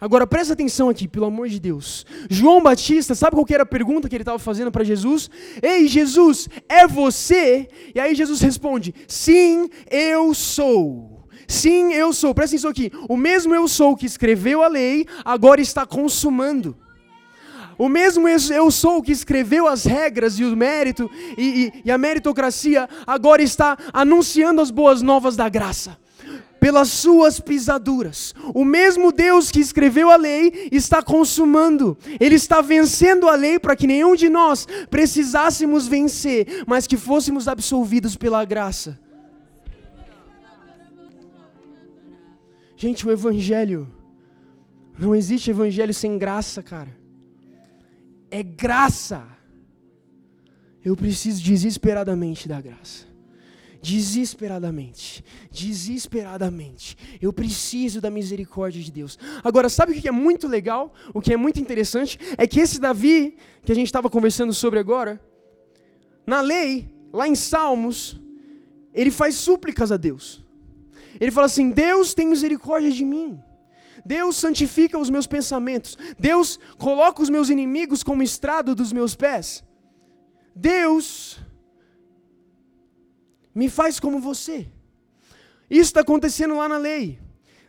Agora 0.00 0.26
presta 0.26 0.54
atenção 0.54 0.88
aqui, 0.88 1.06
pelo 1.06 1.26
amor 1.26 1.46
de 1.50 1.60
Deus. 1.60 2.06
João 2.30 2.62
Batista, 2.62 3.14
sabe 3.14 3.36
qual 3.36 3.44
era 3.50 3.64
a 3.64 3.66
pergunta 3.66 4.08
que 4.08 4.16
ele 4.16 4.22
estava 4.22 4.38
fazendo 4.38 4.72
para 4.72 4.82
Jesus? 4.82 5.28
Ei, 5.62 5.86
Jesus, 5.86 6.48
é 6.70 6.86
você? 6.86 7.68
E 7.94 8.00
aí 8.00 8.14
Jesus 8.14 8.40
responde: 8.40 8.94
Sim, 9.06 9.68
eu 9.90 10.32
sou. 10.32 11.28
Sim, 11.46 11.92
eu 11.92 12.14
sou. 12.14 12.34
Presta 12.34 12.56
atenção 12.56 12.70
aqui. 12.70 12.90
O 13.10 13.16
mesmo 13.16 13.54
eu 13.54 13.68
sou 13.68 13.94
que 13.94 14.06
escreveu 14.06 14.62
a 14.62 14.68
lei, 14.68 15.06
agora 15.22 15.60
está 15.60 15.84
consumando. 15.84 16.74
O 17.80 17.88
mesmo 17.88 18.28
eu 18.28 18.70
sou 18.70 19.02
que 19.02 19.10
escreveu 19.10 19.66
as 19.66 19.86
regras 19.86 20.38
e 20.38 20.44
o 20.44 20.54
mérito 20.54 21.10
e, 21.38 21.72
e, 21.74 21.82
e 21.86 21.90
a 21.90 21.96
meritocracia, 21.96 22.86
agora 23.06 23.40
está 23.40 23.74
anunciando 23.90 24.60
as 24.60 24.70
boas 24.70 25.00
novas 25.00 25.34
da 25.34 25.48
graça 25.48 25.96
pelas 26.60 26.88
suas 26.88 27.40
pisaduras. 27.40 28.34
O 28.52 28.66
mesmo 28.66 29.10
Deus 29.10 29.50
que 29.50 29.60
escreveu 29.60 30.10
a 30.10 30.16
lei 30.16 30.68
está 30.70 31.02
consumando, 31.02 31.96
Ele 32.20 32.34
está 32.34 32.60
vencendo 32.60 33.26
a 33.26 33.34
lei 33.34 33.58
para 33.58 33.74
que 33.74 33.86
nenhum 33.86 34.14
de 34.14 34.28
nós 34.28 34.68
precisássemos 34.90 35.88
vencer, 35.88 36.62
mas 36.66 36.86
que 36.86 36.98
fôssemos 36.98 37.48
absolvidos 37.48 38.14
pela 38.14 38.44
graça. 38.44 39.00
Gente, 42.76 43.08
o 43.08 43.10
Evangelho, 43.10 43.90
não 44.98 45.14
existe 45.14 45.48
Evangelho 45.48 45.94
sem 45.94 46.18
graça, 46.18 46.62
cara. 46.62 46.99
É 48.30 48.42
graça. 48.42 49.26
Eu 50.84 50.96
preciso 50.96 51.42
desesperadamente 51.42 52.48
da 52.48 52.60
graça 52.60 53.10
desesperadamente, 53.82 55.24
desesperadamente. 55.50 56.96
Eu 57.20 57.32
preciso 57.32 58.00
da 58.00 58.10
misericórdia 58.10 58.82
de 58.82 58.92
Deus. 58.92 59.18
Agora, 59.42 59.68
sabe 59.68 59.92
o 59.92 60.00
que 60.00 60.08
é 60.08 60.12
muito 60.12 60.46
legal? 60.46 60.92
O 61.14 61.20
que 61.20 61.32
é 61.32 61.36
muito 61.36 61.60
interessante 61.60 62.18
é 62.36 62.46
que 62.46 62.60
esse 62.60 62.80
Davi, 62.80 63.36
que 63.64 63.72
a 63.72 63.74
gente 63.74 63.86
estava 63.86 64.10
conversando 64.10 64.52
sobre 64.52 64.78
agora, 64.78 65.20
na 66.26 66.40
lei, 66.40 66.90
lá 67.12 67.26
em 67.26 67.34
Salmos, 67.34 68.20
ele 68.92 69.10
faz 69.10 69.34
súplicas 69.36 69.90
a 69.90 69.96
Deus. 69.96 70.44
Ele 71.18 71.30
fala 71.30 71.46
assim: 71.46 71.70
Deus 71.70 72.14
tem 72.14 72.28
misericórdia 72.28 72.90
de 72.90 73.04
mim. 73.04 73.40
Deus 74.04 74.36
santifica 74.36 74.98
os 74.98 75.10
meus 75.10 75.26
pensamentos. 75.26 75.96
Deus 76.18 76.58
coloca 76.78 77.22
os 77.22 77.30
meus 77.30 77.50
inimigos 77.50 78.02
como 78.02 78.22
estrado 78.22 78.74
dos 78.74 78.92
meus 78.92 79.14
pés. 79.14 79.64
Deus 80.54 81.38
me 83.54 83.68
faz 83.68 84.00
como 84.00 84.18
você. 84.20 84.66
Isso 85.68 85.82
está 85.82 86.00
acontecendo 86.00 86.56
lá 86.56 86.68
na 86.68 86.78
lei. 86.78 87.18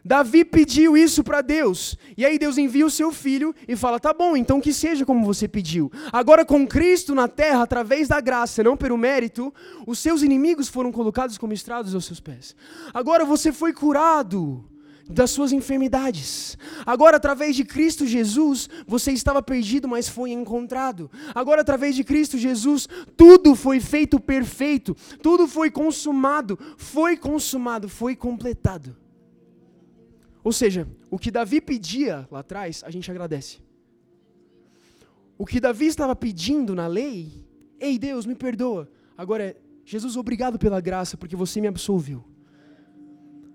Davi 0.03 0.43
pediu 0.43 0.97
isso 0.97 1.23
para 1.23 1.41
Deus, 1.41 1.95
e 2.17 2.25
aí 2.25 2.39
Deus 2.39 2.57
envia 2.57 2.85
o 2.85 2.89
seu 2.89 3.11
filho 3.11 3.53
e 3.67 3.75
fala: 3.75 3.99
tá 3.99 4.11
bom, 4.11 4.35
então 4.35 4.59
que 4.59 4.73
seja 4.73 5.05
como 5.05 5.23
você 5.23 5.47
pediu. 5.47 5.91
Agora, 6.11 6.43
com 6.43 6.67
Cristo 6.67 7.13
na 7.13 7.27
terra, 7.27 7.61
através 7.61 8.07
da 8.07 8.19
graça, 8.19 8.63
não 8.63 8.75
pelo 8.75 8.97
mérito, 8.97 9.53
os 9.85 9.99
seus 9.99 10.23
inimigos 10.23 10.67
foram 10.67 10.91
colocados 10.91 11.37
como 11.37 11.53
estrados 11.53 11.93
aos 11.93 12.05
seus 12.05 12.19
pés. 12.19 12.55
Agora 12.91 13.23
você 13.23 13.51
foi 13.51 13.73
curado, 13.73 14.65
das 15.09 15.31
suas 15.31 15.51
enfermidades. 15.51 16.57
Agora, 16.85 17.17
através 17.17 17.55
de 17.55 17.65
Cristo 17.65 18.05
Jesus, 18.05 18.69
você 18.87 19.11
estava 19.11 19.41
perdido, 19.41 19.87
mas 19.87 20.07
foi 20.07 20.31
encontrado. 20.31 21.09
Agora, 21.33 21.61
através 21.61 21.95
de 21.95 22.03
Cristo 22.03 22.37
Jesus, 22.37 22.87
tudo 23.15 23.55
foi 23.55 23.79
feito 23.79 24.19
perfeito, 24.19 24.95
tudo 25.21 25.47
foi 25.47 25.69
consumado, 25.69 26.57
foi 26.77 27.17
consumado, 27.17 27.89
foi 27.89 28.15
completado. 28.15 28.95
Ou 30.43 30.51
seja, 30.51 30.87
o 31.09 31.19
que 31.19 31.29
Davi 31.29 31.61
pedia 31.61 32.27
lá 32.31 32.39
atrás, 32.39 32.83
a 32.85 32.89
gente 32.89 33.09
agradece. 33.11 33.59
O 35.37 35.45
que 35.45 35.59
Davi 35.59 35.85
estava 35.87 36.15
pedindo 36.15 36.73
na 36.75 36.87
lei, 36.87 37.45
ei 37.79 37.97
Deus, 37.97 38.25
me 38.25 38.35
perdoa. 38.35 38.89
Agora 39.17 39.43
é, 39.43 39.55
Jesus, 39.85 40.15
obrigado 40.15 40.57
pela 40.57 40.79
graça, 40.79 41.17
porque 41.17 41.35
você 41.35 41.59
me 41.59 41.67
absolveu. 41.67 42.23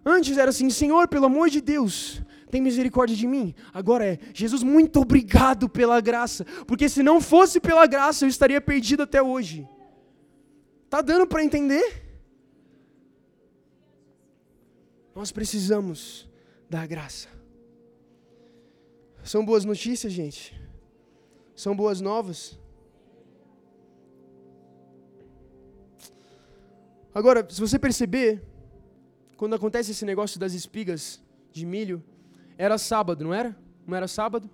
Antes 0.08 0.38
era 0.38 0.50
assim, 0.50 0.70
Senhor, 0.70 1.08
pelo 1.08 1.26
amor 1.26 1.50
de 1.50 1.60
Deus, 1.60 2.22
tem 2.48 2.62
misericórdia 2.62 3.16
de 3.16 3.26
mim. 3.26 3.52
Agora 3.74 4.06
é, 4.06 4.18
Jesus, 4.32 4.62
muito 4.62 5.00
obrigado 5.00 5.68
pela 5.68 6.00
graça, 6.00 6.44
porque 6.64 6.88
se 6.88 7.02
não 7.02 7.20
fosse 7.20 7.58
pela 7.58 7.84
graça, 7.88 8.24
eu 8.24 8.28
estaria 8.28 8.60
perdido 8.60 9.02
até 9.02 9.20
hoje. 9.20 9.68
Tá 10.88 11.00
dando 11.02 11.26
para 11.26 11.42
entender? 11.42 12.04
Nós 15.12 15.32
precisamos 15.32 16.28
da 16.70 16.86
graça. 16.86 17.26
São 19.24 19.44
boas 19.44 19.64
notícias, 19.64 20.12
gente. 20.12 20.54
São 21.56 21.74
boas 21.74 22.00
novas. 22.00 22.56
Agora, 27.12 27.44
se 27.50 27.60
você 27.60 27.76
perceber, 27.76 28.40
quando 29.36 29.54
acontece 29.54 29.90
esse 29.90 30.04
negócio 30.04 30.40
das 30.40 30.54
espigas 30.54 31.22
de 31.52 31.66
milho, 31.66 32.02
era 32.56 32.78
sábado, 32.78 33.22
não 33.22 33.34
era? 33.34 33.56
Não 33.86 33.96
era 33.96 34.08
sábado? 34.08 34.48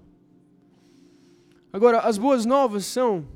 Agora, 1.72 2.00
as 2.00 2.18
boas 2.18 2.44
novas 2.44 2.84
são 2.84 3.26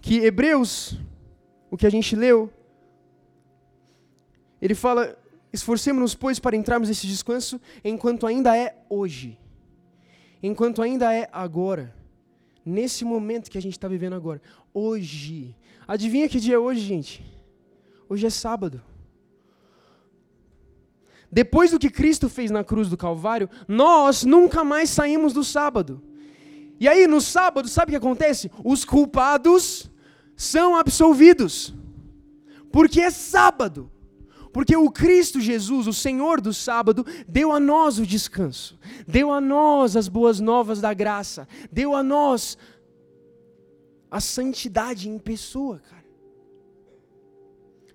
que 0.00 0.18
Hebreus, 0.18 0.98
o 1.70 1.76
que 1.76 1.86
a 1.86 1.90
gente 1.90 2.16
leu, 2.16 2.52
ele 4.60 4.74
fala: 4.74 5.16
esforcemos-nos, 5.52 6.14
pois, 6.14 6.38
para 6.38 6.56
entrarmos 6.56 6.88
nesse 6.88 7.06
descanso 7.06 7.60
enquanto 7.84 8.26
ainda 8.26 8.56
é 8.56 8.76
hoje, 8.90 9.38
enquanto 10.42 10.82
ainda 10.82 11.14
é 11.14 11.28
agora, 11.32 11.94
nesse 12.64 13.04
momento 13.04 13.50
que 13.50 13.58
a 13.58 13.62
gente 13.62 13.74
está 13.74 13.88
vivendo 13.88 14.14
agora, 14.14 14.42
hoje. 14.74 15.56
Adivinha 15.86 16.28
que 16.28 16.40
dia 16.40 16.56
é 16.56 16.58
hoje, 16.58 16.80
gente? 16.80 17.24
Hoje 18.08 18.26
é 18.26 18.30
sábado. 18.30 18.82
Depois 21.30 21.70
do 21.70 21.78
que 21.78 21.90
Cristo 21.90 22.28
fez 22.28 22.50
na 22.50 22.64
cruz 22.64 22.88
do 22.88 22.96
Calvário, 22.96 23.48
nós 23.66 24.24
nunca 24.24 24.64
mais 24.64 24.90
saímos 24.90 25.32
do 25.32 25.44
sábado. 25.44 26.02
E 26.80 26.88
aí, 26.88 27.06
no 27.06 27.20
sábado, 27.20 27.68
sabe 27.68 27.90
o 27.90 27.92
que 27.92 27.96
acontece? 27.96 28.50
Os 28.64 28.84
culpados 28.84 29.90
são 30.36 30.76
absolvidos. 30.76 31.74
Porque 32.70 33.00
é 33.00 33.10
sábado. 33.10 33.90
Porque 34.52 34.76
o 34.76 34.90
Cristo 34.90 35.40
Jesus, 35.40 35.86
o 35.86 35.92
Senhor 35.92 36.40
do 36.40 36.54
sábado, 36.54 37.04
deu 37.28 37.52
a 37.52 37.60
nós 37.60 37.98
o 37.98 38.06
descanso, 38.06 38.78
deu 39.06 39.32
a 39.32 39.40
nós 39.40 39.94
as 39.94 40.08
boas 40.08 40.40
novas 40.40 40.80
da 40.80 40.94
graça, 40.94 41.46
deu 41.70 41.94
a 41.94 42.02
nós 42.02 42.56
a 44.10 44.20
santidade 44.20 45.08
em 45.08 45.18
pessoa, 45.18 45.80
cara. 45.80 46.04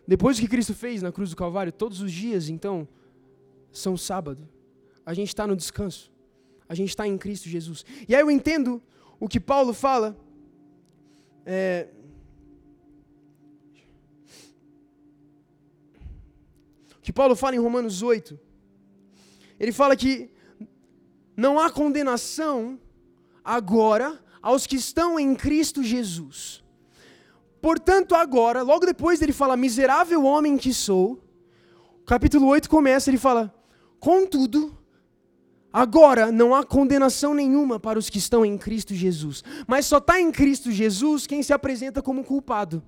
Depois 0.07 0.39
que 0.39 0.47
Cristo 0.47 0.73
fez 0.73 1.01
na 1.01 1.11
cruz 1.11 1.31
do 1.31 1.35
Calvário, 1.35 1.71
todos 1.71 2.01
os 2.01 2.11
dias, 2.11 2.49
então, 2.49 2.87
são 3.73 3.97
sábado. 3.97 4.47
A 5.05 5.13
gente 5.13 5.29
está 5.29 5.45
no 5.45 5.55
descanso. 5.55 6.11
A 6.69 6.75
gente 6.75 6.89
está 6.89 7.05
em 7.07 7.17
Cristo 7.17 7.49
Jesus. 7.49 7.83
E 8.07 8.15
aí 8.15 8.21
eu 8.21 8.31
entendo 8.31 8.81
o 9.19 9.27
que 9.27 9.39
Paulo 9.39 9.73
fala. 9.73 10.17
É, 11.45 11.89
o 16.97 17.01
que 17.01 17.11
Paulo 17.11 17.35
fala 17.35 17.55
em 17.55 17.59
Romanos 17.59 18.01
8. 18.01 18.39
Ele 19.59 19.71
fala 19.71 19.95
que 19.95 20.29
não 21.35 21.59
há 21.59 21.69
condenação 21.69 22.79
agora 23.43 24.23
aos 24.41 24.65
que 24.67 24.75
estão 24.75 25.19
em 25.19 25.35
Cristo 25.35 25.83
Jesus. 25.83 26.63
Portanto, 27.61 28.13
agora, 28.13 28.61
logo 28.61 28.85
depois 28.85 29.19
dele 29.19 29.31
fala, 29.31 29.55
miserável 29.55 30.25
homem 30.25 30.57
que 30.57 30.73
sou, 30.73 31.23
capítulo 32.05 32.47
8 32.47 32.69
começa, 32.69 33.09
ele 33.09 33.17
fala, 33.17 33.53
Contudo, 34.03 34.77
agora 35.71 36.29
não 36.29 36.53
há 36.53 36.61
condenação 36.65 37.33
nenhuma 37.33 37.79
para 37.79 37.97
os 37.97 38.09
que 38.09 38.17
estão 38.17 38.45
em 38.45 38.57
Cristo 38.57 38.93
Jesus. 38.93 39.45
Mas 39.65 39.85
só 39.85 39.99
está 39.99 40.19
em 40.19 40.29
Cristo 40.29 40.69
Jesus 40.69 41.25
quem 41.25 41.41
se 41.41 41.53
apresenta 41.53 42.01
como 42.01 42.21
culpado. 42.21 42.83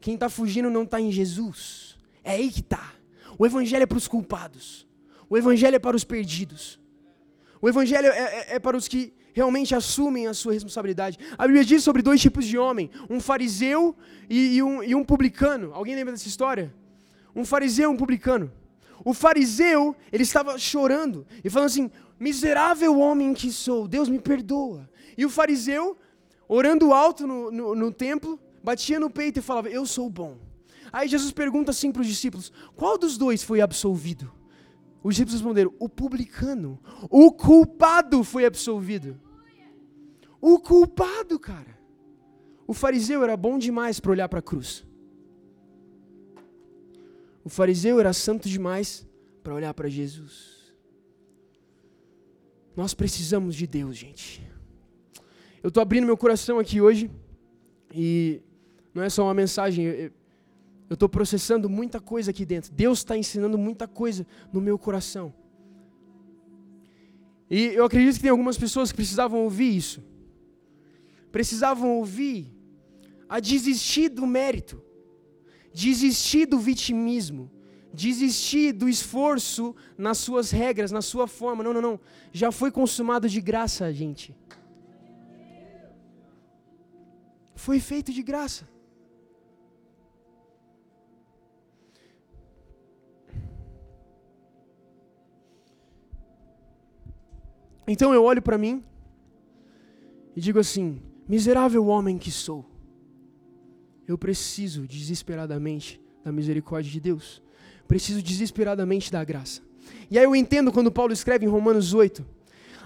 Quem 0.00 0.14
está 0.14 0.28
fugindo 0.28 0.70
não 0.70 0.84
está 0.84 1.00
em 1.00 1.10
Jesus. 1.10 1.98
É 2.22 2.34
aí 2.34 2.48
que 2.48 2.60
está. 2.60 2.92
O 3.36 3.44
Evangelho 3.44 3.82
é 3.82 3.86
para 3.86 3.98
os 3.98 4.06
culpados. 4.06 4.86
O 5.28 5.36
Evangelho 5.36 5.74
é 5.74 5.80
para 5.80 5.96
os 5.96 6.04
perdidos. 6.04 6.78
O 7.60 7.68
Evangelho 7.68 8.06
é, 8.06 8.18
é, 8.18 8.54
é 8.54 8.58
para 8.60 8.76
os 8.76 8.86
que 8.86 9.12
realmente 9.32 9.74
assumem 9.74 10.28
a 10.28 10.32
sua 10.32 10.52
responsabilidade. 10.52 11.18
A 11.36 11.44
Bíblia 11.44 11.64
diz 11.64 11.82
sobre 11.82 12.02
dois 12.02 12.20
tipos 12.20 12.44
de 12.44 12.56
homem: 12.56 12.88
um 13.10 13.18
fariseu 13.18 13.96
e, 14.30 14.58
e, 14.58 14.62
um, 14.62 14.80
e 14.80 14.94
um 14.94 15.04
publicano. 15.04 15.72
Alguém 15.74 15.96
lembra 15.96 16.12
dessa 16.12 16.28
história? 16.28 16.72
Um 17.34 17.44
fariseu 17.44 17.90
e 17.90 17.92
um 17.92 17.96
publicano. 17.96 18.52
O 19.02 19.14
fariseu, 19.14 19.96
ele 20.12 20.22
estava 20.22 20.58
chorando 20.58 21.26
e 21.42 21.48
falando 21.48 21.66
assim: 21.66 21.90
Miserável 22.18 22.98
homem 22.98 23.32
que 23.34 23.50
sou, 23.50 23.88
Deus 23.88 24.08
me 24.08 24.18
perdoa. 24.18 24.88
E 25.16 25.24
o 25.24 25.30
fariseu, 25.30 25.96
orando 26.48 26.92
alto 26.92 27.26
no, 27.26 27.50
no, 27.50 27.74
no 27.74 27.92
templo, 27.92 28.38
batia 28.62 29.00
no 29.00 29.10
peito 29.10 29.38
e 29.38 29.42
falava: 29.42 29.68
Eu 29.68 29.86
sou 29.86 30.08
bom. 30.10 30.38
Aí 30.92 31.08
Jesus 31.08 31.32
pergunta 31.32 31.70
assim 31.70 31.90
para 31.90 32.02
os 32.02 32.06
discípulos: 32.06 32.52
Qual 32.76 32.96
dos 32.96 33.18
dois 33.18 33.42
foi 33.42 33.60
absolvido? 33.60 34.30
Os 35.02 35.14
discípulos 35.14 35.40
responderam: 35.40 35.72
O 35.78 35.88
publicano. 35.88 36.78
O 37.10 37.32
culpado 37.32 38.22
foi 38.22 38.44
absolvido. 38.44 39.20
O 40.40 40.58
culpado, 40.58 41.38
cara. 41.38 41.78
O 42.66 42.72
fariseu 42.72 43.22
era 43.22 43.36
bom 43.36 43.58
demais 43.58 44.00
para 44.00 44.12
olhar 44.12 44.28
para 44.28 44.38
a 44.38 44.42
cruz. 44.42 44.86
O 47.44 47.50
fariseu 47.50 48.00
era 48.00 48.12
santo 48.14 48.48
demais 48.48 49.06
para 49.42 49.54
olhar 49.54 49.74
para 49.74 49.88
Jesus. 49.88 50.72
Nós 52.74 52.94
precisamos 52.94 53.54
de 53.54 53.66
Deus, 53.66 53.96
gente. 53.96 54.42
Eu 55.62 55.68
estou 55.68 55.80
abrindo 55.82 56.06
meu 56.06 56.16
coração 56.16 56.58
aqui 56.58 56.80
hoje 56.80 57.10
e 57.92 58.40
não 58.94 59.02
é 59.02 59.10
só 59.10 59.24
uma 59.24 59.34
mensagem, 59.34 59.84
eu 59.84 60.12
estou 60.90 61.08
processando 61.08 61.68
muita 61.68 62.00
coisa 62.00 62.30
aqui 62.30 62.46
dentro. 62.46 62.72
Deus 62.72 62.98
está 62.98 63.16
ensinando 63.16 63.58
muita 63.58 63.86
coisa 63.86 64.26
no 64.52 64.60
meu 64.60 64.78
coração. 64.78 65.32
E 67.50 67.66
eu 67.66 67.84
acredito 67.84 68.16
que 68.16 68.22
tem 68.22 68.30
algumas 68.30 68.56
pessoas 68.56 68.90
que 68.90 68.96
precisavam 68.96 69.44
ouvir 69.44 69.76
isso. 69.76 70.02
Precisavam 71.30 71.98
ouvir 71.98 72.52
a 73.28 73.38
desistir 73.38 74.08
do 74.08 74.26
mérito, 74.26 74.82
desistir 75.74 76.46
do 76.46 76.58
vitimismo, 76.58 77.50
desistir 77.92 78.72
do 78.72 78.88
esforço 78.88 79.74
nas 79.98 80.18
suas 80.18 80.52
regras, 80.52 80.92
na 80.92 81.02
sua 81.02 81.26
forma. 81.26 81.64
Não, 81.64 81.74
não, 81.74 81.82
não. 81.82 82.00
Já 82.32 82.52
foi 82.52 82.70
consumado 82.70 83.28
de 83.28 83.40
graça, 83.40 83.92
gente. 83.92 84.34
Foi 87.56 87.80
feito 87.80 88.12
de 88.12 88.22
graça. 88.22 88.68
Então 97.86 98.14
eu 98.14 98.22
olho 98.24 98.40
para 98.40 98.56
mim 98.56 98.82
e 100.36 100.40
digo 100.40 100.58
assim: 100.58 101.02
miserável 101.28 101.86
homem 101.86 102.16
que 102.16 102.30
sou, 102.30 102.64
eu 104.06 104.18
preciso 104.18 104.86
desesperadamente 104.86 106.00
da 106.24 106.32
misericórdia 106.32 106.90
de 106.90 107.00
Deus 107.00 107.42
preciso 107.86 108.22
desesperadamente 108.22 109.10
da 109.10 109.22
graça. 109.24 109.60
E 110.10 110.18
aí 110.18 110.24
eu 110.24 110.34
entendo 110.34 110.72
quando 110.72 110.90
Paulo 110.90 111.12
escreve 111.12 111.44
em 111.44 111.48
Romanos 111.48 111.94
8: 111.94 112.24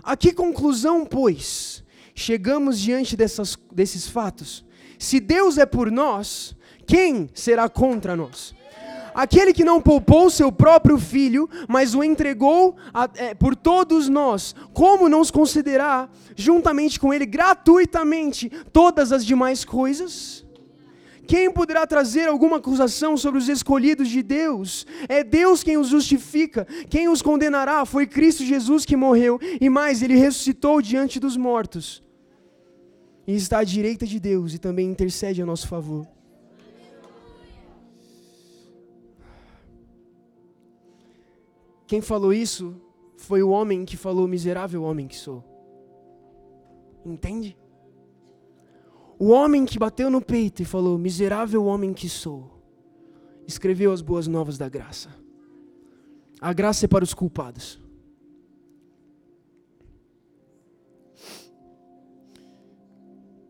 A 0.02 0.16
que 0.16 0.32
conclusão, 0.32 1.04
pois, 1.04 1.84
chegamos 2.14 2.78
diante 2.78 3.16
dessas, 3.16 3.56
desses 3.72 4.08
fatos? 4.08 4.64
Se 4.98 5.20
Deus 5.20 5.58
é 5.58 5.66
por 5.66 5.90
nós, 5.90 6.56
quem 6.86 7.30
será 7.32 7.68
contra 7.68 8.16
nós? 8.16 8.54
Aquele 9.14 9.52
que 9.52 9.64
não 9.64 9.80
poupou 9.80 10.30
seu 10.30 10.52
próprio 10.52 10.96
filho, 10.98 11.48
mas 11.68 11.94
o 11.94 12.04
entregou 12.04 12.76
a, 12.92 13.08
é, 13.16 13.34
por 13.34 13.56
todos 13.56 14.08
nós, 14.08 14.54
como 14.72 15.08
não 15.08 15.20
os 15.20 15.30
considerar 15.30 16.10
juntamente 16.36 17.00
com 17.00 17.12
ele 17.12 17.26
gratuitamente 17.26 18.48
todas 18.72 19.10
as 19.10 19.24
demais 19.24 19.64
coisas? 19.64 20.44
Quem 21.28 21.52
poderá 21.52 21.86
trazer 21.86 22.26
alguma 22.26 22.56
acusação 22.56 23.14
sobre 23.14 23.38
os 23.38 23.50
escolhidos 23.50 24.08
de 24.08 24.22
Deus? 24.22 24.86
É 25.10 25.22
Deus 25.22 25.62
quem 25.62 25.76
os 25.76 25.88
justifica. 25.88 26.66
Quem 26.88 27.06
os 27.10 27.20
condenará? 27.20 27.84
Foi 27.84 28.06
Cristo 28.06 28.42
Jesus 28.42 28.86
que 28.86 28.96
morreu 28.96 29.38
e 29.60 29.68
mais, 29.68 30.02
ele 30.02 30.16
ressuscitou 30.16 30.80
diante 30.80 31.20
dos 31.20 31.36
mortos. 31.36 32.02
E 33.26 33.36
está 33.36 33.58
à 33.58 33.64
direita 33.64 34.06
de 34.06 34.18
Deus 34.18 34.54
e 34.54 34.58
também 34.58 34.88
intercede 34.88 35.42
a 35.42 35.44
nosso 35.44 35.68
favor. 35.68 36.08
Quem 41.86 42.00
falou 42.00 42.32
isso 42.32 42.74
foi 43.18 43.42
o 43.42 43.50
homem 43.50 43.84
que 43.84 43.98
falou, 43.98 44.26
miserável 44.26 44.82
homem 44.82 45.06
que 45.06 45.16
sou. 45.16 45.44
Entende? 47.04 47.54
O 49.18 49.30
homem 49.30 49.66
que 49.66 49.78
bateu 49.78 50.08
no 50.08 50.20
peito 50.20 50.62
e 50.62 50.64
falou: 50.64 50.96
Miserável 50.96 51.64
homem 51.64 51.92
que 51.92 52.08
sou, 52.08 52.62
escreveu 53.46 53.92
as 53.92 54.00
boas 54.00 54.28
novas 54.28 54.56
da 54.56 54.68
graça. 54.68 55.08
A 56.40 56.52
graça 56.52 56.84
é 56.84 56.88
para 56.88 57.02
os 57.02 57.12
culpados. 57.12 57.80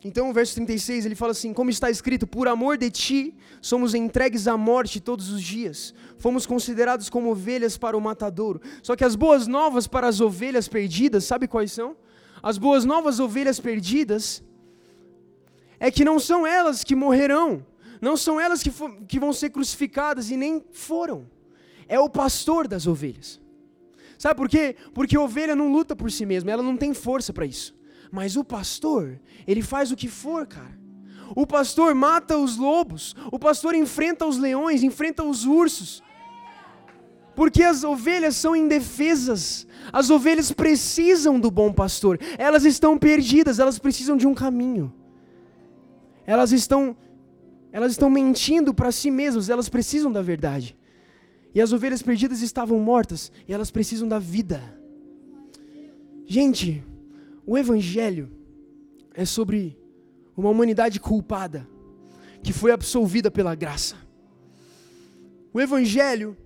Então, 0.02 0.30
o 0.30 0.32
verso 0.32 0.54
36, 0.54 1.04
ele 1.04 1.14
fala 1.14 1.32
assim: 1.32 1.52
Como 1.52 1.68
está 1.68 1.90
escrito, 1.90 2.26
por 2.26 2.48
amor 2.48 2.78
de 2.78 2.90
ti, 2.90 3.36
somos 3.60 3.94
entregues 3.94 4.48
à 4.48 4.56
morte 4.56 5.00
todos 5.00 5.28
os 5.28 5.42
dias. 5.42 5.92
Fomos 6.16 6.46
considerados 6.46 7.10
como 7.10 7.30
ovelhas 7.30 7.76
para 7.76 7.94
o 7.94 8.00
matadouro. 8.00 8.62
Só 8.82 8.96
que 8.96 9.04
as 9.04 9.14
boas 9.14 9.46
novas 9.46 9.86
para 9.86 10.08
as 10.08 10.18
ovelhas 10.18 10.66
perdidas, 10.66 11.24
sabe 11.24 11.46
quais 11.46 11.72
são? 11.72 11.94
As 12.42 12.56
boas 12.56 12.86
novas 12.86 13.20
ovelhas 13.20 13.60
perdidas 13.60 14.42
é 15.81 15.91
que 15.91 16.05
não 16.05 16.18
são 16.18 16.47
elas 16.47 16.83
que 16.83 16.95
morrerão, 16.95 17.64
não 18.01 18.16
são 18.16 18.41
elas 18.41 18.62
que, 18.62 18.70
que 19.07 19.18
vão 19.18 19.33
ser 19.33 19.51
crucificadas 19.51 20.31
e 20.31 20.37
nem 20.37 20.64
foram. 20.72 21.26
É 21.89 21.99
o 21.99 22.09
pastor 22.09 22.68
das 22.68 22.87
ovelhas. 22.87 23.41
Sabe 24.18 24.37
por 24.37 24.49
quê? 24.49 24.76
Porque 24.93 25.16
a 25.16 25.20
ovelha 25.20 25.55
não 25.55 25.72
luta 25.72 25.95
por 25.95 26.11
si 26.11 26.26
mesma, 26.26 26.51
ela 26.51 26.62
não 26.62 26.76
tem 26.76 26.93
força 26.93 27.33
para 27.33 27.47
isso. 27.47 27.74
Mas 28.11 28.37
o 28.37 28.45
pastor, 28.45 29.20
ele 29.47 29.62
faz 29.62 29.93
o 29.93 29.97
que 29.97 30.09
for, 30.09 30.47
cara. 30.47 30.79
O 31.37 31.47
pastor 31.47 31.95
mata 31.95 32.37
os 32.37 32.57
lobos, 32.57 33.14
o 33.31 33.39
pastor 33.39 33.74
enfrenta 33.74 34.26
os 34.26 34.39
leões, 34.39 34.83
enfrenta 34.83 35.22
os 35.22 35.45
ursos. 35.45 36.03
Porque 37.37 37.62
as 37.62 37.85
ovelhas 37.85 38.35
são 38.35 38.57
indefesas. 38.57 39.66
As 39.93 40.11
ovelhas 40.11 40.51
precisam 40.51 41.39
do 41.39 41.51
bom 41.51 41.72
pastor. 41.72 42.18
Elas 42.37 42.64
estão 42.64 42.99
perdidas, 42.99 43.61
elas 43.61 43.79
precisam 43.79 44.16
de 44.16 44.26
um 44.26 44.35
caminho 44.35 44.93
elas 46.29 46.53
estão 46.53 46.95
elas 47.72 47.93
estão 47.93 48.11
mentindo 48.11 48.72
para 48.74 48.93
si 48.93 49.11
mesmas, 49.11 49.49
elas 49.49 49.68
precisam 49.68 50.11
da 50.12 50.22
verdade. 50.22 50.76
E 51.55 51.61
as 51.61 51.72
ovelhas 51.72 52.03
perdidas 52.03 52.41
estavam 52.43 52.79
mortas, 52.79 53.31
e 53.47 53.53
elas 53.53 53.70
precisam 53.70 54.07
da 54.09 54.18
vida. 54.18 54.61
Gente, 56.26 56.83
o 57.47 57.57
evangelho 57.57 58.31
é 59.14 59.24
sobre 59.24 59.79
uma 60.37 60.51
humanidade 60.51 60.99
culpada 60.99 61.68
que 62.43 62.53
foi 62.53 62.72
absolvida 62.72 63.31
pela 63.31 63.55
graça. 63.55 63.97
O 65.53 65.61
evangelho 65.61 66.37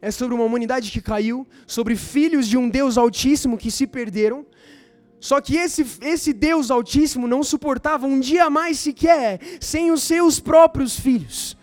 é 0.00 0.10
sobre 0.10 0.34
uma 0.34 0.44
humanidade 0.44 0.90
que 0.90 1.00
caiu, 1.00 1.46
sobre 1.66 1.94
filhos 1.96 2.48
de 2.48 2.56
um 2.56 2.68
Deus 2.68 2.98
altíssimo 2.98 3.58
que 3.58 3.70
se 3.70 3.86
perderam, 3.86 4.46
só 5.22 5.40
que 5.40 5.54
esse, 5.54 5.86
esse 6.00 6.32
Deus 6.32 6.68
Altíssimo 6.68 7.28
não 7.28 7.44
suportava 7.44 8.08
um 8.08 8.18
dia 8.18 8.50
mais 8.50 8.80
sequer 8.80 9.38
sem 9.60 9.92
os 9.92 10.02
seus 10.02 10.40
próprios 10.40 10.98
filhos. 10.98 11.56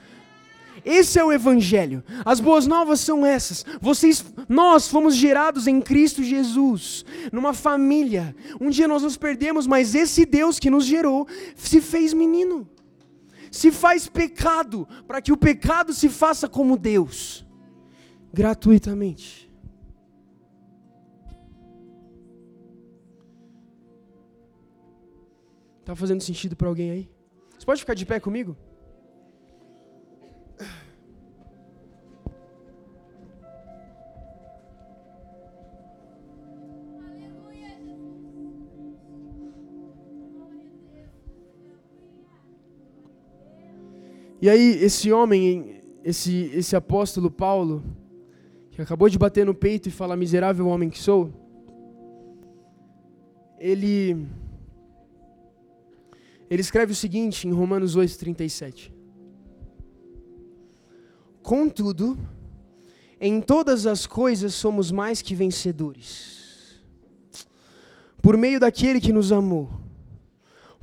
Esse 0.86 1.20
é 1.20 1.26
o 1.26 1.30
evangelho. 1.30 2.02
As 2.24 2.40
boas 2.40 2.66
novas 2.66 3.02
são 3.02 3.26
essas. 3.26 3.66
Vocês, 3.82 4.24
nós 4.48 4.88
fomos 4.88 5.14
gerados 5.14 5.68
em 5.68 5.82
Cristo 5.82 6.24
Jesus, 6.24 7.04
numa 7.34 7.54
família. 7.54 8.34
Um 8.62 8.70
dia 8.70 8.88
nós 8.88 9.04
nos 9.04 9.18
perdemos, 9.18 9.68
mas 9.68 9.94
esse 9.94 10.26
Deus 10.26 10.58
que 10.58 10.70
nos 10.70 10.86
gerou 10.86 11.28
se 11.54 11.82
fez 11.82 12.14
menino. 12.14 12.66
Se 13.52 13.72
faz 13.72 14.08
pecado 14.08 14.88
para 15.06 15.22
que 15.22 15.34
o 15.34 15.38
pecado 15.38 15.92
se 15.92 16.08
faça 16.08 16.48
como 16.48 16.78
Deus, 16.78 17.46
gratuitamente. 18.32 19.49
Está 25.90 25.96
fazendo 25.96 26.22
sentido 26.22 26.56
para 26.56 26.68
alguém 26.68 26.92
aí? 26.92 27.10
Você 27.58 27.66
pode 27.66 27.80
ficar 27.80 27.96
de 27.96 28.06
pé 28.06 28.20
comigo? 28.20 28.56
E 44.40 44.48
aí, 44.48 44.84
esse 44.84 45.12
homem, 45.12 45.82
esse, 46.04 46.52
esse 46.54 46.76
apóstolo 46.76 47.32
Paulo, 47.32 47.84
que 48.70 48.80
acabou 48.80 49.10
de 49.10 49.18
bater 49.18 49.44
no 49.44 49.56
peito 49.56 49.90
e 49.90 49.92
falar: 49.92 50.16
Miserável 50.16 50.68
homem 50.68 50.92
que 50.92 51.00
sou, 51.00 51.34
ele 53.58 54.28
ele 56.50 56.62
escreve 56.62 56.92
o 56.94 56.96
seguinte 56.96 57.48
em 57.48 57.52
Romanos 57.52 57.96
8:37. 57.96 58.92
Contudo, 61.44 62.18
em 63.20 63.42
todas 63.42 63.86
as 63.86 64.08
coisas 64.08 64.54
somos 64.54 64.92
mais 64.92 65.22
que 65.22 65.36
vencedores, 65.36 66.82
por 68.22 68.38
meio 68.38 68.60
daquele 68.60 69.00
que 69.00 69.14
nos 69.14 69.32
amou. 69.32 69.70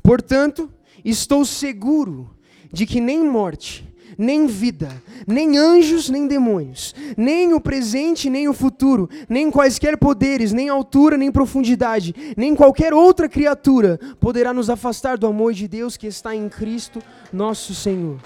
Portanto, 0.03 0.73
estou 1.05 1.45
seguro 1.45 2.31
de 2.73 2.87
que 2.87 3.01
nem 3.01 3.25
morte, 3.25 3.87
nem 4.19 4.47
vida, 4.47 4.91
nem 5.27 5.59
anjos, 5.59 6.09
nem 6.09 6.27
demônios, 6.27 6.95
nem 7.17 7.53
o 7.53 7.61
presente, 7.61 8.31
nem 8.31 8.49
o 8.49 8.55
futuro, 8.55 9.09
nem 9.29 9.51
quaisquer 9.51 9.97
poderes, 9.99 10.53
nem 10.53 10.69
altura, 10.69 11.17
nem 11.17 11.31
profundidade, 11.31 12.15
nem 12.37 12.55
qualquer 12.55 12.95
outra 12.95 13.29
criatura 13.29 13.99
poderá 14.19 14.53
nos 14.53 14.71
afastar 14.71 15.19
do 15.19 15.27
amor 15.27 15.53
de 15.53 15.69
Deus 15.69 15.97
que 15.97 16.07
está 16.07 16.35
em 16.35 16.49
Cristo, 16.49 17.01
nosso 17.33 17.75
Senhor. 17.75 18.19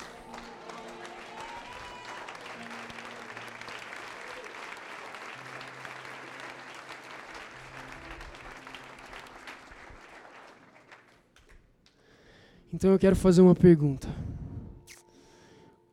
Então 12.72 12.92
eu 12.92 12.98
quero 12.98 13.14
fazer 13.14 13.42
uma 13.42 13.54
pergunta. 13.54 14.08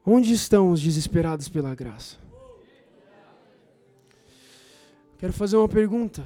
Onde 0.10 0.32
estão 0.32 0.72
os 0.72 0.80
desesperados 0.80 1.50
pela 1.50 1.76
graça? 1.76 2.16
Quero 5.18 5.34
fazer 5.34 5.58
uma 5.58 5.68
pergunta. 5.68 6.26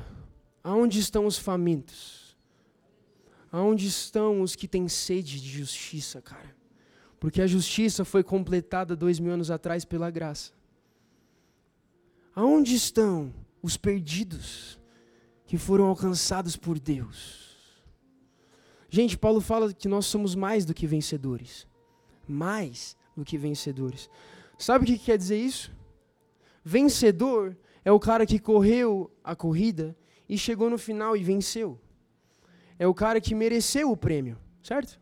Aonde 0.64 1.00
estão 1.00 1.26
os 1.26 1.40
famintos? 1.40 2.38
Aonde 3.52 3.88
estão 3.88 4.44
os 4.44 4.56
que 4.56 4.68
têm 4.68 4.88
sede 4.88 5.42
de 5.42 5.50
justiça, 5.50 6.22
cara? 6.22 6.56
Porque 7.20 7.42
a 7.42 7.48
justiça 7.48 8.06
foi 8.06 8.24
completada 8.24 8.96
dois 8.96 9.20
mil 9.20 9.34
anos 9.34 9.50
atrás 9.50 9.84
pela 9.84 10.12
graça. 10.12 10.52
Aonde 12.36 12.76
estão 12.76 13.34
os 13.64 13.78
perdidos 13.78 14.80
que 15.48 15.58
foram 15.58 15.86
alcançados 15.88 16.56
por 16.56 16.78
Deus? 16.78 17.58
Gente, 18.92 19.18
Paulo 19.18 19.42
fala 19.42 19.74
que 19.74 19.88
nós 19.88 20.06
somos 20.06 20.36
mais 20.36 20.66
do 20.66 20.74
que 20.76 20.86
vencedores. 20.86 21.66
Mais 22.28 22.96
do 23.16 23.26
que 23.26 23.38
vencedores. 23.38 24.10
Sabe 24.58 24.84
o 24.84 24.88
que 24.88 24.98
quer 24.98 25.18
dizer 25.18 25.38
isso? 25.38 25.72
Vencedor 26.64 27.58
é 27.84 27.92
o 27.92 28.00
cara 28.00 28.26
que 28.26 28.40
correu 28.40 29.12
a 29.24 29.36
corrida 29.36 29.96
e 30.30 30.38
chegou 30.38 30.70
no 30.70 30.78
final 30.78 31.18
e 31.18 31.24
venceu. 31.24 31.80
É 32.78 32.88
o 32.88 32.94
cara 32.94 33.20
que 33.20 33.36
mereceu 33.36 33.92
o 33.92 33.98
prêmio, 33.98 34.38
certo? 34.64 35.00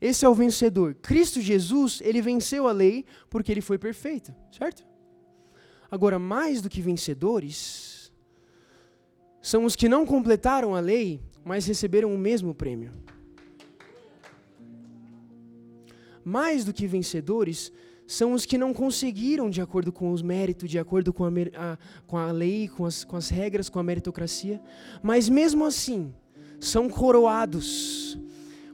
Esse 0.00 0.24
é 0.24 0.28
o 0.28 0.34
vencedor. 0.34 0.94
Cristo 0.94 1.40
Jesus, 1.40 2.00
ele 2.02 2.22
venceu 2.22 2.66
a 2.66 2.72
lei 2.72 3.04
porque 3.28 3.52
ele 3.52 3.60
foi 3.60 3.78
perfeito, 3.78 4.34
certo? 4.50 4.86
Agora, 5.90 6.18
mais 6.18 6.62
do 6.62 6.70
que 6.70 6.80
vencedores, 6.80 8.12
são 9.42 9.64
os 9.64 9.76
que 9.76 9.88
não 9.88 10.06
completaram 10.06 10.74
a 10.74 10.80
lei, 10.80 11.20
mas 11.44 11.66
receberam 11.66 12.14
o 12.14 12.18
mesmo 12.18 12.54
prêmio. 12.54 12.92
Mais 16.24 16.64
do 16.64 16.72
que 16.72 16.86
vencedores 16.86 17.72
são 18.06 18.32
os 18.32 18.44
que 18.44 18.58
não 18.58 18.74
conseguiram, 18.74 19.48
de 19.48 19.60
acordo 19.60 19.92
com 19.92 20.10
os 20.10 20.20
méritos, 20.20 20.68
de 20.68 20.78
acordo 20.78 21.12
com 21.12 21.24
a, 21.24 21.28
a, 21.28 21.78
com 22.06 22.16
a 22.16 22.32
lei, 22.32 22.66
com 22.68 22.84
as, 22.84 23.04
com 23.04 23.16
as 23.16 23.28
regras, 23.28 23.68
com 23.68 23.78
a 23.78 23.84
meritocracia, 23.84 24.60
mas 25.00 25.28
mesmo 25.28 25.64
assim 25.64 26.12
são 26.58 26.88
coroados 26.88 28.18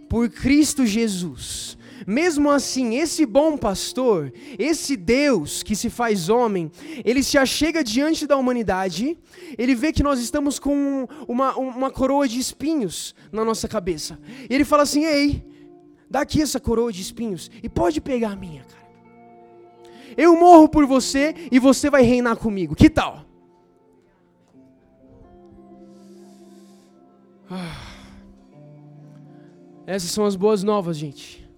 por 0.09 0.31
Cristo 0.31 0.87
Jesus. 0.87 1.77
Mesmo 2.07 2.51
assim, 2.51 2.97
esse 2.97 3.27
bom 3.27 3.57
pastor, 3.57 4.33
esse 4.59 4.97
Deus 4.97 5.63
que 5.63 5.75
se 5.75 5.91
faz 5.91 6.29
homem, 6.29 6.71
ele 7.05 7.23
se 7.23 7.37
achega 7.37 7.83
diante 7.83 8.27
da 8.27 8.37
humanidade, 8.37 9.19
ele 9.59 9.75
vê 9.75 9.93
que 9.93 10.03
nós 10.03 10.21
estamos 10.21 10.59
com 10.59 11.09
uma, 11.27 11.57
uma 11.57 11.91
coroa 11.91 12.29
de 12.29 12.39
espinhos 12.39 13.15
na 13.33 13.45
nossa 13.45 13.67
cabeça. 13.67 14.19
E 14.49 14.55
ele 14.55 14.65
fala 14.65 14.85
assim: 14.85 15.05
Ei, 15.05 15.43
Dá 16.09 16.21
aqui 16.21 16.41
essa 16.41 16.61
coroa 16.61 16.93
de 16.93 17.03
espinhos 17.03 17.51
e 17.63 17.69
pode 17.69 18.01
pegar 18.01 18.31
a 18.31 18.37
minha, 18.37 18.63
cara. 18.63 18.87
Eu 20.17 20.39
morro 20.39 20.69
por 20.69 20.87
você 20.87 21.35
e 21.51 21.59
você 21.59 21.91
vai 21.91 22.03
reinar 22.03 22.37
comigo. 22.37 22.75
Que 22.75 22.89
tal? 22.89 23.25
Ah. 27.51 27.87
Essas 29.87 30.11
são 30.11 30.25
as 30.25 30.37
boas 30.37 30.63
novas, 30.63 30.97
gente. 30.97 31.49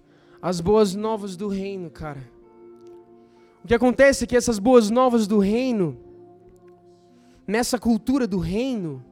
As 0.41 0.59
boas 0.59 0.95
novas 0.95 1.35
do 1.35 1.47
reino, 1.47 1.89
cara. 1.89 2.21
O 3.63 3.67
que 3.67 3.73
acontece 3.73 4.23
é 4.23 4.27
que 4.27 4.37
essas 4.37 4.59
boas 4.59 4.89
novas 4.89 5.27
do 5.27 5.39
reino, 5.39 5.97
nessa 7.47 7.77
cultura 7.77 8.25
do 8.25 8.39
reino, 8.39 9.03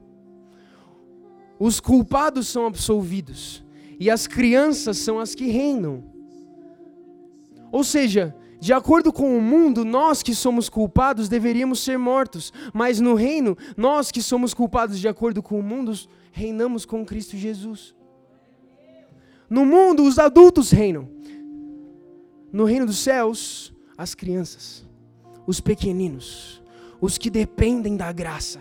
os 1.58 1.80
culpados 1.80 2.48
são 2.48 2.66
absolvidos 2.66 3.64
e 3.98 4.10
as 4.10 4.26
crianças 4.26 4.98
são 4.98 5.18
as 5.18 5.34
que 5.34 5.46
reinam. 5.46 6.04
Ou 7.70 7.84
seja, 7.84 8.34
de 8.60 8.72
acordo 8.72 9.12
com 9.12 9.36
o 9.36 9.40
mundo, 9.40 9.84
nós 9.84 10.22
que 10.22 10.34
somos 10.34 10.68
culpados 10.68 11.28
deveríamos 11.28 11.80
ser 11.80 11.98
mortos, 11.98 12.52
mas 12.72 12.98
no 13.00 13.14
reino, 13.14 13.56
nós 13.76 14.10
que 14.10 14.22
somos 14.22 14.52
culpados 14.52 14.98
de 14.98 15.06
acordo 15.06 15.42
com 15.42 15.58
o 15.58 15.62
mundo, 15.62 15.92
reinamos 16.32 16.84
com 16.84 17.04
Cristo 17.04 17.36
Jesus. 17.36 17.94
No 19.48 19.64
mundo, 19.64 20.02
os 20.02 20.18
adultos 20.18 20.70
reinam. 20.70 21.08
No 22.52 22.64
reino 22.64 22.86
dos 22.86 22.98
céus, 22.98 23.72
as 23.96 24.14
crianças, 24.14 24.84
os 25.46 25.60
pequeninos, 25.60 26.62
os 27.00 27.16
que 27.16 27.30
dependem 27.30 27.96
da 27.96 28.10
graça, 28.10 28.60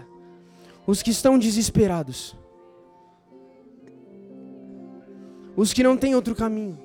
os 0.85 1.01
que 1.01 1.11
estão 1.11 1.39
desesperados. 1.39 2.35
Os 5.57 5.73
que 5.73 5.81
não 5.81 5.97
têm 5.97 6.13
outro 6.13 6.35
caminho. 6.35 6.77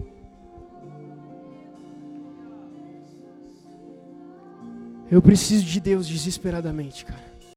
Eu 5.10 5.20
preciso 5.20 5.66
de 5.66 5.78
Deus 5.78 6.08
desesperadamente, 6.08 7.04
cara. 7.04 7.31